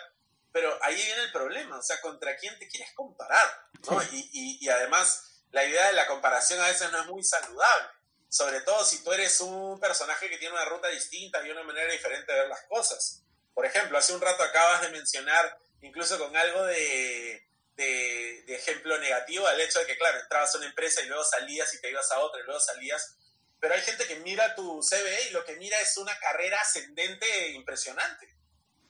pero 0.53 0.79
ahí 0.83 0.97
viene 0.97 1.23
el 1.23 1.33
problema, 1.33 1.79
o 1.79 1.83
sea, 1.83 1.99
¿contra 2.03 2.37
quién 2.37 2.59
te 2.59 2.69
quieres 2.69 2.93
comparar? 2.95 3.71
¿no? 3.88 3.99
Sí. 4.03 4.29
Y, 4.35 4.59
y, 4.61 4.66
y, 4.66 4.69
además, 4.69 5.40
la 5.51 5.64
idea 5.64 5.87
de 5.87 5.95
la 5.95 6.07
comparación 6.07 6.61
a 6.61 6.66
veces 6.66 6.93
no 6.93 7.01
es 7.01 7.07
muy 7.07 7.25
saludable, 7.25 7.88
sobre 8.29 8.61
todo 8.61 8.85
si 8.85 9.03
tú 9.03 9.14
eres 9.14 9.40
un 9.40 9.81
personaje 9.81 10.29
que 10.29 10.37
tiene 10.37 10.53
una 10.53 10.66
ruta 10.66 10.88
distinta 10.88 11.43
y 11.43 11.51
una 11.51 11.62
manera 11.62 11.90
diferente 11.90 12.31
de 12.31 12.38
ver 12.38 12.49
las 12.49 12.64
cosas. 12.64 13.23
Por 13.55 13.64
ejemplo, 13.64 13.97
hace 13.97 14.12
un 14.12 14.21
rato 14.21 14.43
acabas 14.43 14.83
de 14.83 14.90
mencionar, 14.90 15.59
incluso 15.81 16.19
con 16.19 16.37
algo 16.37 16.66
de, 16.66 17.49
de, 17.77 18.43
de 18.47 18.55
ejemplo 18.57 18.99
negativo, 18.99 19.49
el 19.49 19.62
hecho 19.62 19.79
de 19.79 19.87
que, 19.87 19.97
claro, 19.97 20.21
entrabas 20.21 20.55
a 20.55 20.59
una 20.59 20.66
empresa 20.66 21.01
y 21.01 21.07
luego 21.07 21.25
salías 21.25 21.73
y 21.73 21.81
te 21.81 21.88
ibas 21.88 22.12
a 22.12 22.19
otra 22.19 22.43
y 22.43 22.45
luego 22.45 22.61
salías 22.61 23.16
pero 23.61 23.75
hay 23.75 23.83
gente 23.83 24.07
que 24.07 24.16
mira 24.16 24.55
tu 24.55 24.83
CV 24.83 25.29
y 25.29 25.31
lo 25.31 25.44
que 25.44 25.57
mira 25.57 25.79
es 25.81 25.96
una 25.99 26.18
carrera 26.18 26.59
ascendente 26.61 27.51
impresionante. 27.51 28.35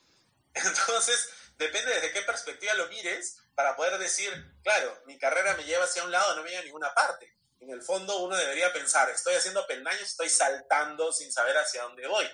Entonces, 0.53 1.29
depende 1.57 1.93
desde 1.93 2.13
qué 2.13 2.21
perspectiva 2.21 2.73
lo 2.75 2.87
mires 2.87 3.37
para 3.53 3.75
poder 3.75 3.99
decir, 3.99 4.31
claro, 4.63 5.03
mi 5.05 5.17
carrera 5.17 5.55
me 5.55 5.65
lleva 5.65 5.83
hacia 5.83 6.03
un 6.03 6.11
lado, 6.11 6.35
no 6.35 6.43
me 6.43 6.49
lleva 6.49 6.61
a 6.61 6.65
ninguna 6.65 6.93
parte. 6.93 7.35
En 7.59 7.69
el 7.69 7.81
fondo 7.81 8.17
uno 8.19 8.35
debería 8.35 8.73
pensar, 8.73 9.09
estoy 9.09 9.35
haciendo 9.35 9.67
peldaños, 9.67 10.01
estoy 10.01 10.29
saltando 10.29 11.11
sin 11.13 11.31
saber 11.31 11.55
hacia 11.57 11.83
dónde 11.83 12.07
voy. 12.07 12.27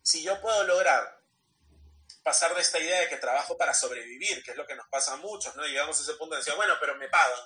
Si 0.00 0.22
yo 0.22 0.40
puedo 0.40 0.64
lograr 0.64 1.20
pasar 2.22 2.54
de 2.54 2.62
esta 2.62 2.78
idea 2.78 3.00
de 3.00 3.08
que 3.08 3.18
trabajo 3.18 3.58
para 3.58 3.74
sobrevivir, 3.74 4.42
que 4.42 4.52
es 4.52 4.56
lo 4.56 4.66
que 4.66 4.74
nos 4.74 4.88
pasa 4.88 5.12
a 5.12 5.16
muchos, 5.16 5.54
¿no? 5.56 5.66
Llegamos 5.66 5.98
a 5.98 6.02
ese 6.02 6.14
punto 6.14 6.34
de 6.34 6.40
decir, 6.40 6.54
bueno, 6.54 6.74
pero 6.80 6.96
me 6.96 7.08
pagan. 7.08 7.38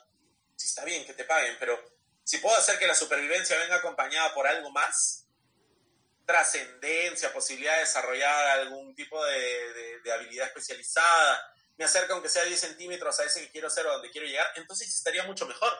Sí, 0.55 0.69
está 0.69 0.85
bien 0.85 1.05
que 1.05 1.15
te 1.15 1.25
paguen, 1.25 1.57
pero 1.59 1.98
si 2.29 2.37
puedo 2.37 2.55
hacer 2.59 2.79
que 2.79 2.87
la 2.87 2.95
supervivencia 2.95 3.59
venga 3.59 3.77
acompañada 3.77 4.35
por 4.35 4.47
algo 4.47 4.71
más, 4.71 5.27
trascendencia, 6.27 7.33
posibilidad 7.33 7.73
de 7.73 7.81
desarrollar 7.81 8.49
algún 8.49 8.95
tipo 8.95 9.25
de, 9.25 10.13
habilidad 10.13 10.49
especializada, 10.49 11.55
me 11.79 11.87
acerca 11.87 12.13
aunque 12.13 12.29
sea 12.29 12.45
10 12.45 12.61
centímetros 12.61 13.19
a 13.19 13.25
ese 13.25 13.41
que 13.41 13.51
quiero 13.51 13.71
ser 13.71 13.87
o 13.87 13.95
donde 13.95 14.11
quiero 14.11 14.27
llegar, 14.27 14.47
entonces 14.57 14.95
estaría 14.95 15.23
mucho 15.23 15.47
mejor. 15.47 15.73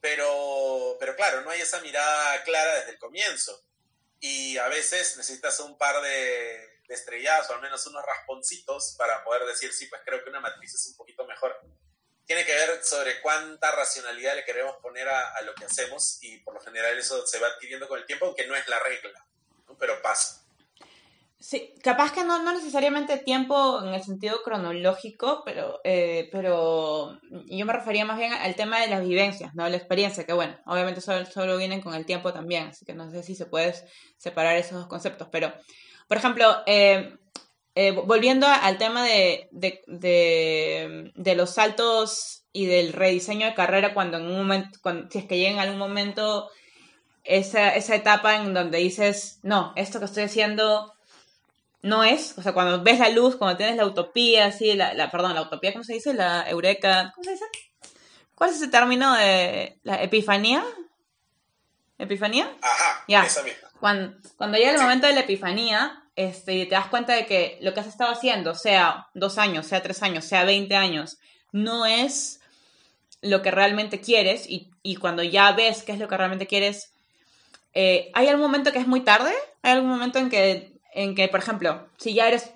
Pero, 0.00 0.96
pero 0.98 1.14
claro, 1.14 1.42
no 1.42 1.50
hay 1.50 1.60
esa 1.60 1.80
mirada 1.80 2.42
clara 2.42 2.74
desde 2.80 2.90
el 2.90 2.98
comienzo. 2.98 3.64
Y 4.18 4.58
a 4.58 4.66
veces 4.66 5.16
necesitas 5.16 5.60
un 5.60 5.78
par 5.78 6.02
de, 6.02 6.80
de 6.88 7.28
o 7.48 7.52
al 7.54 7.60
menos 7.60 7.86
unos 7.86 8.04
rasponcitos 8.04 8.96
para 8.98 9.22
poder 9.22 9.46
decir, 9.46 9.72
sí, 9.72 9.86
pues 9.86 10.02
creo 10.04 10.24
que 10.24 10.30
una 10.30 10.40
matriz 10.40 10.74
es 10.74 10.88
un 10.88 10.96
poquito 10.96 11.24
mejor. 11.24 11.56
Tiene 12.28 12.44
que 12.44 12.52
ver 12.52 12.84
sobre 12.84 13.22
cuánta 13.22 13.72
racionalidad 13.72 14.36
le 14.36 14.44
queremos 14.44 14.76
poner 14.82 15.08
a, 15.08 15.40
lo 15.46 15.54
que 15.54 15.64
hacemos 15.64 16.18
y 16.20 16.36
por 16.40 16.52
lo 16.52 16.60
general 16.60 16.96
eso 16.98 17.26
se 17.26 17.38
va 17.38 17.46
adquiriendo 17.46 17.88
con 17.88 17.98
el 17.98 18.04
tiempo, 18.04 18.26
aunque 18.26 18.46
no 18.46 18.54
es 18.54 18.68
la 18.68 18.78
regla, 18.80 19.26
pero 19.78 20.02
pasa. 20.02 20.44
Sí, 21.40 21.72
capaz 21.82 22.12
que 22.12 22.24
no, 22.24 22.42
no 22.42 22.52
necesariamente 22.52 23.16
tiempo 23.16 23.82
en 23.82 23.94
el 23.94 24.02
sentido 24.02 24.42
cronológico, 24.42 25.40
pero, 25.42 25.80
eh, 25.84 26.28
pero 26.30 27.18
yo 27.46 27.64
me 27.64 27.72
refería 27.72 28.04
más 28.04 28.18
bien 28.18 28.34
al 28.34 28.54
tema 28.56 28.78
de 28.82 28.88
las 28.88 29.00
vivencias, 29.00 29.54
¿no? 29.54 29.66
La 29.66 29.78
experiencia, 29.78 30.26
que 30.26 30.34
bueno, 30.34 30.58
obviamente 30.66 31.00
solo, 31.00 31.24
solo 31.24 31.56
vienen 31.56 31.80
con 31.80 31.94
el 31.94 32.04
tiempo 32.04 32.34
también, 32.34 32.66
así 32.66 32.84
que 32.84 32.92
no 32.92 33.10
sé 33.10 33.22
si 33.22 33.36
se 33.36 33.46
puede 33.46 33.74
separar 34.18 34.56
esos 34.56 34.72
dos 34.72 34.86
conceptos, 34.86 35.28
pero, 35.32 35.54
por 36.06 36.18
ejemplo, 36.18 36.62
eh, 36.66 37.16
eh, 37.80 37.92
volviendo 37.92 38.48
al 38.48 38.76
tema 38.76 39.04
de, 39.04 39.48
de, 39.52 39.84
de, 39.86 41.12
de, 41.14 41.34
los 41.36 41.54
saltos 41.54 42.42
y 42.52 42.66
del 42.66 42.92
rediseño 42.92 43.46
de 43.46 43.54
carrera, 43.54 43.94
cuando 43.94 44.16
en 44.16 44.26
un 44.26 44.36
momento, 44.36 44.80
cuando, 44.82 45.08
si 45.08 45.18
es 45.18 45.26
que 45.26 45.38
llega 45.38 45.50
en 45.52 45.58
algún 45.60 45.78
momento 45.78 46.50
esa, 47.22 47.76
esa 47.76 47.94
etapa 47.94 48.34
en 48.34 48.52
donde 48.52 48.78
dices, 48.78 49.38
no, 49.44 49.72
esto 49.76 50.00
que 50.00 50.06
estoy 50.06 50.24
haciendo 50.24 50.92
no 51.80 52.02
es, 52.02 52.36
o 52.36 52.42
sea, 52.42 52.52
cuando 52.52 52.82
ves 52.82 52.98
la 52.98 53.10
luz, 53.10 53.36
cuando 53.36 53.56
tienes 53.56 53.76
la 53.76 53.86
utopía, 53.86 54.46
así, 54.46 54.74
la, 54.74 54.92
la, 54.94 55.12
perdón, 55.12 55.34
la 55.34 55.42
utopía, 55.42 55.72
¿cómo 55.72 55.84
se 55.84 55.92
dice? 55.92 56.14
La 56.14 56.50
eureka, 56.50 57.12
¿cómo 57.14 57.22
se 57.22 57.30
dice? 57.30 57.44
¿Cuál 58.34 58.50
es 58.50 58.56
ese 58.56 58.66
término 58.66 59.14
de 59.14 59.78
la 59.84 60.02
epifanía? 60.02 60.64
¿Epifanía? 61.96 62.50
Ajá, 62.60 63.04
ya. 63.06 63.24
esa 63.24 63.44
misma. 63.44 63.68
Cuando, 63.78 64.16
cuando 64.36 64.58
llega 64.58 64.72
el 64.72 64.80
momento 64.80 65.06
de 65.06 65.12
la 65.12 65.20
epifanía, 65.20 66.07
este, 66.18 66.54
y 66.54 66.66
te 66.66 66.74
das 66.74 66.88
cuenta 66.88 67.14
de 67.14 67.26
que 67.26 67.58
lo 67.60 67.72
que 67.72 67.78
has 67.78 67.86
estado 67.86 68.10
haciendo, 68.10 68.56
sea 68.56 69.06
dos 69.14 69.38
años, 69.38 69.66
sea 69.66 69.84
tres 69.84 70.02
años, 70.02 70.24
sea 70.24 70.44
veinte 70.44 70.74
años, 70.74 71.18
no 71.52 71.86
es 71.86 72.40
lo 73.22 73.40
que 73.40 73.52
realmente 73.52 74.00
quieres, 74.00 74.50
y, 74.50 74.68
y 74.82 74.96
cuando 74.96 75.22
ya 75.22 75.52
ves 75.52 75.84
qué 75.84 75.92
es 75.92 76.00
lo 76.00 76.08
que 76.08 76.16
realmente 76.16 76.48
quieres, 76.48 76.92
eh, 77.72 78.10
¿hay 78.14 78.26
algún 78.26 78.46
momento 78.46 78.72
que 78.72 78.80
es 78.80 78.88
muy 78.88 79.02
tarde? 79.02 79.32
¿Hay 79.62 79.72
algún 79.72 79.90
momento 79.90 80.18
en 80.18 80.28
que 80.28 80.72
en 80.92 81.14
que, 81.14 81.28
por 81.28 81.38
ejemplo, 81.38 81.86
si 81.98 82.14
ya 82.14 82.26
eres 82.26 82.50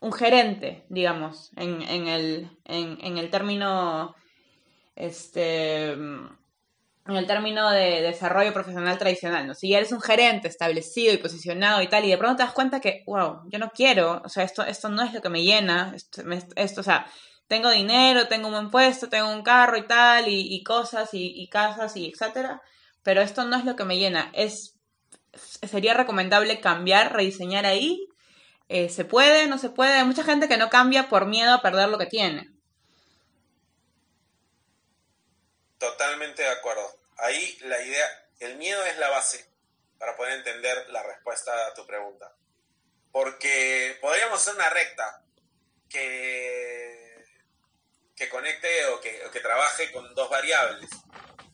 un 0.00 0.12
gerente, 0.12 0.84
digamos, 0.88 1.50
en, 1.56 1.82
en, 1.82 2.08
el, 2.08 2.50
en, 2.64 2.98
en 3.02 3.18
el 3.18 3.28
término, 3.28 4.14
este, 4.96 5.94
en 7.06 7.16
el 7.16 7.26
término 7.26 7.70
de 7.70 8.00
desarrollo 8.00 8.52
profesional 8.52 8.98
tradicional, 8.98 9.46
¿no? 9.46 9.54
Si 9.54 9.68
ya 9.68 9.78
eres 9.78 9.92
un 9.92 10.00
gerente 10.00 10.48
establecido 10.48 11.12
y 11.12 11.18
posicionado 11.18 11.82
y 11.82 11.88
tal, 11.88 12.04
y 12.04 12.10
de 12.10 12.18
pronto 12.18 12.36
te 12.36 12.42
das 12.44 12.52
cuenta 12.52 12.80
que, 12.80 13.04
wow, 13.06 13.42
yo 13.50 13.58
no 13.58 13.70
quiero, 13.70 14.22
o 14.24 14.28
sea, 14.28 14.44
esto, 14.44 14.64
esto 14.64 14.88
no 14.88 15.02
es 15.02 15.12
lo 15.12 15.20
que 15.20 15.28
me 15.28 15.42
llena, 15.42 15.94
esto, 16.56 16.80
o 16.80 16.84
sea, 16.84 17.06
tengo 17.46 17.70
dinero, 17.70 18.26
tengo 18.26 18.48
un 18.48 18.54
buen 18.54 18.70
puesto, 18.70 19.08
tengo 19.08 19.30
un 19.30 19.42
carro 19.42 19.76
y 19.76 19.86
tal, 19.86 20.28
y, 20.28 20.54
y 20.54 20.62
cosas, 20.64 21.12
y, 21.12 21.32
y 21.42 21.48
casas, 21.48 21.96
y 21.96 22.06
etcétera, 22.10 22.62
pero 23.02 23.20
esto 23.20 23.44
no 23.44 23.56
es 23.56 23.64
lo 23.66 23.76
que 23.76 23.84
me 23.84 23.98
llena, 23.98 24.30
es 24.32 24.74
sería 25.36 25.94
recomendable 25.94 26.60
cambiar, 26.60 27.12
rediseñar 27.12 27.66
ahí. 27.66 28.08
Eh, 28.68 28.88
¿Se 28.88 29.04
puede? 29.04 29.46
¿No 29.46 29.58
se 29.58 29.70
puede? 29.70 29.94
Hay 29.94 30.04
mucha 30.04 30.24
gente 30.24 30.48
que 30.48 30.56
no 30.56 30.70
cambia 30.70 31.08
por 31.08 31.26
miedo 31.26 31.52
a 31.52 31.62
perder 31.62 31.88
lo 31.88 31.98
que 31.98 32.06
tiene. 32.06 32.53
Totalmente 35.84 36.42
de 36.42 36.48
acuerdo. 36.48 36.98
Ahí 37.18 37.58
la 37.62 37.80
idea, 37.82 38.26
el 38.40 38.56
miedo 38.56 38.82
es 38.86 38.96
la 38.96 39.10
base 39.10 39.46
para 39.98 40.16
poder 40.16 40.32
entender 40.32 40.88
la 40.88 41.02
respuesta 41.02 41.66
a 41.66 41.74
tu 41.74 41.86
pregunta. 41.86 42.34
Porque 43.12 43.98
podríamos 44.00 44.40
hacer 44.40 44.54
una 44.54 44.70
recta 44.70 45.22
que, 45.90 47.26
que 48.16 48.28
conecte 48.30 48.86
o 48.86 49.00
que, 49.00 49.26
o 49.26 49.30
que 49.30 49.40
trabaje 49.40 49.92
con 49.92 50.14
dos 50.14 50.30
variables. 50.30 50.88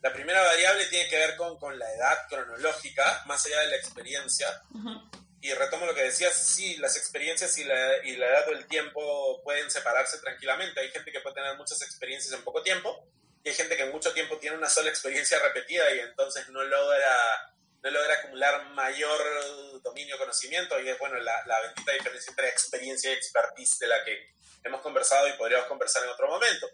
La 0.01 0.13
primera 0.13 0.43
variable 0.43 0.87
tiene 0.87 1.11
que 1.11 1.19
ver 1.19 1.37
con, 1.37 1.59
con 1.59 1.77
la 1.77 1.93
edad 1.93 2.29
cronológica, 2.29 3.25
más 3.27 3.45
allá 3.47 3.61
de 3.61 3.67
la 3.67 3.77
experiencia. 3.77 4.63
Uh 4.71 4.79
-huh. 4.79 5.11
Y 5.43 5.53
retomo 5.55 5.87
lo 5.87 5.95
que 5.95 6.05
decías, 6.05 6.35
sí, 6.35 6.77
las 6.77 6.97
experiencias 6.97 7.59
y 7.59 7.65
la, 7.65 7.97
y 8.05 8.15
la 8.15 8.27
edad 8.27 8.49
o 8.49 8.53
el 8.53 8.67
tiempo 8.69 9.43
pueden 9.43 9.71
separarse 9.71 10.19
tranquilamente. 10.19 10.81
Hay 10.81 10.91
gente 10.93 11.11
que 11.11 11.21
puede 11.21 11.35
tener 11.35 11.57
muchas 11.57 11.83
experiencias 11.83 12.33
en 12.33 12.45
poco 12.45 12.63
tiempo 12.63 13.11
y 13.43 13.49
hay 13.49 13.55
gente 13.55 13.77
que 13.77 13.87
mucho 13.87 14.13
tiempo 14.13 14.39
tiene 14.39 14.57
una 14.57 14.69
sola 14.69 14.91
experiencia 14.91 15.39
repetida 15.39 15.95
y 15.95 16.01
entonces 16.01 16.49
no 16.51 16.63
logra, 16.63 17.55
no 17.83 17.91
logra 17.91 18.15
acumular 18.15 18.71
mayor 18.71 19.81
dominio 19.83 20.19
conocimiento 20.19 20.79
y 20.81 20.89
es, 20.89 20.99
bueno, 20.99 21.19
la, 21.21 21.47
la 21.47 21.61
bendita 21.61 21.93
diferencia 21.93 22.31
entre 22.31 22.49
experiencia 22.49 23.11
y 23.11 23.15
expertise 23.15 23.79
de 23.79 23.87
la 23.87 24.05
que 24.05 24.35
hemos 24.63 24.83
conversado 24.83 25.29
y 25.29 25.33
podríamos 25.35 25.67
conversar 25.69 26.03
en 26.05 26.11
otro 26.11 26.29
momento. 26.29 26.69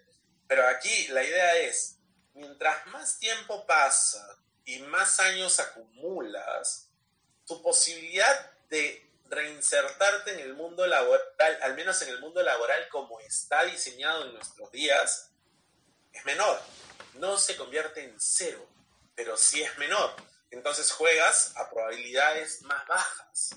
Pero 0.49 0.67
aquí 0.67 1.09
la 1.09 1.23
idea 1.23 1.57
es, 1.57 1.99
mientras 2.35 2.87
más 2.87 3.19
tiempo 3.19 3.65
pasa 3.67 4.39
y 4.65 4.81
más 4.81 5.21
años 5.21 5.61
acumulas, 5.61 6.91
tu 7.47 7.63
posibilidad 7.63 8.51
de 8.69 9.07
reinsertarte 9.29 10.33
en 10.33 10.41
el 10.41 10.55
mundo 10.55 10.87
laboral, 10.87 11.59
al 11.63 11.75
menos 11.75 12.01
en 12.03 12.09
el 12.09 12.21
mundo 12.21 12.43
laboral 12.43 12.89
como 12.89 13.21
está 13.21 13.65
diseñado 13.65 14.27
en 14.27 14.35
nuestros 14.35 14.71
días, 14.73 15.31
es 16.17 16.25
menor. 16.25 16.61
No 17.15 17.39
se 17.39 17.57
convierte 17.57 18.03
en 18.03 18.15
cero, 18.19 18.67
pero 19.15 19.37
sí 19.37 19.63
es 19.63 19.77
menor. 19.79 20.15
Entonces 20.51 20.91
juegas 20.93 21.53
a 21.57 21.71
probabilidades 21.71 22.63
más 22.63 22.87
bajas. 22.87 23.51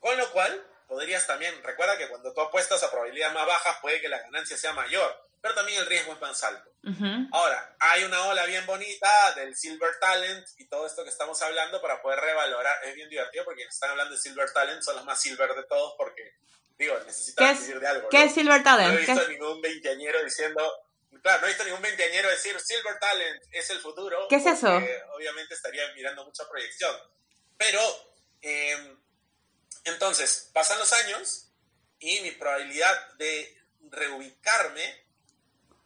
Con 0.00 0.16
lo 0.16 0.30
cual, 0.32 0.66
podrías 0.86 1.26
también, 1.26 1.62
recuerda 1.62 1.96
que 1.98 2.08
cuando 2.08 2.32
tú 2.32 2.40
apuestas 2.40 2.82
a 2.82 2.90
probabilidades 2.90 3.34
más 3.34 3.46
bajas 3.46 3.78
puede 3.80 4.00
que 4.00 4.08
la 4.08 4.20
ganancia 4.20 4.56
sea 4.56 4.72
mayor 4.72 5.24
pero 5.44 5.56
también 5.56 5.78
el 5.78 5.86
riesgo 5.86 6.14
es 6.14 6.20
más 6.22 6.42
alto. 6.42 6.70
Uh 6.84 6.88
-huh. 6.88 7.28
Ahora, 7.30 7.76
hay 7.78 8.02
una 8.04 8.28
ola 8.28 8.46
bien 8.46 8.64
bonita 8.64 9.10
del 9.36 9.54
Silver 9.54 9.90
Talent 10.00 10.46
y 10.56 10.64
todo 10.68 10.86
esto 10.86 11.04
que 11.04 11.10
estamos 11.10 11.42
hablando 11.42 11.82
para 11.82 12.00
poder 12.00 12.18
revalorar. 12.18 12.82
Es 12.82 12.94
bien 12.94 13.10
divertido 13.10 13.44
porque 13.44 13.58
quienes 13.58 13.74
están 13.74 13.90
hablando 13.90 14.14
de 14.14 14.22
Silver 14.22 14.50
Talent 14.54 14.80
son 14.80 14.96
los 14.96 15.04
más 15.04 15.20
silver 15.20 15.54
de 15.54 15.64
todos 15.64 15.96
porque, 15.98 16.36
digo, 16.78 16.98
necesitan 17.04 17.60
vivir 17.60 17.78
de 17.78 17.86
algo. 17.86 18.08
¿Qué 18.08 18.20
¿no? 18.20 18.24
es 18.24 18.32
Silver 18.32 18.62
Talent? 18.62 18.94
No 18.94 18.98
he 18.98 19.04
visto 19.04 19.28
ningún 19.28 19.60
veinteañero 19.60 20.24
diciendo, 20.24 20.72
claro, 21.24 21.40
no 21.40 21.46
he 21.46 21.50
visto 21.50 21.64
ningún 21.64 21.80
veinteañero 21.80 22.28
decir 22.28 22.60
Silver 22.60 22.98
Talent 23.00 23.42
es 23.50 23.70
el 23.70 23.80
futuro. 23.80 24.28
¿Qué 24.28 24.36
es 24.36 24.46
eso? 24.46 24.68
Obviamente 25.14 25.54
estaría 25.54 25.90
mirando 25.94 26.22
mucha 26.22 26.46
proyección. 26.46 26.94
Pero, 27.56 27.80
eh, 28.42 28.94
entonces, 29.84 30.50
pasan 30.52 30.78
los 30.78 30.92
años 30.92 31.48
y 31.98 32.20
mi 32.20 32.32
probabilidad 32.32 33.14
de 33.14 33.58
reubicarme 33.90 35.06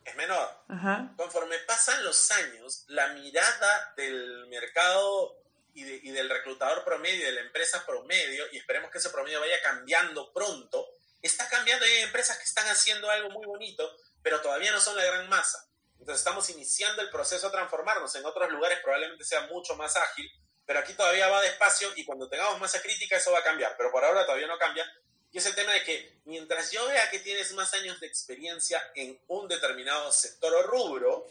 es 0.05 0.17
menor. 0.17 0.65
-huh. 0.69 1.17
Conforme 1.17 1.57
pasan 1.61 2.03
los 2.05 2.31
años, 2.33 2.85
la 2.89 3.09
mirada 3.09 3.93
del 3.97 4.47
mercado 4.49 5.41
y, 5.73 5.85
de, 5.85 6.01
y, 6.03 6.11
del 6.11 6.29
reclutador 6.29 6.85
promedio, 6.85 7.25
de 7.25 7.33
la 7.33 7.43
empresa 7.43 7.87
promedio, 7.87 8.45
y 8.51 8.57
esperemos 8.59 8.91
que 8.91 8.99
ese 8.99 9.11
promedio 9.11 9.39
vaya 9.39 9.63
cambiando 9.63 10.33
pronto, 10.33 10.97
está 11.23 11.49
cambiando 11.49 11.87
y 11.87 11.91
hay 11.91 12.03
empresas 12.03 12.39
que 12.39 12.45
están 12.45 12.67
haciendo 12.67 13.09
algo 13.09 13.31
muy 13.31 13.47
bonito, 13.47 13.97
pero 14.23 14.41
todavía 14.41 14.73
no 14.73 14.81
son 14.81 14.97
la 14.97 15.05
gran 15.05 15.29
masa. 15.29 15.67
Entonces 15.99 16.21
estamos 16.21 16.49
iniciando 16.51 17.03
el 17.03 17.11
proceso 17.11 17.47
de 17.47 17.53
transformarnos. 17.53 18.15
En 18.15 18.25
otros 18.25 18.51
lugares 18.51 18.79
probablemente 18.83 19.25
sea 19.25 19.43
mucho 19.49 19.75
más 19.77 19.97
ágil, 19.97 20.31
pero 20.65 20.79
aquí 20.81 20.93
todavía 20.95 21.29
va 21.29 21.41
despacio 21.41 21.91
y 21.97 22.05
cuando 22.05 22.29
tengamos 22.29 22.61
masa 22.61 22.81
crítica 22.81 23.17
eso 23.17 23.33
va 23.33 23.41
a 23.41 23.45
cambiar, 23.45 23.77
pero 23.77 23.91
por 23.91 24.05
ahora 24.05 24.25
todavía 24.25 24.47
no 24.47 24.59
cambia 24.59 24.85
y 25.31 25.39
es 25.39 25.47
el 25.47 25.55
tema 25.55 25.73
de 25.73 25.85
que 25.85 26.21
mientras 26.25 26.71
yo 26.71 26.87
vea 26.87 27.11
que 27.11 27.19
tienes 27.19 27.53
más 27.53 27.75
años 27.75 28.01
de 28.01 28.07
experiencia 28.07 28.83
en 28.95 29.21
un 29.29 29.47
determinado 29.47 30.11
sector 30.11 30.55
o 30.55 30.63
rubro, 30.63 31.27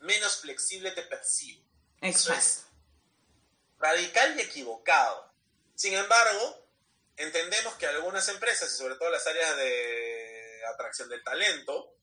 menos 0.00 0.38
flexible 0.38 0.90
te 0.92 1.02
percibo. 1.02 1.62
Exacto. 2.00 2.32
Eso 2.32 2.34
es 2.34 2.64
radical 3.78 4.38
y 4.38 4.42
equivocado. 4.42 5.30
Sin 5.74 5.94
embargo, 5.94 6.66
entendemos 7.16 7.74
que 7.74 7.86
algunas 7.86 8.28
empresas, 8.28 8.72
y 8.72 8.76
sobre 8.76 8.94
todo 8.94 9.10
las 9.10 9.26
áreas 9.26 9.56
de 9.56 10.62
atracción 10.72 11.08
del 11.10 11.22
talento, 11.22 11.93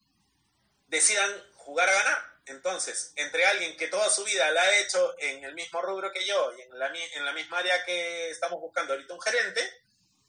decidan 0.91 1.31
jugar 1.55 1.89
a 1.89 1.93
ganar. 1.93 2.31
Entonces, 2.45 3.13
entre 3.15 3.45
alguien 3.45 3.77
que 3.77 3.87
toda 3.87 4.09
su 4.09 4.23
vida 4.25 4.51
la 4.51 4.61
ha 4.61 4.79
hecho 4.79 5.15
en 5.19 5.43
el 5.43 5.55
mismo 5.55 5.81
rubro 5.81 6.11
que 6.11 6.25
yo 6.25 6.53
y 6.57 6.61
en 6.61 6.77
la, 6.77 7.33
misma 7.33 7.59
área 7.59 7.83
que 7.85 8.29
estamos 8.29 8.59
buscando 8.59 8.93
ahorita 8.93 9.13
un 9.13 9.21
gerente, 9.21 9.61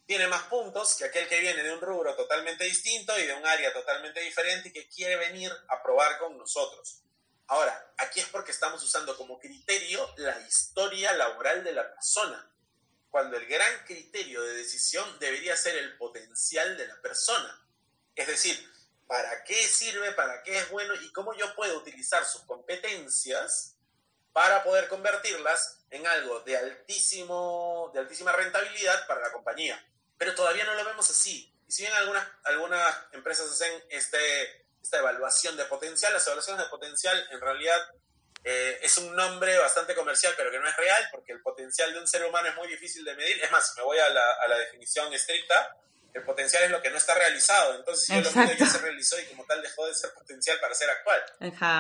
tiene 0.07 0.29
más 0.29 0.45
puntos 0.45 0.95
que 0.95 1.05
aquel 1.05 1.29
que 1.29 1.41
viene 1.41 1.63
de 1.63 1.73
un 1.73 1.81
rubro 1.81 2.15
totalmente 2.15 2.65
distinto 2.65 3.19
y 3.19 3.27
de 3.27 3.35
un 3.35 3.45
área 3.45 3.73
totalmente 3.73 4.21
diferente 4.21 4.69
y 4.69 4.73
que 4.73 4.89
quiere 4.89 5.17
venir 5.17 5.53
a 5.69 5.83
probar 5.83 6.19
con 6.19 6.39
nosotros. 6.39 7.03
Ahora, 7.49 7.93
aquí 7.99 8.21
es 8.21 8.27
porque 8.27 8.53
estamos 8.53 8.83
usando 8.85 9.17
como 9.17 9.41
criterio 9.41 10.15
la 10.19 10.39
historia 10.47 11.13
laboral 11.15 11.65
de 11.65 11.73
la 11.73 11.93
persona, 11.93 12.51
cuando 13.11 13.37
el 13.37 13.47
gran 13.47 13.85
criterio 13.85 14.43
de 14.43 14.55
decisión 14.55 15.19
debería 15.19 15.57
ser 15.57 15.77
el 15.77 15.97
potencial 15.97 16.77
de 16.77 16.87
la 16.87 17.01
persona. 17.01 17.67
Es 18.15 18.27
decir, 18.27 18.72
para 19.07 19.45
qué 19.45 19.55
sirve, 19.55 20.13
para 20.13 20.43
qué 20.43 20.59
es 20.59 20.71
bueno 20.71 20.95
y 20.95 21.13
cómo 21.13 21.35
yo 21.35 21.55
puedo 21.55 21.79
utilizar 21.79 22.25
sus 22.25 22.43
competencias 22.43 23.77
para 24.33 24.63
poder 24.65 24.89
convertirlas 24.89 25.81
en 25.91 26.07
algo 26.07 26.41
de, 26.41 26.57
altísimo, 26.57 27.91
de 27.93 28.01
altísima 28.01 28.33
rentabilidad 28.33 29.07
para 29.07 29.21
la 29.21 29.33
compañía. 29.33 29.85
Pero 30.17 30.35
todavía 30.35 30.65
no 30.65 30.75
lo 30.75 30.85
vemos 30.85 31.09
así. 31.11 31.53
Y 31.69 31.73
si 31.73 31.83
bien 31.83 31.95
algunas, 31.95 32.27
algunas 32.45 32.97
empresas 33.13 33.51
hacen 33.51 33.73
este, 33.91 34.67
esta 34.83 34.99
evaluación 34.99 35.57
de 35.57 35.65
potencial, 35.67 36.13
las 36.13 36.27
evaluaciones 36.27 36.65
de 36.65 36.71
potencial 36.71 37.29
en 37.31 37.41
realidad 37.41 37.79
eh, 38.45 38.81
es 38.83 38.97
un 38.99 39.15
nombre 39.15 39.57
bastante 39.59 39.95
comercial, 39.95 40.35
pero 40.37 40.51
que 40.51 40.59
no 40.59 40.69
es 40.69 40.77
real, 40.77 41.09
porque 41.13 41.33
el 41.33 41.43
potencial 41.43 41.93
de 41.93 42.01
un 42.01 42.09
ser 42.09 42.25
humano 42.25 42.49
es 42.49 42.57
muy 42.57 42.69
difícil 42.69 43.05
de 43.05 43.15
medir. 43.15 43.43
Es 43.43 43.51
más, 43.53 43.75
me 43.77 43.83
voy 43.83 43.99
a 43.99 44.09
la, 44.09 44.33
a 44.33 44.49
la 44.49 44.59
definición 44.59 45.13
estricta, 45.13 45.77
el 46.15 46.25
potencial 46.25 46.65
es 46.65 46.71
lo 46.71 46.83
que 46.83 46.91
no 46.91 46.99
está 46.99 47.15
realizado. 47.15 47.75
Entonces, 47.75 48.07
si 48.07 48.15
yo 48.15 48.21
lo 48.21 48.33
mido, 48.33 48.53
ya 48.59 48.67
se 48.67 48.79
realizó 48.79 49.19
y 49.19 49.27
como 49.27 49.47
tal 49.47 49.63
dejó 49.63 49.87
de 49.87 49.95
ser 49.95 50.13
potencial 50.13 50.61
para 50.61 50.75
ser 50.75 50.91
actual. 50.91 51.23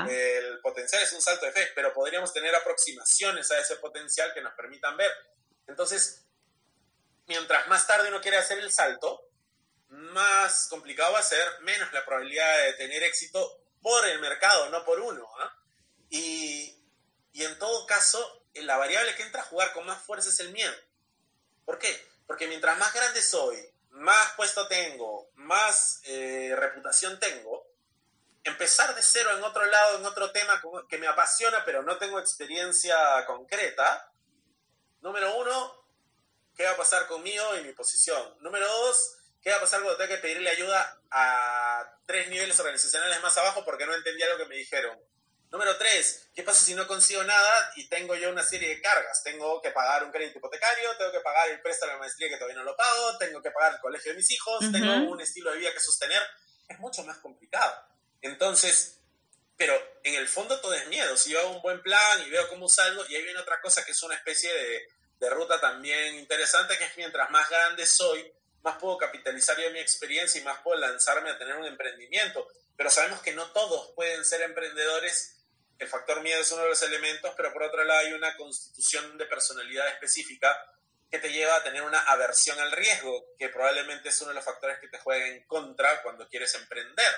El 0.08 0.60
potencial 0.60 1.02
es 1.02 1.12
un 1.12 1.20
salto 1.20 1.44
de 1.44 1.52
fe, 1.52 1.70
pero 1.74 1.92
podríamos 1.92 2.32
tener 2.32 2.54
aproximaciones 2.54 3.50
a 3.50 3.58
ese 3.58 3.76
potencial 3.76 4.32
que 4.32 4.40
nos 4.40 4.54
permitan 4.54 4.96
ver. 4.96 5.12
Entonces, 5.66 6.24
mientras 7.26 7.68
más 7.68 7.86
tarde 7.86 8.08
uno 8.08 8.20
quiere 8.20 8.38
hacer 8.38 8.58
el 8.58 8.72
salto, 8.72 9.28
más 9.88 10.68
complicado 10.68 11.12
va 11.12 11.18
a 11.18 11.22
ser, 11.22 11.46
menos 11.60 11.92
la 11.92 12.04
probabilidad 12.04 12.64
de 12.64 12.72
tener 12.74 13.02
éxito 13.02 13.62
por 13.82 14.06
el 14.06 14.18
mercado, 14.20 14.70
no 14.70 14.82
por 14.84 14.98
uno. 14.98 15.28
¿ah? 15.40 15.54
Y, 16.08 16.82
y 17.32 17.44
en 17.44 17.58
todo 17.58 17.86
caso, 17.86 18.46
la 18.54 18.78
variable 18.78 19.14
que 19.14 19.24
entra 19.24 19.42
a 19.42 19.46
jugar 19.46 19.74
con 19.74 19.84
más 19.84 20.02
fuerza 20.02 20.30
es 20.30 20.40
el 20.40 20.52
miedo. 20.52 20.74
¿Por 21.66 21.78
qué? 21.78 22.12
Porque 22.26 22.48
mientras 22.48 22.78
más 22.78 22.94
grande 22.94 23.20
soy, 23.20 23.71
más 24.02 24.32
puesto 24.32 24.66
tengo, 24.66 25.30
más 25.34 26.00
eh, 26.04 26.54
reputación 26.56 27.18
tengo, 27.18 27.66
empezar 28.44 28.94
de 28.94 29.02
cero 29.02 29.30
en 29.36 29.44
otro 29.44 29.64
lado, 29.64 29.98
en 29.98 30.04
otro 30.04 30.32
tema 30.32 30.60
que 30.88 30.98
me 30.98 31.06
apasiona, 31.06 31.64
pero 31.64 31.82
no 31.82 31.96
tengo 31.98 32.18
experiencia 32.18 32.96
concreta, 33.26 34.12
número 35.00 35.36
uno, 35.36 35.86
¿qué 36.56 36.64
va 36.64 36.72
a 36.72 36.76
pasar 36.76 37.06
conmigo 37.06 37.56
y 37.56 37.62
mi 37.62 37.72
posición? 37.72 38.36
Número 38.40 38.66
dos, 38.66 39.18
¿qué 39.40 39.50
va 39.50 39.58
a 39.58 39.60
pasar 39.60 39.80
cuando 39.80 39.96
tenga 39.96 40.16
que 40.16 40.22
pedirle 40.22 40.50
ayuda 40.50 41.00
a 41.10 41.96
tres 42.04 42.28
niveles 42.28 42.58
organizacionales 42.58 43.22
más 43.22 43.36
abajo 43.38 43.64
porque 43.64 43.86
no 43.86 43.94
entendía 43.94 44.28
lo 44.28 44.38
que 44.38 44.46
me 44.46 44.56
dijeron? 44.56 44.98
Número 45.52 45.76
tres, 45.76 46.30
¿qué 46.34 46.42
pasa 46.42 46.64
si 46.64 46.74
no 46.74 46.86
consigo 46.86 47.22
nada 47.24 47.72
y 47.76 47.86
tengo 47.86 48.14
yo 48.14 48.30
una 48.30 48.42
serie 48.42 48.70
de 48.70 48.80
cargas? 48.80 49.22
Tengo 49.22 49.60
que 49.60 49.70
pagar 49.70 50.02
un 50.02 50.10
crédito 50.10 50.38
hipotecario, 50.38 50.96
tengo 50.96 51.12
que 51.12 51.20
pagar 51.20 51.50
el 51.50 51.60
préstamo 51.60 51.92
de 51.92 51.98
maestría 51.98 52.30
que 52.30 52.36
todavía 52.36 52.56
no 52.56 52.64
lo 52.64 52.74
pago, 52.74 53.18
tengo 53.18 53.42
que 53.42 53.50
pagar 53.50 53.74
el 53.74 53.80
colegio 53.80 54.12
de 54.12 54.16
mis 54.16 54.30
hijos, 54.30 54.60
tengo 54.72 55.10
un 55.10 55.20
estilo 55.20 55.52
de 55.52 55.58
vida 55.58 55.74
que 55.74 55.80
sostener. 55.80 56.22
Es 56.66 56.78
mucho 56.78 57.04
más 57.04 57.18
complicado. 57.18 57.84
Entonces, 58.22 58.98
pero 59.58 59.78
en 60.02 60.14
el 60.14 60.26
fondo 60.26 60.58
todo 60.58 60.72
es 60.72 60.88
miedo. 60.88 61.18
Si 61.18 61.32
yo 61.32 61.40
hago 61.40 61.50
un 61.50 61.60
buen 61.60 61.82
plan 61.82 62.22
y 62.26 62.30
veo 62.30 62.48
cómo 62.48 62.66
salgo, 62.66 63.04
y 63.10 63.16
ahí 63.16 63.22
viene 63.22 63.38
otra 63.38 63.60
cosa 63.60 63.84
que 63.84 63.92
es 63.92 64.02
una 64.02 64.14
especie 64.14 64.50
de, 64.50 64.88
de 65.20 65.28
ruta 65.28 65.60
también 65.60 66.14
interesante, 66.14 66.78
que 66.78 66.84
es 66.84 66.96
mientras 66.96 67.28
más 67.30 67.50
grande 67.50 67.84
soy, 67.84 68.32
más 68.62 68.78
puedo 68.78 68.96
capitalizar 68.96 69.60
yo 69.60 69.70
mi 69.70 69.80
experiencia 69.80 70.40
y 70.40 70.44
más 70.44 70.62
puedo 70.62 70.80
lanzarme 70.80 71.28
a 71.28 71.36
tener 71.36 71.56
un 71.56 71.66
emprendimiento. 71.66 72.48
Pero 72.74 72.88
sabemos 72.88 73.20
que 73.20 73.34
no 73.34 73.52
todos 73.52 73.92
pueden 73.94 74.24
ser 74.24 74.40
emprendedores 74.40 75.40
el 75.82 75.88
factor 75.88 76.22
miedo 76.22 76.40
es 76.40 76.52
uno 76.52 76.62
de 76.62 76.68
los 76.68 76.82
elementos, 76.82 77.34
pero 77.36 77.52
por 77.52 77.64
otro 77.64 77.84
lado 77.84 78.00
hay 78.00 78.12
una 78.12 78.36
constitución 78.36 79.18
de 79.18 79.26
personalidad 79.26 79.88
específica 79.88 80.48
que 81.10 81.18
te 81.18 81.30
lleva 81.30 81.56
a 81.56 81.62
tener 81.62 81.82
una 81.82 82.00
aversión 82.04 82.58
al 82.58 82.72
riesgo, 82.72 83.34
que 83.38 83.50
probablemente 83.50 84.08
es 84.08 84.20
uno 84.22 84.30
de 84.30 84.36
los 84.36 84.44
factores 84.44 84.78
que 84.78 84.88
te 84.88 84.98
juega 84.98 85.26
en 85.26 85.44
contra 85.46 86.02
cuando 86.02 86.26
quieres 86.28 86.54
emprender. 86.54 87.12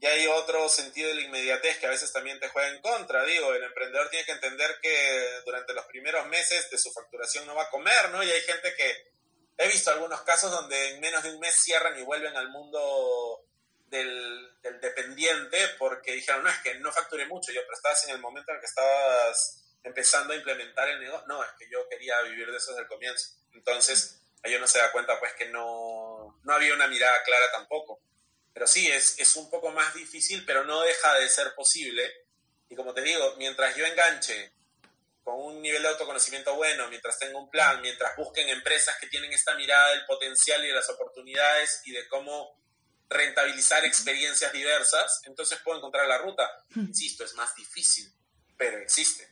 Y 0.00 0.06
hay 0.06 0.26
otro 0.26 0.68
sentido 0.68 1.08
de 1.08 1.14
la 1.14 1.20
inmediatez 1.22 1.78
que 1.78 1.86
a 1.86 1.90
veces 1.90 2.12
también 2.12 2.38
te 2.40 2.48
juega 2.48 2.68
en 2.68 2.82
contra. 2.82 3.24
Digo, 3.24 3.54
el 3.54 3.62
emprendedor 3.62 4.10
tiene 4.10 4.26
que 4.26 4.32
entender 4.32 4.78
que 4.82 5.40
durante 5.46 5.72
los 5.72 5.86
primeros 5.86 6.26
meses 6.26 6.68
de 6.70 6.76
su 6.76 6.92
facturación 6.92 7.46
no 7.46 7.54
va 7.54 7.62
a 7.62 7.70
comer, 7.70 8.10
¿no? 8.10 8.22
Y 8.22 8.30
hay 8.30 8.40
gente 8.42 8.74
que 8.74 9.12
he 9.56 9.68
visto 9.68 9.90
algunos 9.90 10.20
casos 10.22 10.50
donde 10.50 10.90
en 10.90 11.00
menos 11.00 11.22
de 11.22 11.30
un 11.30 11.40
mes 11.40 11.54
cierran 11.54 11.98
y 11.98 12.02
vuelven 12.02 12.36
al 12.36 12.50
mundo 12.50 13.46
del, 13.86 14.52
dependiente 14.80 15.58
porque 15.78 16.12
dijeron, 16.12 16.42
no, 16.42 16.50
es 16.50 16.58
que 16.58 16.74
no 16.76 16.92
facturé 16.92 17.26
mucho, 17.26 17.52
yo, 17.52 17.60
pero 17.62 17.74
estabas 17.74 18.04
en 18.08 18.14
el 18.14 18.20
momento 18.20 18.50
en 18.50 18.56
el 18.56 18.60
que 18.60 18.66
estabas 18.66 19.64
empezando 19.82 20.32
a 20.32 20.36
implementar 20.36 20.88
el 20.88 21.00
negocio. 21.00 21.26
No, 21.28 21.42
es 21.42 21.50
que 21.58 21.68
yo 21.70 21.88
quería 21.88 22.20
vivir 22.22 22.50
de 22.50 22.56
eso 22.56 22.72
desde 22.72 22.82
el 22.82 22.88
comienzo. 22.88 23.30
Entonces, 23.52 24.20
ahí 24.42 24.54
uno 24.54 24.66
se 24.66 24.78
da 24.78 24.92
cuenta 24.92 25.18
pues 25.18 25.32
que 25.34 25.46
no, 25.46 26.40
no 26.42 26.52
había 26.52 26.74
una 26.74 26.88
mirada 26.88 27.22
clara 27.24 27.52
tampoco. 27.52 28.00
Pero 28.52 28.66
sí, 28.66 28.90
es, 28.90 29.18
es 29.18 29.36
un 29.36 29.50
poco 29.50 29.70
más 29.70 29.94
difícil, 29.94 30.44
pero 30.44 30.64
no 30.64 30.82
deja 30.82 31.14
de 31.14 31.28
ser 31.28 31.54
posible. 31.54 32.26
Y 32.68 32.74
como 32.74 32.94
te 32.94 33.02
digo, 33.02 33.34
mientras 33.36 33.76
yo 33.76 33.86
enganche 33.86 34.52
con 35.22 35.40
un 35.40 35.60
nivel 35.60 35.82
de 35.82 35.88
autoconocimiento 35.88 36.54
bueno, 36.54 36.88
mientras 36.88 37.18
tengo 37.18 37.38
un 37.38 37.50
plan, 37.50 37.80
mientras 37.82 38.16
busquen 38.16 38.48
empresas 38.48 38.96
que 39.00 39.08
tienen 39.08 39.32
esta 39.32 39.54
mirada 39.56 39.90
del 39.90 40.06
potencial 40.06 40.64
y 40.64 40.68
de 40.68 40.74
las 40.74 40.88
oportunidades 40.88 41.82
y 41.84 41.92
de 41.92 42.06
cómo 42.08 42.56
rentabilizar 43.08 43.84
experiencias 43.84 44.52
diversas, 44.52 45.22
entonces 45.24 45.58
puedo 45.64 45.78
encontrar 45.78 46.06
la 46.08 46.18
ruta. 46.18 46.48
Insisto, 46.74 47.24
es 47.24 47.34
más 47.34 47.54
difícil, 47.54 48.12
pero 48.56 48.78
existe. 48.78 49.28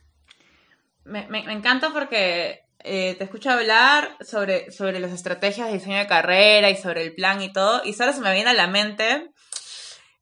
Me, 1.05 1.27
encanta 1.53 1.93
porque 1.93 2.65
eh, 2.79 3.15
te 3.17 3.25
escucho 3.25 3.51
hablar 3.51 4.17
sobre, 4.21 4.71
sobre 4.71 5.01
las 5.01 5.13
estrategias 5.13 5.69
de 5.69 5.75
diseño 5.75 5.99
de 5.99 6.07
carrera 6.07 6.71
y 6.71 6.77
sobre 6.77 7.03
el 7.03 7.15
plan 7.15 7.43
y 7.43 7.53
todo, 7.53 7.83
y 7.85 7.93
solo 7.93 8.13
se 8.13 8.21
me 8.21 8.33
viene 8.33 8.51
a 8.51 8.55
la 8.55 8.69
mente 8.69 9.29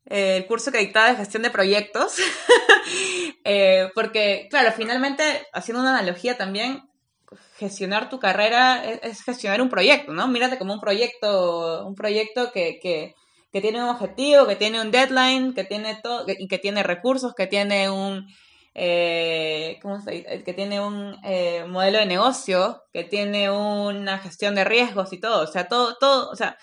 eh, 0.07 0.38
el 0.38 0.46
curso 0.46 0.72
que 0.72 0.78
dictaba 0.78 1.11
de 1.11 1.16
gestión 1.16 1.42
de 1.44 1.50
proyectos, 1.50 2.16
eh, 3.44 3.88
porque, 3.94 4.48
claro, 4.50 4.72
finalmente, 4.76 5.46
haciendo 5.53 5.82
una 5.82 5.96
analogía 5.96 6.36
también, 6.36 6.82
gestionar 7.57 8.11
tu 8.11 8.18
carrera 8.18 8.84
es, 8.84 9.00
es, 9.03 9.22
gestionar 9.22 9.62
un 9.62 9.70
proyecto, 9.70 10.12
¿no? 10.12 10.26
Mírate 10.26 10.59
como 10.59 10.74
un 10.74 10.80
proyecto, 10.80 11.86
un 11.86 11.94
proyecto 11.94 12.50
que, 12.50 12.80
que, 12.80 13.14
que 13.53 13.61
tiene 13.61 13.82
un 13.82 13.90
objetivo, 13.90 14.46
que 14.46 14.57
tiene 14.57 14.80
un 14.80 14.90
deadline, 14.90 15.55
que 15.55 15.64
tiene 15.64 16.00
todo, 16.03 16.24
y 16.26 16.48
que 16.48 16.59
tiene 16.59 16.82
recursos, 16.82 17.34
que 17.34 17.46
tiene 17.46 17.90
un, 17.90 18.26
eh, 18.74 19.78
¿cómo 19.82 20.00
se 20.00 20.11
dice? 20.11 20.42
que 20.42 20.55
tiene 20.55 20.80
un 20.80 21.18
eh, 21.22 21.64
modelo 21.68 21.98
de 21.98 22.07
negocio, 22.07 22.82
que 22.92 23.05
tiene 23.05 23.50
una 23.50 24.18
gestión 24.18 24.55
de 24.55 24.64
riesgos 24.64 25.12
y 25.12 25.20
todo, 25.20 25.42
o 25.42 25.46
sea, 25.46 25.68
todo, 25.68 25.98
todo, 25.98 26.30
o 26.30 26.36
sea, 26.36 26.57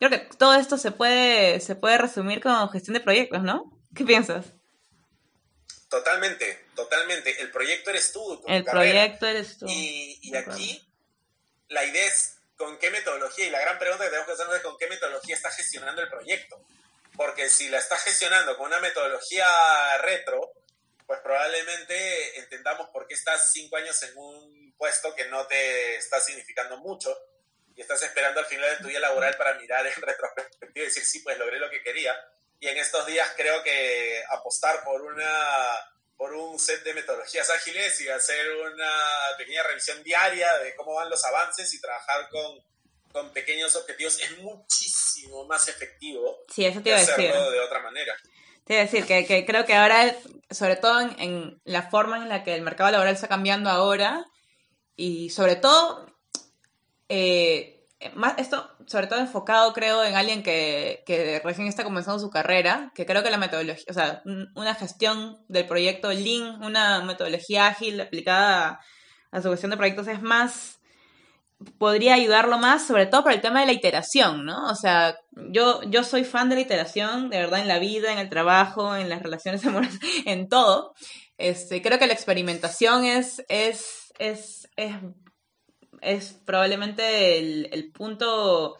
creo 0.00 0.10
que 0.10 0.18
todo 0.36 0.54
esto 0.54 0.76
se 0.76 0.90
puede, 0.90 1.60
se 1.60 1.76
puede 1.76 1.98
resumir 1.98 2.40
como 2.40 2.68
gestión 2.68 2.94
de 2.94 3.00
proyectos, 3.00 3.42
¿no? 3.44 3.70
¿Qué 3.94 4.04
piensas? 4.04 4.46
Totalmente, 5.88 6.66
totalmente. 6.74 7.40
El 7.40 7.50
proyecto 7.50 7.90
eres 7.90 8.12
tú. 8.12 8.42
El 8.46 8.64
proyecto 8.64 9.26
eres 9.26 9.56
tú. 9.56 9.66
Y, 9.68 10.18
y 10.20 10.36
aquí 10.36 10.86
la 11.68 11.84
idea 11.84 12.06
es 12.06 12.37
con 12.58 12.76
qué 12.78 12.90
metodología, 12.90 13.46
y 13.46 13.50
la 13.50 13.60
gran 13.60 13.78
pregunta 13.78 14.04
que 14.04 14.10
tenemos 14.10 14.26
que 14.26 14.34
hacernos 14.34 14.56
es 14.56 14.62
con 14.62 14.76
qué 14.76 14.88
metodología 14.88 15.36
estás 15.36 15.56
gestionando 15.56 16.02
el 16.02 16.10
proyecto. 16.10 16.60
Porque 17.16 17.48
si 17.48 17.68
la 17.68 17.78
estás 17.78 18.02
gestionando 18.02 18.56
con 18.56 18.66
una 18.66 18.80
metodología 18.80 19.46
retro, 20.02 20.52
pues 21.06 21.20
probablemente 21.20 22.38
entendamos 22.38 22.90
por 22.90 23.06
qué 23.06 23.14
estás 23.14 23.50
cinco 23.52 23.76
años 23.76 24.02
en 24.02 24.16
un 24.16 24.74
puesto 24.76 25.14
que 25.14 25.26
no 25.26 25.46
te 25.46 25.96
está 25.96 26.20
significando 26.20 26.76
mucho 26.78 27.16
y 27.74 27.80
estás 27.80 28.02
esperando 28.02 28.40
al 28.40 28.46
final 28.46 28.70
de 28.70 28.76
tu 28.76 28.88
vida 28.88 29.00
laboral 29.00 29.36
para 29.36 29.54
mirar 29.54 29.86
en 29.86 29.94
retrospectiva 30.02 30.70
y 30.74 30.80
decir, 30.80 31.04
sí, 31.04 31.20
pues 31.20 31.38
logré 31.38 31.58
lo 31.58 31.70
que 31.70 31.82
quería. 31.82 32.14
Y 32.60 32.66
en 32.68 32.76
estos 32.76 33.06
días 33.06 33.32
creo 33.36 33.62
que 33.62 34.22
apostar 34.30 34.82
por 34.82 35.00
una 35.02 35.24
por 36.18 36.34
un 36.34 36.58
set 36.58 36.82
de 36.82 36.94
metodologías 36.94 37.48
ágiles 37.48 38.00
y 38.00 38.08
hacer 38.08 38.44
una 38.56 38.90
pequeña 39.38 39.62
revisión 39.62 40.02
diaria 40.02 40.52
de 40.58 40.74
cómo 40.74 40.94
van 40.94 41.08
los 41.08 41.24
avances 41.24 41.72
y 41.72 41.80
trabajar 41.80 42.28
con, 42.28 42.58
con 43.12 43.32
pequeños 43.32 43.74
objetivos 43.76 44.20
es 44.20 44.36
muchísimo 44.38 45.46
más 45.46 45.68
efectivo 45.68 46.44
sí, 46.52 46.66
eso 46.66 46.82
te 46.82 46.90
iba 46.90 46.98
a 46.98 47.00
decir. 47.00 47.32
de 47.32 47.60
otra 47.60 47.80
manera. 47.80 48.14
Te 48.64 48.74
iba 48.74 48.82
a 48.82 48.84
decir 48.84 49.06
que, 49.06 49.24
que 49.24 49.46
creo 49.46 49.64
que 49.64 49.74
ahora, 49.74 50.14
sobre 50.50 50.76
todo 50.76 51.00
en, 51.00 51.60
la 51.64 51.88
forma 51.88 52.18
en 52.18 52.28
la 52.28 52.44
que 52.44 52.54
el 52.54 52.62
mercado 52.62 52.90
laboral 52.90 53.14
está 53.14 53.28
cambiando 53.28 53.70
ahora, 53.70 54.26
y 54.94 55.30
sobre 55.30 55.56
todo, 55.56 56.14
eh, 57.08 57.77
más 58.14 58.34
esto 58.38 58.70
sobre 58.86 59.06
todo 59.06 59.18
enfocado, 59.18 59.72
creo, 59.72 60.04
en 60.04 60.14
alguien 60.14 60.42
que, 60.42 61.02
que, 61.04 61.40
recién 61.44 61.66
está 61.66 61.84
comenzando 61.84 62.20
su 62.20 62.30
carrera, 62.30 62.92
que 62.94 63.06
creo 63.06 63.22
que 63.22 63.30
la 63.30 63.38
metodología, 63.38 63.84
o 63.90 63.92
sea, 63.92 64.22
una 64.54 64.74
gestión 64.74 65.38
del 65.48 65.66
proyecto 65.66 66.12
Lean, 66.12 66.62
una 66.62 67.02
metodología 67.02 67.66
ágil 67.66 68.00
aplicada 68.00 68.80
a 69.30 69.42
su 69.42 69.50
gestión 69.50 69.70
de 69.70 69.76
proyectos 69.76 70.08
es 70.08 70.22
más, 70.22 70.78
podría 71.78 72.14
ayudarlo 72.14 72.58
más, 72.58 72.86
sobre 72.86 73.06
todo 73.06 73.24
por 73.24 73.32
el 73.32 73.40
tema 73.40 73.60
de 73.60 73.66
la 73.66 73.72
iteración, 73.72 74.44
¿no? 74.44 74.70
O 74.70 74.76
sea, 74.76 75.18
yo, 75.50 75.82
yo 75.82 76.04
soy 76.04 76.24
fan 76.24 76.48
de 76.48 76.54
la 76.54 76.60
iteración, 76.60 77.30
de 77.30 77.38
verdad, 77.38 77.60
en 77.60 77.68
la 77.68 77.80
vida, 77.80 78.12
en 78.12 78.18
el 78.18 78.28
trabajo, 78.28 78.94
en 78.94 79.08
las 79.08 79.22
relaciones 79.22 79.64
amorosas, 79.66 79.98
en 80.24 80.48
todo. 80.48 80.94
Este, 81.36 81.82
creo 81.82 81.98
que 81.98 82.06
la 82.06 82.14
experimentación 82.14 83.04
es, 83.04 83.44
es, 83.48 84.12
es, 84.18 84.68
es 84.76 84.94
es 86.02 86.32
probablemente 86.44 87.38
el, 87.38 87.92
punto 87.92 88.78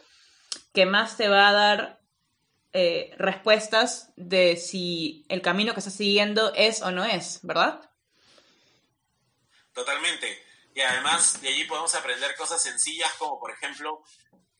que 0.73 0.85
más 0.85 1.17
te 1.17 1.27
va 1.27 1.49
a 1.49 1.53
dar 1.53 1.99
eh, 2.73 3.13
respuestas 3.17 4.11
de 4.15 4.57
si 4.57 5.25
el 5.29 5.41
camino 5.41 5.73
que 5.73 5.79
estás 5.79 5.95
siguiendo 5.95 6.53
es 6.55 6.81
o 6.81 6.91
no 6.91 7.03
es, 7.05 7.39
¿verdad? 7.43 7.89
Totalmente. 9.73 10.45
Y 10.73 10.81
además 10.81 11.41
de 11.41 11.49
allí 11.49 11.63
podemos 11.65 11.93
aprender 11.95 12.35
cosas 12.35 12.61
sencillas 12.61 13.11
como 13.13 13.39
por 13.39 13.51
ejemplo, 13.51 14.03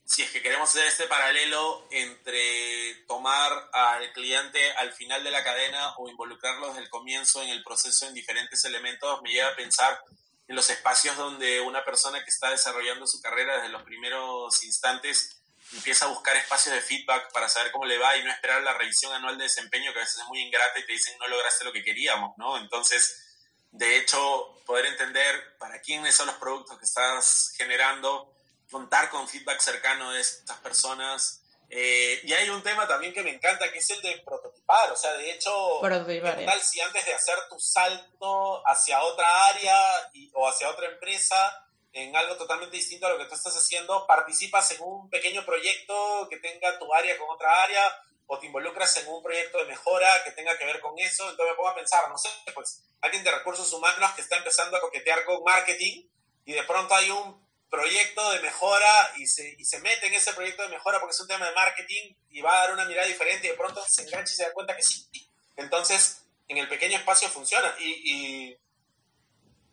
si 0.05 0.24
es 0.24 0.32
que 0.32 0.41
queremos 0.41 0.70
hacer 0.70 0.88
este 0.88 1.05
paralelo 1.05 1.88
entre 1.91 2.95
tomar 3.07 3.70
al 3.72 4.12
cliente 4.12 4.72
al 4.74 4.91
final 4.93 5.24
de 5.24 5.32
la 5.32 5.43
cadena 5.43 5.93
o 5.97 6.10
involucrarlo 6.10 6.70
desde 6.70 6.82
el 6.82 6.89
comienzo 6.89 7.43
en 7.43 7.49
el 7.49 7.64
proceso 7.64 8.07
en 8.07 8.16
diferentes 8.16 8.66
elementos, 8.66 9.22
me 9.22 9.32
lleva 9.32 9.49
a 9.49 9.55
pensar 9.55 10.01
en 10.50 10.56
los 10.56 10.70
espacios 10.72 11.16
donde 11.16 11.62
una 11.62 11.86
persona 11.86 12.24
que 12.24 12.32
está 12.32 12.50
desarrollando 12.50 13.06
su 13.06 13.22
carrera 13.22 13.58
desde 13.58 13.70
los 13.70 13.84
primeros 13.84 14.64
instantes 14.64 15.39
empieza 15.74 16.06
a 16.06 16.08
buscar 16.08 16.36
espacios 16.36 16.74
de 16.74 16.82
feedback 16.82 17.32
para 17.32 17.47
saber 17.47 17.72
cómo 17.72 17.86
le 17.86 18.00
va 18.00 18.18
y 18.18 18.24
no 18.24 18.32
esperar 18.32 18.64
la 18.64 18.74
revisión 18.74 19.14
anual 19.14 19.38
de 19.38 19.43
desempeño 19.43 19.93
que 19.93 20.00
a 20.00 20.02
veces 20.02 20.18
es 20.18 20.28
muy 20.28 20.39
ingrata 20.41 20.80
y 20.80 20.86
te 20.88 20.93
dicen 20.93 21.16
no 21.20 21.28
lograste 21.28 21.66
lo 21.66 21.72
que 21.72 21.84
queríamos, 21.84 22.36
¿no? 22.38 22.58
Entonces, 22.58 23.38
de 23.70 23.97
hecho, 23.97 24.60
poder 24.66 24.88
entender 24.88 25.56
para 25.60 25.80
quiénes 25.82 26.16
son 26.16 26.26
los 26.26 26.38
productos 26.38 26.80
que 26.80 26.86
estás 26.86 27.54
generando, 27.56 28.34
contar 28.72 29.12
con 29.12 29.30
feedback 29.30 29.60
cercano 29.60 30.12
de 30.14 30.22
estas 30.22 30.58
personas. 30.62 31.38
Eh, 31.72 32.22
y 32.24 32.34
hay 32.34 32.49
un 32.49 32.63
tema 32.63 32.88
también 32.88 33.13
que 33.13 33.22
me 33.22 33.32
encanta, 33.32 33.72
que 33.72 33.78
es 33.78 33.89
el 33.91 34.01
de 34.01 34.22
prototipar. 34.26 34.91
O 34.91 34.95
sea, 34.95 35.13
de 35.13 35.32
hecho, 35.32 35.80
tal 35.82 36.61
si 36.61 36.82
antes 36.82 37.05
de 37.05 37.13
hacer 37.13 37.36
tu 37.49 37.59
salto 37.59 38.67
hacia 38.67 39.01
otra 39.03 39.47
área 39.47 40.11
o 40.34 40.47
hacia 40.47 40.70
otra 40.70 40.88
empresa, 40.88 41.67
en 41.93 42.15
algo 42.15 42.38
totalmente 42.38 42.78
distinto 42.78 43.07
a 43.07 43.11
lo 43.11 43.17
que 43.17 43.26
tú 43.26 43.36
estás 43.36 43.55
haciendo, 43.55 44.05
participas 44.07 44.72
en 44.72 44.82
un 44.82 45.09
pequeño 45.09 45.45
proyecto 45.45 46.28
que 46.30 46.38
tenga 46.38 46.78
tu 46.80 46.93
área 46.93 47.17
con 47.17 47.30
otra 47.30 47.63
área 47.63 47.82
o 48.28 48.38
te 48.38 48.45
involucras 48.45 48.95
en 48.97 49.07
un 49.07 49.24
proyecto 49.24 49.57
de 49.57 49.65
mejora 49.65 50.07
que 50.24 50.32
tenga 50.32 50.55
que 50.57 50.65
ver 50.65 50.80
con 50.80 50.97
eso, 50.99 51.24
entonces 51.24 51.51
me 51.51 51.55
pongo 51.55 51.70
a 51.70 51.76
pensar, 51.76 52.07
no 52.09 52.17
sé, 52.17 52.30
pues 52.53 52.84
alguien 53.01 53.24
de 53.24 53.32
recursos 53.32 53.74
humanos 53.74 54.11
que 54.13 54.22
está 54.22 54.38
empezando 54.38 54.78
a 54.78 54.82
coquetear 54.82 55.26
con 55.26 55.43
marketing 55.43 56.07
y 56.45 56.53
de 56.53 56.63
pronto 56.63 56.93
hay 56.93 57.09
un 57.09 57.49
proyecto 57.70 58.32
de 58.32 58.39
mejora 58.39 59.11
y 59.17 59.28
se, 59.28 59.55
y 59.57 59.63
se 59.63 59.80
mete 59.80 60.07
en 60.07 60.13
ese 60.13 60.34
proyecto 60.34 60.63
de 60.63 60.70
mejora 60.70 60.99
porque 60.99 61.13
es 61.13 61.20
un 61.22 61.28
tema 61.28 61.45
de 61.47 61.55
marketing 61.55 62.15
y 62.32 62.41
va 62.41 62.55
a 62.55 62.61
dar 62.61 62.74
una 62.74 62.86
mirada 62.86 63.07
diferente 63.07 63.47
y 63.47 63.51
de 63.51 63.57
pronto 63.57 63.84
se 63.88 64.03
engancha 64.03 64.34
y 64.34 64.36
se 64.36 64.43
da 64.43 64.53
cuenta 64.53 64.76
que 64.76 64.82
sí. 64.82 65.07
Entonces, 65.55 66.24
en 66.47 66.57
el 66.57 66.67
pequeño 66.67 66.97
espacio 66.97 67.30
funciona. 67.30 67.74
Y, 67.80 67.89
y 68.03 68.57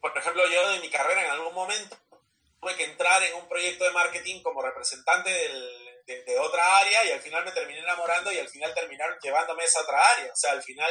por 0.00 0.16
ejemplo, 0.16 0.46
yo 0.48 0.70
de 0.70 0.80
mi 0.80 0.90
carrera 0.90 1.24
en 1.24 1.30
algún 1.30 1.54
momento 1.54 1.96
tuve 2.60 2.76
que 2.76 2.84
entrar 2.84 3.22
en 3.22 3.34
un 3.34 3.48
proyecto 3.48 3.84
de 3.84 3.90
marketing 3.92 4.42
como 4.42 4.62
representante 4.62 5.30
de, 5.30 6.22
de, 6.24 6.38
otra 6.38 6.78
área 6.78 7.04
y 7.04 7.12
al 7.12 7.20
final 7.20 7.44
me 7.44 7.52
terminé 7.52 7.80
enamorando 7.80 8.32
y 8.32 8.38
al 8.38 8.48
final 8.48 8.72
terminaron 8.74 9.18
llevándome 9.20 9.62
a 9.62 9.66
esa 9.66 9.80
otra 9.80 10.00
área. 10.16 10.32
O 10.32 10.36
sea, 10.36 10.52
al 10.52 10.62
final 10.62 10.90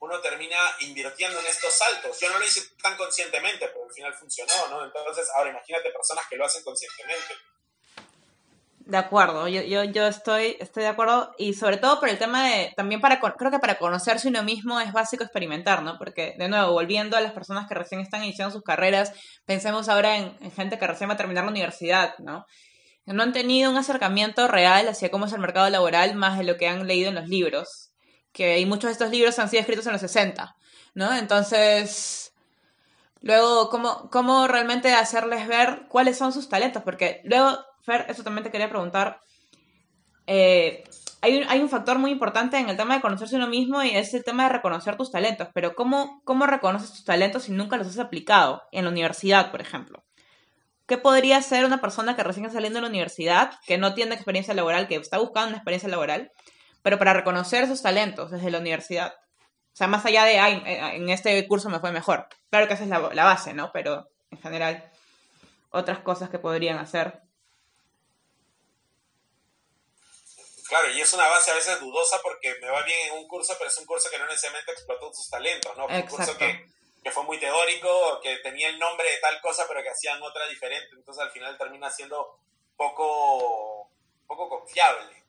uno 0.00 0.18
termina 0.20 0.56
invirtiendo 0.80 1.38
en 1.38 1.46
estos 1.46 1.72
saltos. 1.74 2.18
Yo 2.20 2.30
no 2.30 2.38
lo 2.38 2.44
hice 2.44 2.62
tan 2.82 2.96
conscientemente, 2.96 3.68
pero 3.68 3.84
al 3.84 3.92
final 3.92 4.14
funcionó, 4.14 4.54
¿no? 4.70 4.84
Entonces, 4.84 5.28
ahora 5.36 5.50
imagínate 5.50 5.90
personas 5.90 6.24
que 6.28 6.36
lo 6.36 6.46
hacen 6.46 6.64
conscientemente. 6.64 7.34
De 8.78 8.96
acuerdo, 8.96 9.46
yo, 9.46 9.60
yo, 9.60 9.84
yo 9.84 10.06
estoy, 10.06 10.56
estoy 10.58 10.82
de 10.84 10.88
acuerdo 10.88 11.32
y 11.38 11.52
sobre 11.52 11.76
todo 11.76 12.00
por 12.00 12.08
el 12.08 12.18
tema 12.18 12.48
de, 12.48 12.72
también 12.76 13.00
para, 13.00 13.20
creo 13.20 13.50
que 13.50 13.58
para 13.58 13.78
conocerse 13.78 14.26
uno 14.26 14.42
mismo 14.42 14.80
es 14.80 14.92
básico 14.92 15.22
experimentar, 15.22 15.82
¿no? 15.82 15.96
Porque, 15.98 16.34
de 16.38 16.48
nuevo, 16.48 16.72
volviendo 16.72 17.16
a 17.16 17.20
las 17.20 17.32
personas 17.32 17.68
que 17.68 17.74
recién 17.74 18.00
están 18.00 18.24
iniciando 18.24 18.52
sus 18.52 18.64
carreras, 18.64 19.12
pensemos 19.44 19.88
ahora 19.88 20.16
en, 20.16 20.36
en 20.40 20.50
gente 20.50 20.78
que 20.78 20.86
recién 20.86 21.10
va 21.10 21.14
a 21.14 21.18
terminar 21.18 21.44
la 21.44 21.50
universidad, 21.50 22.18
¿no? 22.18 22.46
No 23.04 23.22
han 23.22 23.32
tenido 23.32 23.70
un 23.70 23.76
acercamiento 23.76 24.48
real 24.48 24.88
hacia 24.88 25.10
cómo 25.10 25.26
es 25.26 25.32
el 25.34 25.40
mercado 25.40 25.68
laboral 25.68 26.14
más 26.14 26.38
de 26.38 26.44
lo 26.44 26.56
que 26.56 26.68
han 26.68 26.86
leído 26.86 27.10
en 27.10 27.16
los 27.16 27.28
libros 27.28 27.89
que 28.32 28.64
muchos 28.66 28.88
de 28.88 28.92
estos 28.92 29.10
libros 29.10 29.38
han 29.38 29.48
sido 29.48 29.60
escritos 29.60 29.86
en 29.86 29.92
los 29.92 30.00
60, 30.00 30.56
¿no? 30.94 31.14
Entonces, 31.14 32.32
luego, 33.20 33.68
¿cómo, 33.70 34.08
cómo 34.10 34.46
realmente 34.48 34.92
hacerles 34.92 35.46
ver 35.48 35.86
cuáles 35.88 36.16
son 36.16 36.32
sus 36.32 36.48
talentos? 36.48 36.82
Porque 36.82 37.20
luego, 37.24 37.58
Fer, 37.82 38.06
eso 38.08 38.22
también 38.22 38.44
te 38.44 38.50
quería 38.50 38.68
preguntar, 38.68 39.20
eh, 40.26 40.84
hay, 41.22 41.38
un, 41.38 41.48
hay 41.48 41.60
un 41.60 41.68
factor 41.68 41.98
muy 41.98 42.12
importante 42.12 42.56
en 42.58 42.68
el 42.68 42.76
tema 42.76 42.94
de 42.94 43.00
conocerse 43.00 43.36
uno 43.36 43.48
mismo 43.48 43.82
y 43.82 43.90
es 43.90 44.14
el 44.14 44.24
tema 44.24 44.44
de 44.44 44.50
reconocer 44.50 44.96
tus 44.96 45.10
talentos, 45.10 45.48
pero 45.52 45.74
¿cómo, 45.74 46.22
cómo 46.24 46.46
reconoces 46.46 46.90
tus 46.90 47.04
talentos 47.04 47.44
si 47.44 47.52
nunca 47.52 47.76
los 47.76 47.88
has 47.88 47.98
aplicado 47.98 48.62
en 48.72 48.84
la 48.84 48.90
universidad, 48.90 49.50
por 49.50 49.60
ejemplo? 49.60 50.04
¿Qué 50.86 50.98
podría 50.98 51.36
hacer 51.36 51.64
una 51.64 51.80
persona 51.80 52.16
que 52.16 52.24
recién 52.24 52.46
está 52.46 52.56
saliendo 52.56 52.78
de 52.78 52.82
la 52.82 52.88
universidad, 52.88 53.52
que 53.66 53.78
no 53.78 53.94
tiene 53.94 54.14
experiencia 54.14 54.54
laboral, 54.54 54.88
que 54.88 54.96
está 54.96 55.18
buscando 55.18 55.48
una 55.48 55.58
experiencia 55.58 55.88
laboral, 55.88 56.32
pero 56.82 56.98
para 56.98 57.12
reconocer 57.12 57.64
esos 57.64 57.82
talentos 57.82 58.30
desde 58.30 58.50
la 58.50 58.58
universidad. 58.58 59.14
O 59.72 59.76
sea, 59.76 59.86
más 59.86 60.04
allá 60.04 60.24
de, 60.24 60.38
ay, 60.38 60.62
eh, 60.66 60.96
en 60.96 61.08
este 61.10 61.46
curso 61.46 61.68
me 61.68 61.80
fue 61.80 61.92
mejor. 61.92 62.26
Claro 62.50 62.66
que 62.66 62.74
esa 62.74 62.84
es 62.84 62.88
la, 62.88 62.98
base, 62.98 63.54
¿no? 63.54 63.70
Pero 63.72 64.08
en 64.30 64.40
general, 64.40 64.90
otras 65.70 66.00
cosas 66.00 66.28
que 66.28 66.38
podrían 66.38 66.78
hacer. 66.78 67.20
Claro, 70.68 70.90
y 70.90 71.00
es 71.00 71.12
una 71.12 71.26
base 71.28 71.50
a 71.50 71.54
veces 71.54 71.80
dudosa 71.80 72.20
porque 72.22 72.54
me 72.60 72.70
va 72.70 72.82
bien 72.82 73.08
en 73.08 73.18
un 73.18 73.28
curso, 73.28 73.54
pero 73.58 73.68
es 73.68 73.78
un 73.78 73.86
curso 73.86 74.08
que 74.08 74.18
no 74.18 74.26
necesariamente 74.26 74.72
explotó 74.72 75.12
sus 75.12 75.28
talentos, 75.28 75.76
¿no? 75.76 75.86
Un 75.86 76.02
curso 76.02 76.36
que, 76.38 76.64
que, 77.02 77.10
fue 77.10 77.24
muy 77.24 77.38
teórico, 77.38 78.20
que 78.22 78.36
tenía 78.36 78.68
el 78.68 78.78
nombre 78.78 79.10
de 79.10 79.18
tal 79.18 79.40
cosa, 79.40 79.64
pero 79.66 79.82
que 79.82 79.90
hacían 79.90 80.22
otra 80.22 80.46
diferente. 80.46 80.90
Entonces 80.92 81.22
al 81.22 81.30
final 81.32 81.58
termina 81.58 81.90
siendo 81.90 82.38
poco, 82.76 83.90
poco 84.28 84.48
confiable 84.48 85.19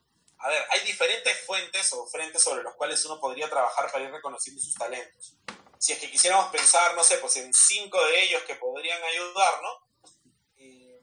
a 0.41 0.49
ver, 0.49 0.65
hay 0.71 0.79
diferentes 0.81 1.45
fuentes 1.45 1.93
o 1.93 2.07
frentes 2.07 2.41
sobre 2.41 2.63
los 2.63 2.73
cuales 2.75 3.03
uno 3.05 3.19
podría 3.19 3.49
trabajar 3.49 3.91
para 3.91 4.03
ir 4.03 4.11
reconociendo 4.11 4.61
sus 4.61 4.73
talentos. 4.73 5.35
Si 5.77 5.93
es 5.93 5.99
que 5.99 6.09
quisiéramos 6.09 6.51
pensar, 6.51 6.95
no 6.95 7.03
sé, 7.03 7.17
pues 7.17 7.37
en 7.37 7.53
cinco 7.53 8.03
de 8.07 8.23
ellos 8.23 8.41
que 8.43 8.55
podrían 8.55 9.03
ayudarnos, 9.03 9.77
eh, 10.57 10.99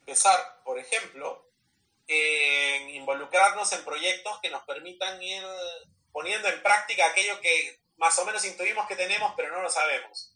empezar, 0.00 0.62
por 0.64 0.78
ejemplo, 0.78 1.50
en 2.06 2.90
involucrarnos 2.90 3.70
en 3.72 3.84
proyectos 3.84 4.38
que 4.40 4.50
nos 4.50 4.64
permitan 4.64 5.22
ir 5.22 5.44
poniendo 6.12 6.48
en 6.48 6.62
práctica 6.62 7.06
aquello 7.06 7.40
que 7.40 7.80
más 7.96 8.18
o 8.18 8.24
menos 8.24 8.44
intuimos 8.44 8.86
que 8.86 8.96
tenemos, 8.96 9.34
pero 9.36 9.50
no 9.50 9.60
lo 9.60 9.70
sabemos 9.70 10.35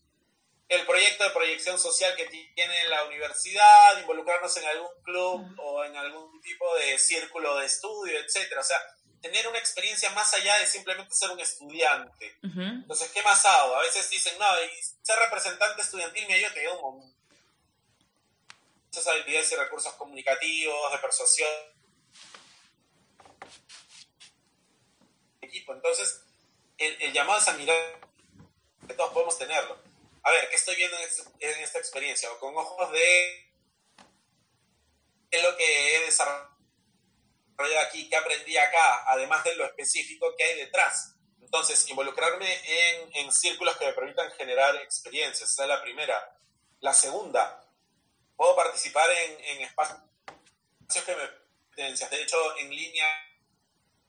el 0.71 0.87
proyecto 0.87 1.25
de 1.25 1.31
proyección 1.31 1.77
social 1.81 2.15
que 2.15 2.27
tiene 2.27 2.89
la 2.89 3.05
universidad, 3.05 3.99
involucrarnos 3.99 4.57
en 4.57 4.65
algún 4.67 5.03
club 5.03 5.55
o 5.59 5.85
en 5.85 5.97
algún 5.97 6.41
tipo 6.43 6.77
de 6.77 6.97
círculo 6.97 7.57
de 7.57 7.67
estudio, 7.67 8.17
etcétera. 8.21 8.61
O 8.61 8.65
sea, 8.65 8.79
tener 9.21 9.49
una 9.49 9.59
experiencia 9.59 10.11
más 10.11 10.33
allá 10.33 10.57
de 10.59 10.67
simplemente 10.67 11.13
ser 11.13 11.33
un 11.33 11.41
estudiante. 11.41 12.37
Entonces, 12.43 13.11
¿qué 13.11 13.21
más 13.23 13.45
hago? 13.45 13.75
A 13.75 13.83
veces 13.83 14.09
dicen, 14.11 14.39
no, 14.39 14.47
ser 15.03 15.19
representante 15.19 15.83
estudiantil 15.83 16.29
me 16.29 16.35
ayuda, 16.35 16.55
te 16.55 16.69
un 16.69 17.21
muchas 18.85 19.07
habilidades 19.09 19.51
y 19.51 19.57
recursos 19.57 19.93
comunicativos, 19.95 20.93
de 20.93 20.99
persuasión. 20.99 21.49
Equipo. 25.41 25.75
Entonces, 25.75 26.23
el, 26.79 27.03
el 27.03 27.13
llamado 27.13 27.41
es 27.41 27.49
a 27.49 27.55
mirar 27.55 27.77
que 28.87 28.95
todos 28.95 29.13
podemos 29.13 29.37
tenerlo 29.37 29.90
a 30.23 30.31
ver, 30.31 30.49
¿qué 30.51 30.57
estoy 30.57 30.77
viendo 30.77 30.97
en, 30.99 31.61
esta 31.63 31.79
experiencia? 31.79 32.31
O 32.33 32.39
con 32.39 32.57
ojos 32.57 32.93
de 32.93 33.53
qué 35.31 35.37
es 35.39 35.43
lo 35.43 35.57
que 35.57 35.97
he 35.97 36.01
desarrollado 36.07 36.51
aquí, 37.87 38.09
qué 38.09 38.17
aprendí 38.17 38.57
acá, 38.57 39.05
además 39.11 39.45
de 39.45 39.57
lo 39.57 39.65
específico 39.65 40.35
que 40.37 40.45
hay 40.45 40.57
detrás. 40.57 41.15
Entonces, 41.41 41.89
involucrarme 41.89 42.47
en, 42.65 43.17
en 43.17 43.33
círculos 43.33 43.77
que 43.77 43.87
me 43.87 43.93
permitan 43.93 44.31
generar 44.33 44.77
experiencias, 44.77 45.51
esa 45.51 45.63
es 45.63 45.69
la 45.69 45.83
primera. 45.83 46.39
La 46.81 46.95
segunda, 46.95 47.67
puedo 48.37 48.55
participar 48.57 49.11
en, 49.11 49.45
en 49.45 49.61
espacios 49.63 50.01
que 51.05 51.17
me... 51.17 51.41
De 51.77 52.23
hecho, 52.23 52.59
en 52.59 52.69
línea 52.69 53.07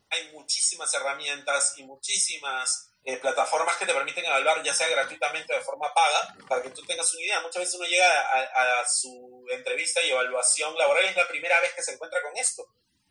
hay 0.09 0.31
muchísimas 0.33 0.93
herramientas 0.93 1.75
y 1.77 1.83
muchísimas 1.83 2.90
eh, 3.03 3.17
plataformas 3.17 3.77
que 3.77 3.85
te 3.85 3.93
permiten 3.93 4.25
evaluar 4.25 4.61
ya 4.61 4.73
sea 4.73 4.87
gratuitamente 4.87 5.53
o 5.53 5.57
de 5.57 5.63
forma 5.63 5.91
paga, 5.93 6.35
para 6.47 6.61
que 6.61 6.69
tú 6.69 6.83
tengas 6.85 7.11
una 7.13 7.23
idea. 7.23 7.41
Muchas 7.41 7.61
veces 7.61 7.75
uno 7.75 7.87
llega 7.87 8.07
a, 8.07 8.87
su 8.87 9.45
entrevista 9.49 10.01
y 10.03 10.11
evaluación 10.11 10.77
laboral 10.77 11.05
y 11.05 11.07
es 11.07 11.15
la 11.15 11.27
primera 11.27 11.59
vez 11.61 11.73
que 11.73 11.81
se 11.81 11.93
encuentra 11.93 12.21
con 12.21 12.35
esto. 12.37 12.63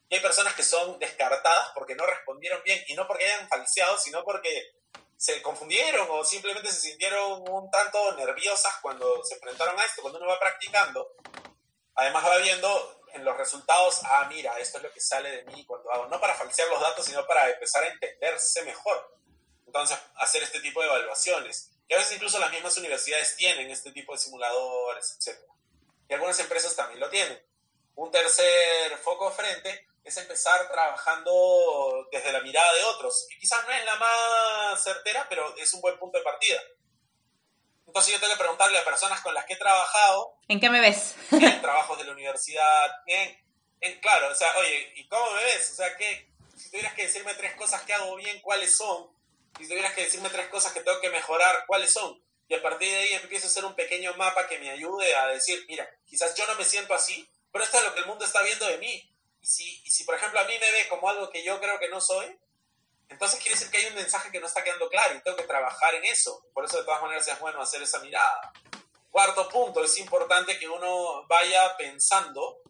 Y 0.08 0.14
hay 0.14 0.20
personas 0.20 0.54
que 0.54 0.62
son 0.62 0.98
descartadas 0.98 1.70
porque 1.74 1.94
no 1.94 2.06
respondieron 2.06 2.62
bien 2.64 2.82
y 2.88 2.94
no 2.94 3.06
porque 3.06 3.24
hayan 3.24 3.48
falseado, 3.48 3.98
sino 3.98 4.22
porque 4.24 4.72
se 5.16 5.42
confundieron 5.42 6.08
o 6.10 6.24
simplemente 6.24 6.70
se 6.70 6.80
sintieron 6.80 7.44
un 7.48 7.70
tanto 7.70 8.16
nerviosas 8.16 8.74
cuando 8.80 9.24
se 9.24 9.34
enfrentaron 9.34 9.78
a 9.78 9.84
esto. 9.84 10.02
Cuando 10.02 10.18
uno 10.18 10.28
va 10.28 10.38
practicando, 10.38 11.14
además 11.94 12.24
va 12.26 12.38
viendo 12.38 13.02
en 13.12 13.24
los 13.24 13.36
resultados, 13.36 14.00
ah, 14.04 14.26
mira, 14.28 14.56
esto 14.58 14.78
es 14.78 14.84
lo 14.84 14.92
que 14.92 15.00
sale 15.00 15.30
de 15.30 15.44
mí 15.44 15.64
cuando 15.66 15.90
hago, 15.92 16.06
no 16.06 16.20
para 16.20 16.34
falsear 16.34 16.68
los 16.68 16.80
datos, 16.80 17.04
sino 17.04 17.26
para 17.26 17.50
empezar 17.50 17.82
a 17.82 17.88
entenderse 17.88 18.62
mejor. 18.62 19.18
Entonces, 19.70 19.96
hacer 20.16 20.42
este 20.42 20.58
tipo 20.58 20.80
de 20.80 20.88
evaluaciones. 20.88 21.70
Y 21.88 21.94
a 21.94 21.98
veces 21.98 22.16
incluso 22.16 22.40
las 22.40 22.50
mismas 22.50 22.76
universidades 22.76 23.36
tienen 23.36 23.70
este 23.70 23.92
tipo 23.92 24.12
de 24.12 24.18
simuladores, 24.18 25.16
etc. 25.16 25.38
Y 26.08 26.14
algunas 26.14 26.40
empresas 26.40 26.74
también 26.74 26.98
lo 26.98 27.08
tienen. 27.08 27.40
Un 27.94 28.10
tercer 28.10 28.98
foco 28.98 29.30
frente 29.30 29.86
es 30.02 30.16
empezar 30.16 30.68
trabajando 30.72 32.08
desde 32.10 32.32
la 32.32 32.40
mirada 32.40 32.72
de 32.72 32.82
otros, 32.82 33.28
que 33.30 33.38
quizás 33.38 33.64
no 33.64 33.70
es 33.72 33.84
la 33.84 33.94
más 33.94 34.82
certera, 34.82 35.24
pero 35.28 35.56
es 35.56 35.72
un 35.72 35.80
buen 35.80 35.96
punto 36.00 36.18
de 36.18 36.24
partida. 36.24 36.60
Entonces 37.86 38.12
yo 38.12 38.18
tengo 38.18 38.32
que 38.32 38.40
preguntarle 38.40 38.76
a 38.76 38.84
personas 38.84 39.20
con 39.20 39.34
las 39.34 39.44
que 39.44 39.52
he 39.52 39.56
trabajado. 39.56 40.34
¿En 40.48 40.58
qué 40.58 40.68
me 40.68 40.80
ves? 40.80 41.14
en 41.30 41.60
trabajos 41.62 41.96
de 41.96 42.04
la 42.04 42.12
universidad, 42.12 42.90
en, 43.06 44.00
claro, 44.00 44.32
o 44.32 44.34
sea, 44.34 44.48
oye, 44.58 44.94
¿y 44.96 45.06
cómo 45.06 45.30
me 45.30 45.44
ves? 45.44 45.70
O 45.70 45.74
sea, 45.76 45.96
que 45.96 46.28
si 46.56 46.70
tuvieras 46.70 46.94
que 46.94 47.06
decirme 47.06 47.34
tres 47.34 47.54
cosas 47.54 47.82
que 47.82 47.92
hago 47.92 48.16
bien, 48.16 48.40
¿cuáles 48.40 48.76
son? 48.76 49.19
Si 49.58 49.68
tuvieras 49.68 49.94
que 49.94 50.04
decirme 50.04 50.30
tres 50.30 50.48
cosas 50.48 50.72
que 50.72 50.80
tengo 50.80 51.00
que 51.00 51.10
mejorar, 51.10 51.64
¿cuáles 51.66 51.92
son? 51.92 52.22
Y 52.48 52.54
a 52.54 52.62
partir 52.62 52.90
de 52.90 52.96
ahí 52.96 53.12
empiezo 53.12 53.46
a 53.46 53.50
hacer 53.50 53.64
un 53.64 53.74
pequeño 53.74 54.14
mapa 54.16 54.48
que 54.48 54.58
me 54.58 54.70
ayude 54.70 55.14
a 55.14 55.26
decir, 55.28 55.64
mira, 55.68 55.88
quizás 56.04 56.34
yo 56.34 56.46
no 56.46 56.54
me 56.56 56.64
siento 56.64 56.94
así, 56.94 57.28
pero 57.52 57.64
esto 57.64 57.78
es 57.78 57.84
lo 57.84 57.94
que 57.94 58.00
el 58.00 58.06
mundo 58.06 58.24
está 58.24 58.42
viendo 58.42 58.66
de 58.66 58.78
mí. 58.78 59.14
Y 59.40 59.46
si, 59.46 59.82
y 59.84 59.90
si 59.90 60.04
por 60.04 60.14
ejemplo, 60.14 60.40
a 60.40 60.44
mí 60.44 60.54
me 60.58 60.72
ve 60.72 60.88
como 60.88 61.08
algo 61.08 61.30
que 61.30 61.44
yo 61.44 61.60
creo 61.60 61.78
que 61.78 61.88
no 61.88 62.00
soy, 62.00 62.36
entonces 63.08 63.40
quiere 63.40 63.56
decir 63.56 63.70
que 63.70 63.78
hay 63.78 63.86
un 63.86 63.94
mensaje 63.94 64.30
que 64.30 64.40
no 64.40 64.46
está 64.46 64.62
quedando 64.62 64.88
claro 64.88 65.14
y 65.14 65.22
tengo 65.22 65.36
que 65.36 65.44
trabajar 65.44 65.94
en 65.94 66.04
eso. 66.04 66.46
Por 66.54 66.64
eso 66.64 66.78
de 66.78 66.84
todas 66.84 67.02
maneras 67.02 67.26
es 67.26 67.38
bueno 67.40 67.60
hacer 67.60 67.82
esa 67.82 67.98
mirada. 68.00 68.52
Cuarto 69.10 69.48
punto, 69.48 69.84
es 69.84 69.98
importante 69.98 70.58
que 70.58 70.68
uno 70.68 71.26
vaya 71.26 71.76
pensando 71.76 72.60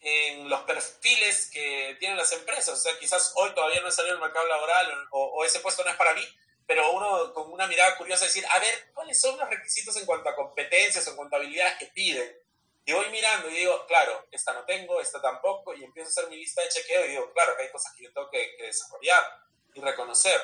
en 0.00 0.48
los 0.48 0.62
perfiles 0.62 1.50
que 1.52 1.96
tienen 1.98 2.16
las 2.16 2.32
empresas. 2.32 2.78
O 2.78 2.82
sea, 2.82 2.98
quizás 2.98 3.32
hoy 3.36 3.52
todavía 3.54 3.80
no 3.80 3.88
he 3.88 3.92
salido 3.92 4.14
al 4.14 4.20
mercado 4.20 4.46
laboral 4.46 5.08
o, 5.10 5.24
o, 5.24 5.44
ese 5.44 5.60
puesto 5.60 5.84
no 5.84 5.90
es 5.90 5.96
para 5.96 6.14
mí, 6.14 6.26
pero 6.66 6.92
uno 6.92 7.32
con 7.32 7.52
una 7.52 7.66
mirada 7.66 7.96
curiosa 7.96 8.26
decir, 8.26 8.44
a 8.48 8.58
ver, 8.58 8.90
¿cuáles 8.94 9.20
son 9.20 9.38
los 9.38 9.48
requisitos 9.48 9.96
en 9.96 10.06
cuanto 10.06 10.28
a 10.28 10.36
competencias 10.36 11.06
o 11.08 11.16
contabilidades 11.16 11.78
que 11.78 11.86
piden? 11.86 12.36
Y 12.84 12.92
voy 12.92 13.10
mirando 13.10 13.50
y 13.50 13.54
digo, 13.54 13.86
claro, 13.86 14.26
esta 14.30 14.54
no 14.54 14.64
tengo, 14.64 15.00
esta 15.00 15.20
tampoco, 15.20 15.74
y 15.74 15.84
empiezo 15.84 16.08
a 16.08 16.10
hacer 16.10 16.30
mi 16.30 16.36
lista 16.36 16.62
de 16.62 16.70
chequeo 16.70 17.04
y 17.04 17.08
digo, 17.08 17.32
claro, 17.34 17.54
que 17.56 17.64
hay 17.64 17.70
cosas 17.70 17.92
que 17.94 18.04
yo 18.04 18.12
tengo 18.12 18.30
que, 18.30 18.56
que 18.56 18.62
desarrollar 18.64 19.42
y 19.74 19.80
reconocer. 19.80 20.40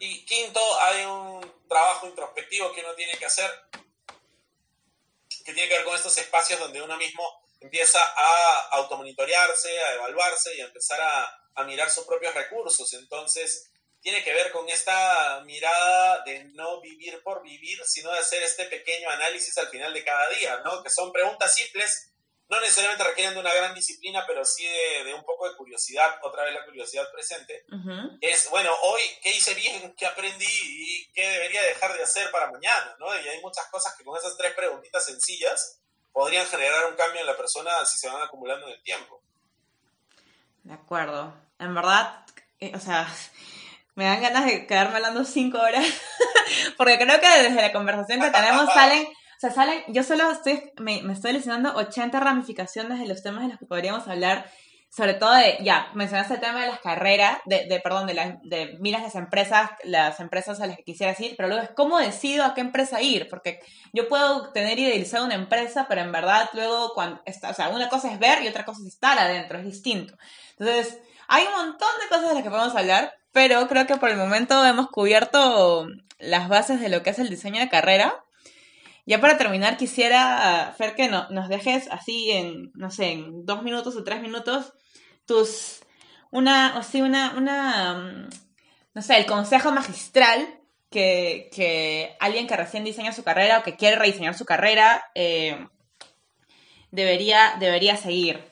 Y 0.00 0.24
quinto, 0.24 0.60
hay 0.80 1.04
un 1.04 1.64
trabajo 1.68 2.08
introspectivo 2.08 2.72
que 2.72 2.80
uno 2.80 2.94
tiene 2.94 3.16
que 3.16 3.26
hacer, 3.26 3.48
que 5.44 5.52
tiene 5.52 5.68
que 5.68 5.76
ver 5.76 5.84
con 5.84 5.94
estos 5.94 6.18
espacios 6.18 6.58
donde 6.58 6.82
uno 6.82 6.96
mismo 6.96 7.43
empieza 7.64 8.00
a 8.00 8.68
automonitorearse, 8.72 9.78
a 9.84 9.94
evaluarse 9.94 10.54
y 10.56 10.60
a 10.60 10.66
empezar 10.66 11.00
a, 11.00 11.48
a 11.54 11.64
mirar 11.64 11.90
sus 11.90 12.04
propios 12.04 12.34
recursos. 12.34 12.92
Entonces, 12.92 13.70
tiene 14.00 14.22
que 14.22 14.34
ver 14.34 14.52
con 14.52 14.68
esta 14.68 15.40
mirada 15.44 16.22
de 16.24 16.44
no 16.52 16.80
vivir 16.80 17.22
por 17.22 17.42
vivir, 17.42 17.80
sino 17.86 18.12
de 18.12 18.18
hacer 18.18 18.42
este 18.42 18.66
pequeño 18.66 19.08
análisis 19.10 19.56
al 19.58 19.68
final 19.68 19.94
de 19.94 20.04
cada 20.04 20.28
día, 20.28 20.60
¿no? 20.64 20.82
Que 20.82 20.90
son 20.90 21.10
preguntas 21.10 21.54
simples 21.54 22.14
no 22.48 22.60
necesariamente 22.60 23.04
requieren 23.04 23.34
de 23.34 23.40
una 23.40 23.54
gran 23.54 23.74
disciplina, 23.74 24.24
pero 24.26 24.44
sí 24.44 24.66
de, 25.04 25.14
un 25.14 25.24
poco 25.24 25.48
de 25.48 25.56
curiosidad, 25.56 26.18
otra 26.22 26.44
vez 26.44 26.54
la 26.54 26.64
curiosidad 26.64 27.10
presente. 27.10 27.64
Es, 28.20 28.50
bueno, 28.50 28.70
hoy, 28.82 29.00
¿qué 29.22 29.30
hice 29.30 29.54
bien? 29.54 29.94
¿Qué 29.96 30.06
aprendí? 30.06 30.44
¿Y 30.46 31.12
qué 31.12 31.26
debería 31.26 31.62
dejar 31.62 31.96
de 31.96 32.02
hacer 32.02 32.30
para 32.30 32.50
mañana? 32.50 32.96
¿no? 32.98 33.06
Y 33.18 33.28
hay 33.28 33.40
muchas 33.40 33.66
cosas 33.70 33.94
que 33.96 34.04
con 34.04 34.18
esas 34.18 34.36
tres 34.36 34.52
preguntitas 34.54 35.04
sencillas 35.04 35.80
podrían 36.14 36.46
generar 36.46 36.86
un 36.90 36.96
cambio 36.96 37.20
en 37.20 37.26
la 37.26 37.36
persona 37.36 37.70
si 37.84 37.98
se 37.98 38.08
van 38.08 38.22
acumulando 38.22 38.66
en 38.66 38.72
el 38.72 38.82
tiempo. 38.82 39.20
De 40.62 40.72
acuerdo. 40.72 41.34
En 41.58 41.74
verdad, 41.74 42.24
eh, 42.60 42.72
o 42.74 42.80
sea, 42.80 43.06
me 43.94 44.04
dan 44.04 44.22
ganas 44.22 44.46
de 44.46 44.66
quedarme 44.66 44.96
hablando 44.96 45.26
cinco 45.26 45.58
horas, 45.58 45.86
porque 46.78 46.96
creo 46.96 47.20
que 47.20 47.42
desde 47.42 47.60
la 47.60 47.72
conversación 47.72 48.22
que 48.22 48.30
tenemos 48.30 48.66
salen 48.74 49.06
sea, 49.44 49.50
salen, 49.50 49.82
yo 49.88 50.02
solo 50.02 50.30
estoy, 50.30 50.72
me, 50.78 51.02
me 51.02 51.12
estoy 51.12 51.32
lesionando 51.32 51.74
80 51.74 52.18
ramificaciones 52.20 52.98
de 52.98 53.06
los 53.06 53.22
temas 53.22 53.42
de 53.42 53.48
los 53.48 53.58
que 53.58 53.66
podríamos 53.66 54.06
hablar, 54.08 54.50
sobre 54.94 55.14
todo 55.14 55.34
de, 55.34 55.58
ya, 55.60 55.90
mencionaste 55.94 56.34
el 56.34 56.40
tema 56.40 56.60
de 56.60 56.68
las 56.68 56.78
carreras, 56.78 57.38
de, 57.46 57.66
de 57.66 57.80
perdón, 57.80 58.06
de, 58.06 58.14
las 58.14 58.40
de 58.42 58.76
miras 58.78 59.02
las 59.02 59.16
empresas, 59.16 59.70
las 59.82 60.20
empresas 60.20 60.60
a 60.60 60.68
las 60.68 60.76
que 60.76 60.84
quisieras 60.84 61.18
ir, 61.18 61.34
pero 61.36 61.48
luego 61.48 61.64
es 61.64 61.70
cómo 61.70 61.98
decido 61.98 62.44
a 62.44 62.54
qué 62.54 62.60
empresa 62.60 63.02
ir, 63.02 63.28
porque 63.28 63.58
yo 63.92 64.08
puedo 64.08 64.52
tener 64.52 64.78
idealizado 64.78 65.24
una 65.24 65.34
empresa, 65.34 65.86
pero 65.88 66.00
en 66.00 66.12
verdad 66.12 66.48
luego, 66.52 66.92
cuando 66.94 67.20
está, 67.24 67.50
o 67.50 67.54
sea, 67.54 67.70
una 67.70 67.88
cosa 67.88 68.12
es 68.12 68.20
ver 68.20 68.42
y 68.44 68.48
otra 68.48 68.64
cosa 68.64 68.82
es 68.82 68.94
estar 68.94 69.18
adentro, 69.18 69.58
es 69.58 69.64
distinto. 69.64 70.14
Entonces, 70.58 71.00
hay 71.26 71.44
un 71.44 71.52
montón 71.52 71.88
de 72.00 72.08
cosas 72.08 72.28
de 72.28 72.34
las 72.34 72.42
que 72.44 72.50
podemos 72.50 72.76
hablar, 72.76 73.14
pero 73.32 73.66
creo 73.66 73.86
que 73.88 73.96
por 73.96 74.10
el 74.10 74.16
momento 74.16 74.64
hemos 74.64 74.88
cubierto 74.90 75.88
las 76.20 76.48
bases 76.48 76.80
de 76.80 76.88
lo 76.88 77.02
que 77.02 77.10
es 77.10 77.18
el 77.18 77.30
diseño 77.30 77.60
de 77.60 77.68
carrera. 77.68 78.23
Ya 79.06 79.20
para 79.20 79.36
terminar, 79.36 79.76
quisiera, 79.76 80.74
Fer, 80.78 80.94
que 80.94 81.08
no, 81.08 81.28
nos 81.28 81.48
dejes 81.48 81.88
así 81.90 82.30
en, 82.30 82.72
no 82.74 82.90
sé, 82.90 83.12
en 83.12 83.44
dos 83.44 83.62
minutos 83.62 83.96
o 83.96 84.04
tres 84.04 84.22
minutos, 84.22 84.72
tus, 85.26 85.80
una, 86.30 86.78
o 86.78 86.82
sí, 86.82 87.02
una, 87.02 87.34
una, 87.36 87.94
mm, 87.94 88.30
no 88.94 89.02
sé, 89.02 89.18
el 89.18 89.26
consejo 89.26 89.72
magistral 89.72 90.58
que, 90.90 91.50
que 91.52 92.16
alguien 92.18 92.46
que 92.46 92.56
recién 92.56 92.82
diseña 92.82 93.12
su 93.12 93.24
carrera 93.24 93.58
o 93.58 93.62
que 93.62 93.76
quiere 93.76 93.96
rediseñar 93.96 94.34
su 94.34 94.46
carrera 94.46 95.10
eh, 95.14 95.68
debería, 96.90 97.56
debería 97.60 97.98
seguir. 97.98 98.42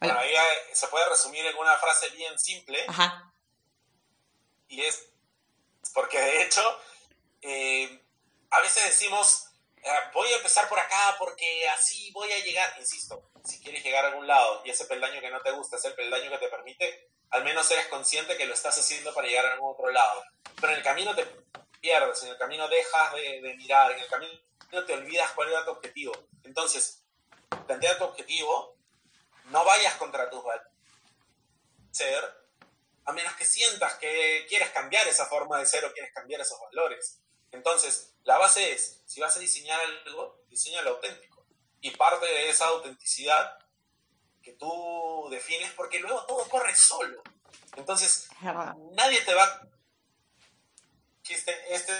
Bueno, 0.00 0.18
ahí 0.18 0.30
se 0.72 0.88
puede 0.88 1.08
resumir 1.08 1.46
en 1.46 1.56
una 1.56 1.74
frase 1.74 2.10
bien 2.16 2.36
simple. 2.36 2.78
Ajá 2.88 3.33
y 4.68 4.82
es 4.82 5.08
porque 5.92 6.18
de 6.18 6.42
hecho 6.42 6.80
eh, 7.42 8.00
a 8.50 8.60
veces 8.60 8.84
decimos, 8.84 9.46
ah, 9.84 10.10
voy 10.12 10.28
a 10.32 10.36
empezar 10.36 10.68
por 10.68 10.78
acá 10.78 11.16
porque 11.18 11.68
así 11.68 12.10
voy 12.12 12.30
a 12.32 12.44
llegar, 12.44 12.74
insisto, 12.78 13.30
si 13.44 13.60
quieres 13.60 13.84
llegar 13.84 14.04
a 14.04 14.08
algún 14.08 14.26
lado 14.26 14.62
y 14.64 14.70
ese 14.70 14.86
peldaño 14.86 15.20
que 15.20 15.30
no 15.30 15.40
te 15.42 15.52
gusta 15.52 15.76
es 15.76 15.84
el 15.84 15.94
peldaño 15.94 16.30
que 16.30 16.38
te 16.38 16.48
permite, 16.48 17.10
al 17.30 17.44
menos 17.44 17.70
eres 17.70 17.88
consciente 17.88 18.36
que 18.36 18.46
lo 18.46 18.54
estás 18.54 18.78
haciendo 18.78 19.12
para 19.12 19.26
llegar 19.26 19.46
a 19.46 19.52
algún 19.54 19.72
otro 19.72 19.90
lado. 19.90 20.22
Pero 20.60 20.72
en 20.72 20.78
el 20.78 20.84
camino 20.84 21.14
te 21.14 21.26
pierdes, 21.80 22.22
en 22.22 22.30
el 22.30 22.38
camino 22.38 22.68
dejas 22.68 23.14
de, 23.14 23.40
de 23.42 23.54
mirar, 23.54 23.92
en 23.92 23.98
el 23.98 24.08
camino 24.08 24.32
te 24.86 24.92
olvidas 24.92 25.32
cuál 25.32 25.50
era 25.50 25.64
tu 25.64 25.72
objetivo. 25.72 26.12
Entonces, 26.44 27.02
plantea 27.66 27.98
tu 27.98 28.04
objetivo, 28.04 28.76
no 29.46 29.64
vayas 29.64 29.94
contra 29.94 30.30
tus 30.30 30.42
valores 30.42 30.74
a 33.04 33.12
menos 33.12 33.34
que 33.34 33.44
sientas 33.44 33.94
que 33.94 34.46
quieres 34.48 34.70
cambiar 34.70 35.06
esa 35.06 35.26
forma 35.26 35.58
de 35.58 35.66
ser 35.66 35.84
o 35.84 35.92
quieres 35.92 36.12
cambiar 36.12 36.40
esos 36.40 36.58
valores. 36.60 37.20
Entonces, 37.52 38.14
la 38.24 38.38
base 38.38 38.72
es, 38.72 39.02
si 39.06 39.20
vas 39.20 39.36
a 39.36 39.40
diseñar 39.40 39.80
algo, 40.06 40.42
diseña 40.48 40.82
lo 40.82 40.90
auténtico. 40.90 41.46
Y 41.80 41.90
parte 41.90 42.26
de 42.26 42.48
esa 42.48 42.66
autenticidad 42.66 43.58
que 44.42 44.52
tú 44.52 45.28
defines, 45.30 45.72
porque 45.72 46.00
luego 46.00 46.24
todo 46.26 46.48
corre 46.48 46.74
solo. 46.74 47.22
Entonces, 47.76 48.28
nadie 48.92 49.20
te 49.22 49.34
va... 49.34 49.60
Este, 51.28 51.74
este, 51.74 51.92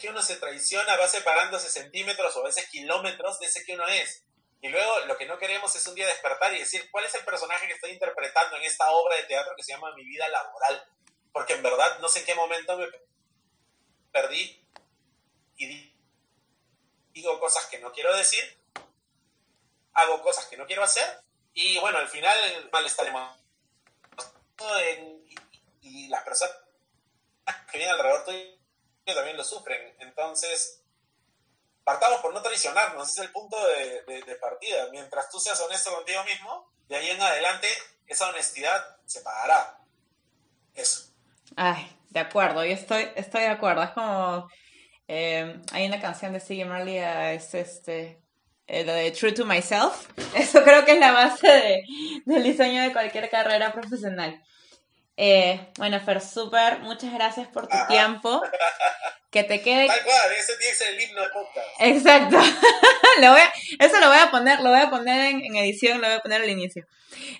que 0.00 0.08
uno 0.08 0.22
se 0.22 0.36
traiciona 0.36 0.96
va 0.96 1.08
separándose 1.08 1.68
centímetros 1.68 2.36
o 2.36 2.40
a 2.40 2.44
veces 2.44 2.68
kilómetros 2.68 3.38
de 3.40 3.46
ese 3.46 3.64
que 3.64 3.74
uno 3.74 3.86
es. 3.88 4.24
Y 4.60 4.68
luego 4.68 5.00
lo 5.06 5.16
que 5.16 5.26
no 5.26 5.38
queremos 5.38 5.74
es 5.76 5.86
un 5.86 5.94
día 5.94 6.06
despertar 6.06 6.52
y 6.54 6.58
decir, 6.58 6.90
¿cuál 6.90 7.04
es 7.04 7.14
el 7.14 7.24
personaje 7.24 7.66
que 7.66 7.74
estoy 7.74 7.90
interpretando 7.90 8.56
en 8.56 8.64
esta 8.64 8.90
obra 8.90 9.16
de 9.16 9.24
teatro 9.24 9.54
que 9.56 9.62
se 9.62 9.72
llama 9.72 9.94
Mi 9.94 10.04
vida 10.04 10.28
laboral? 10.28 10.88
Porque 11.32 11.52
en 11.52 11.62
verdad 11.62 11.98
no 12.00 12.08
sé 12.08 12.20
en 12.20 12.26
qué 12.26 12.34
momento 12.34 12.76
me 12.76 12.86
perdí 14.10 14.62
y 15.58 15.92
digo 17.12 17.38
cosas 17.40 17.66
que 17.66 17.78
no 17.78 17.92
quiero 17.92 18.14
decir, 18.16 18.58
hago 19.92 20.22
cosas 20.22 20.46
que 20.46 20.56
no 20.56 20.66
quiero 20.66 20.82
hacer 20.82 21.22
y 21.54 21.78
bueno, 21.78 21.98
al 21.98 22.08
final 22.08 22.38
mal 22.70 22.84
estaremos. 22.84 23.38
y, 25.80 26.08
las 26.08 26.22
personas 26.22 26.56
que 27.70 27.78
vienen 27.78 27.94
alrededor 27.94 28.24
tuyo 28.24 28.56
también 29.06 29.36
lo 29.36 29.44
sufren. 29.44 29.96
Entonces, 30.00 30.82
partamos 31.86 32.20
por 32.20 32.34
no 32.34 32.42
traicionarnos, 32.42 33.08
ese 33.08 33.20
es 33.20 33.26
el 33.28 33.32
punto 33.32 33.56
de, 33.64 34.36
partida. 34.40 34.88
Mientras 34.90 35.30
tú 35.30 35.38
seas 35.38 35.60
honesto 35.60 35.94
contigo 35.94 36.24
mismo, 36.24 36.68
de 36.88 36.96
ahí 36.96 37.10
en 37.10 37.22
adelante 37.22 37.68
esa 38.08 38.28
honestidad 38.28 38.98
se 39.06 39.20
pagará. 39.20 39.78
Eso. 40.74 41.12
Ay, 41.54 41.96
de 42.10 42.18
acuerdo, 42.18 42.64
yo 42.64 42.72
estoy, 42.72 43.08
estoy 43.14 43.42
de 43.42 43.50
acuerdo. 43.50 43.84
Es 43.84 43.90
como, 43.90 44.50
eh, 45.06 45.62
hay 45.70 45.86
una 45.86 46.00
canción 46.00 46.32
de 46.32 46.40
Siggy 46.40 46.64
Marley, 46.64 46.98
es 46.98 47.54
este, 47.54 48.20
eh, 48.66 48.82
de 48.82 49.12
True 49.12 49.30
to 49.30 49.46
Myself. 49.46 50.08
Eso 50.34 50.64
creo 50.64 50.84
que 50.84 50.94
es 50.94 50.98
la 50.98 51.12
base 51.12 51.84
del 52.24 52.42
diseño 52.42 52.82
de 52.82 52.92
cualquier 52.92 53.30
carrera 53.30 53.72
profesional. 53.72 54.42
Eh, 55.16 55.72
bueno, 55.78 56.00
Fer, 56.00 56.20
súper, 56.20 56.80
muchas 56.80 57.14
gracias 57.14 57.46
por 57.46 57.68
tu 57.68 57.76
tiempo. 57.86 58.42
Que 59.36 59.44
te 59.44 59.60
quede. 59.60 59.86
Tal 59.86 60.02
cual, 60.02 60.32
ese 60.32 60.56
tiene 60.56 60.72
que 60.72 60.78
ser 60.78 60.94
el 60.94 61.02
himno 61.02 61.20
de 61.20 61.28
podcast. 61.28 61.68
Exacto. 61.78 62.38
eso 63.78 64.00
lo 64.00 64.08
voy 64.08 64.18
a 64.18 64.30
poner, 64.30 64.60
lo 64.60 64.70
voy 64.70 64.80
a 64.80 64.88
poner 64.88 65.34
en, 65.34 65.56
edición, 65.56 66.00
lo 66.00 66.06
voy 66.06 66.16
a 66.16 66.20
poner 66.20 66.40
al 66.40 66.48
inicio. 66.48 66.86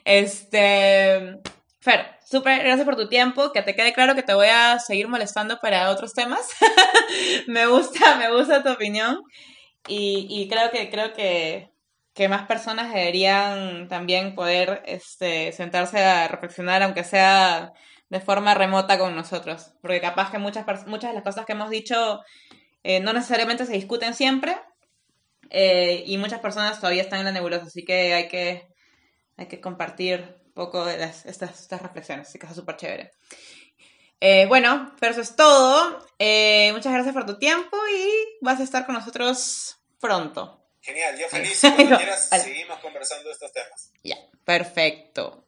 Este. 0.05 1.39
Fer, 1.81 2.19
súper 2.23 2.65
gracias 2.65 2.85
por 2.85 2.97
tu 2.97 3.09
tiempo. 3.09 3.51
Que 3.51 3.63
te 3.63 3.75
quede 3.75 3.95
claro 3.95 4.15
que 4.15 4.23
te 4.23 4.35
voy 4.35 4.49
a 4.49 4.79
seguir 4.79 5.09
molestando 5.09 5.59
para 5.59 5.89
otros 5.89 6.13
temas. 6.13 6.47
me 7.47 7.65
gusta, 7.67 8.17
me 8.17 8.31
gusta 8.31 8.63
tu 8.63 8.73
opinión. 8.73 9.23
y, 9.89 10.47
creo 10.51 10.71
que, 10.71 10.91
creo 10.91 11.15
que, 11.15 11.71
que, 12.13 12.29
más 12.29 12.47
personas 12.47 12.93
deberían 12.93 13.89
también 13.89 14.35
poder 14.35 14.83
este, 14.85 15.51
sentarse 15.53 16.05
a 16.05 16.29
reflexionar, 16.29 16.83
aunque 16.83 17.05
sea 17.05 17.73
de 18.09 18.21
forma 18.21 18.55
remota 18.55 18.99
con 18.99 19.15
nosotros, 19.17 19.73
porque 19.83 20.01
capaz 20.01 20.31
que 20.31 20.39
muchas, 20.39 20.65
muchas 20.87 21.11
de 21.11 21.15
las 21.15 21.25
cosas 21.25 21.45
que 21.45 21.53
hemos 21.53 21.71
dicho 21.71 22.21
eh, 22.85 23.01
no 23.01 23.13
necesariamente 23.13 23.67
se 23.67 23.73
discuten 23.73 24.15
siempre 24.15 24.57
eh, 25.51 26.05
y 26.07 26.17
muchas 26.19 26.41
personas 26.41 26.79
todavía 26.79 27.03
están 27.03 27.21
en 27.21 27.27
la 27.27 27.33
nebulosa, 27.33 27.67
así 27.67 27.85
que 27.85 28.15
hay 28.15 28.29
que, 28.29 28.69
hay 29.37 29.47
que 29.47 29.61
compartir 29.61 30.37
un 30.47 30.53
poco 30.53 30.85
de 30.85 31.03
estas, 31.03 31.61
estas 31.61 31.83
reflexiones, 31.83 32.29
así 32.29 32.39
que 32.39 32.47
es 32.47 32.55
súper 32.55 32.77
chévere. 32.77 33.11
Eh, 34.21 34.47
bueno, 34.47 34.95
pero 34.99 35.13
eso 35.13 35.21
es 35.21 35.37
todo. 35.37 35.99
muchas 36.73 36.93
gracias 36.93 37.13
por 37.13 37.27
tu 37.27 37.39
tiempo 37.39 37.77
y 37.93 38.45
vas 38.45 38.61
a 38.61 38.63
estar 38.63 38.87
con 38.87 38.95
nosotros 38.95 39.77
pronto. 40.01 40.63
Genial, 40.81 41.19
yo 41.19 41.29
feliz. 41.29 41.61
Cuando 41.77 41.97
quieras, 41.97 42.29
seguimos 42.29 42.79
conversando 42.79 43.25
de 43.25 43.33
estos 43.33 43.53
temas. 43.53 43.93
Ya, 44.05 44.17
perfecto. 44.45 45.46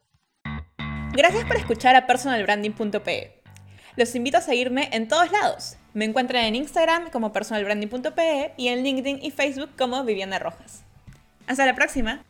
Gracias 1.13 1.45
por 1.47 1.57
escuchar 1.57 1.97
a 1.97 2.07
personalbranding.pe. 2.07 3.41
Los 3.97 4.15
invito 4.15 4.39
a 4.39 4.41
seguirme 4.41 4.89
en 4.93 5.09
todos 5.09 5.33
lados. 5.33 5.77
Me 5.95 6.05
encuentran 6.05 6.45
en 6.45 6.55
Instagram 6.55 7.11
como 7.11 7.33
personalbranding.pe 7.33 8.53
y 8.57 8.69
en 8.69 8.85
LinkedIn 8.85 9.19
y 9.23 9.31
Facebook 9.31 9.71
como 9.77 10.05
Viviana 10.05 10.39
Rojas. 10.39 10.85
Hasta 11.47 11.67
la 11.67 11.75
próxima. 11.75 12.23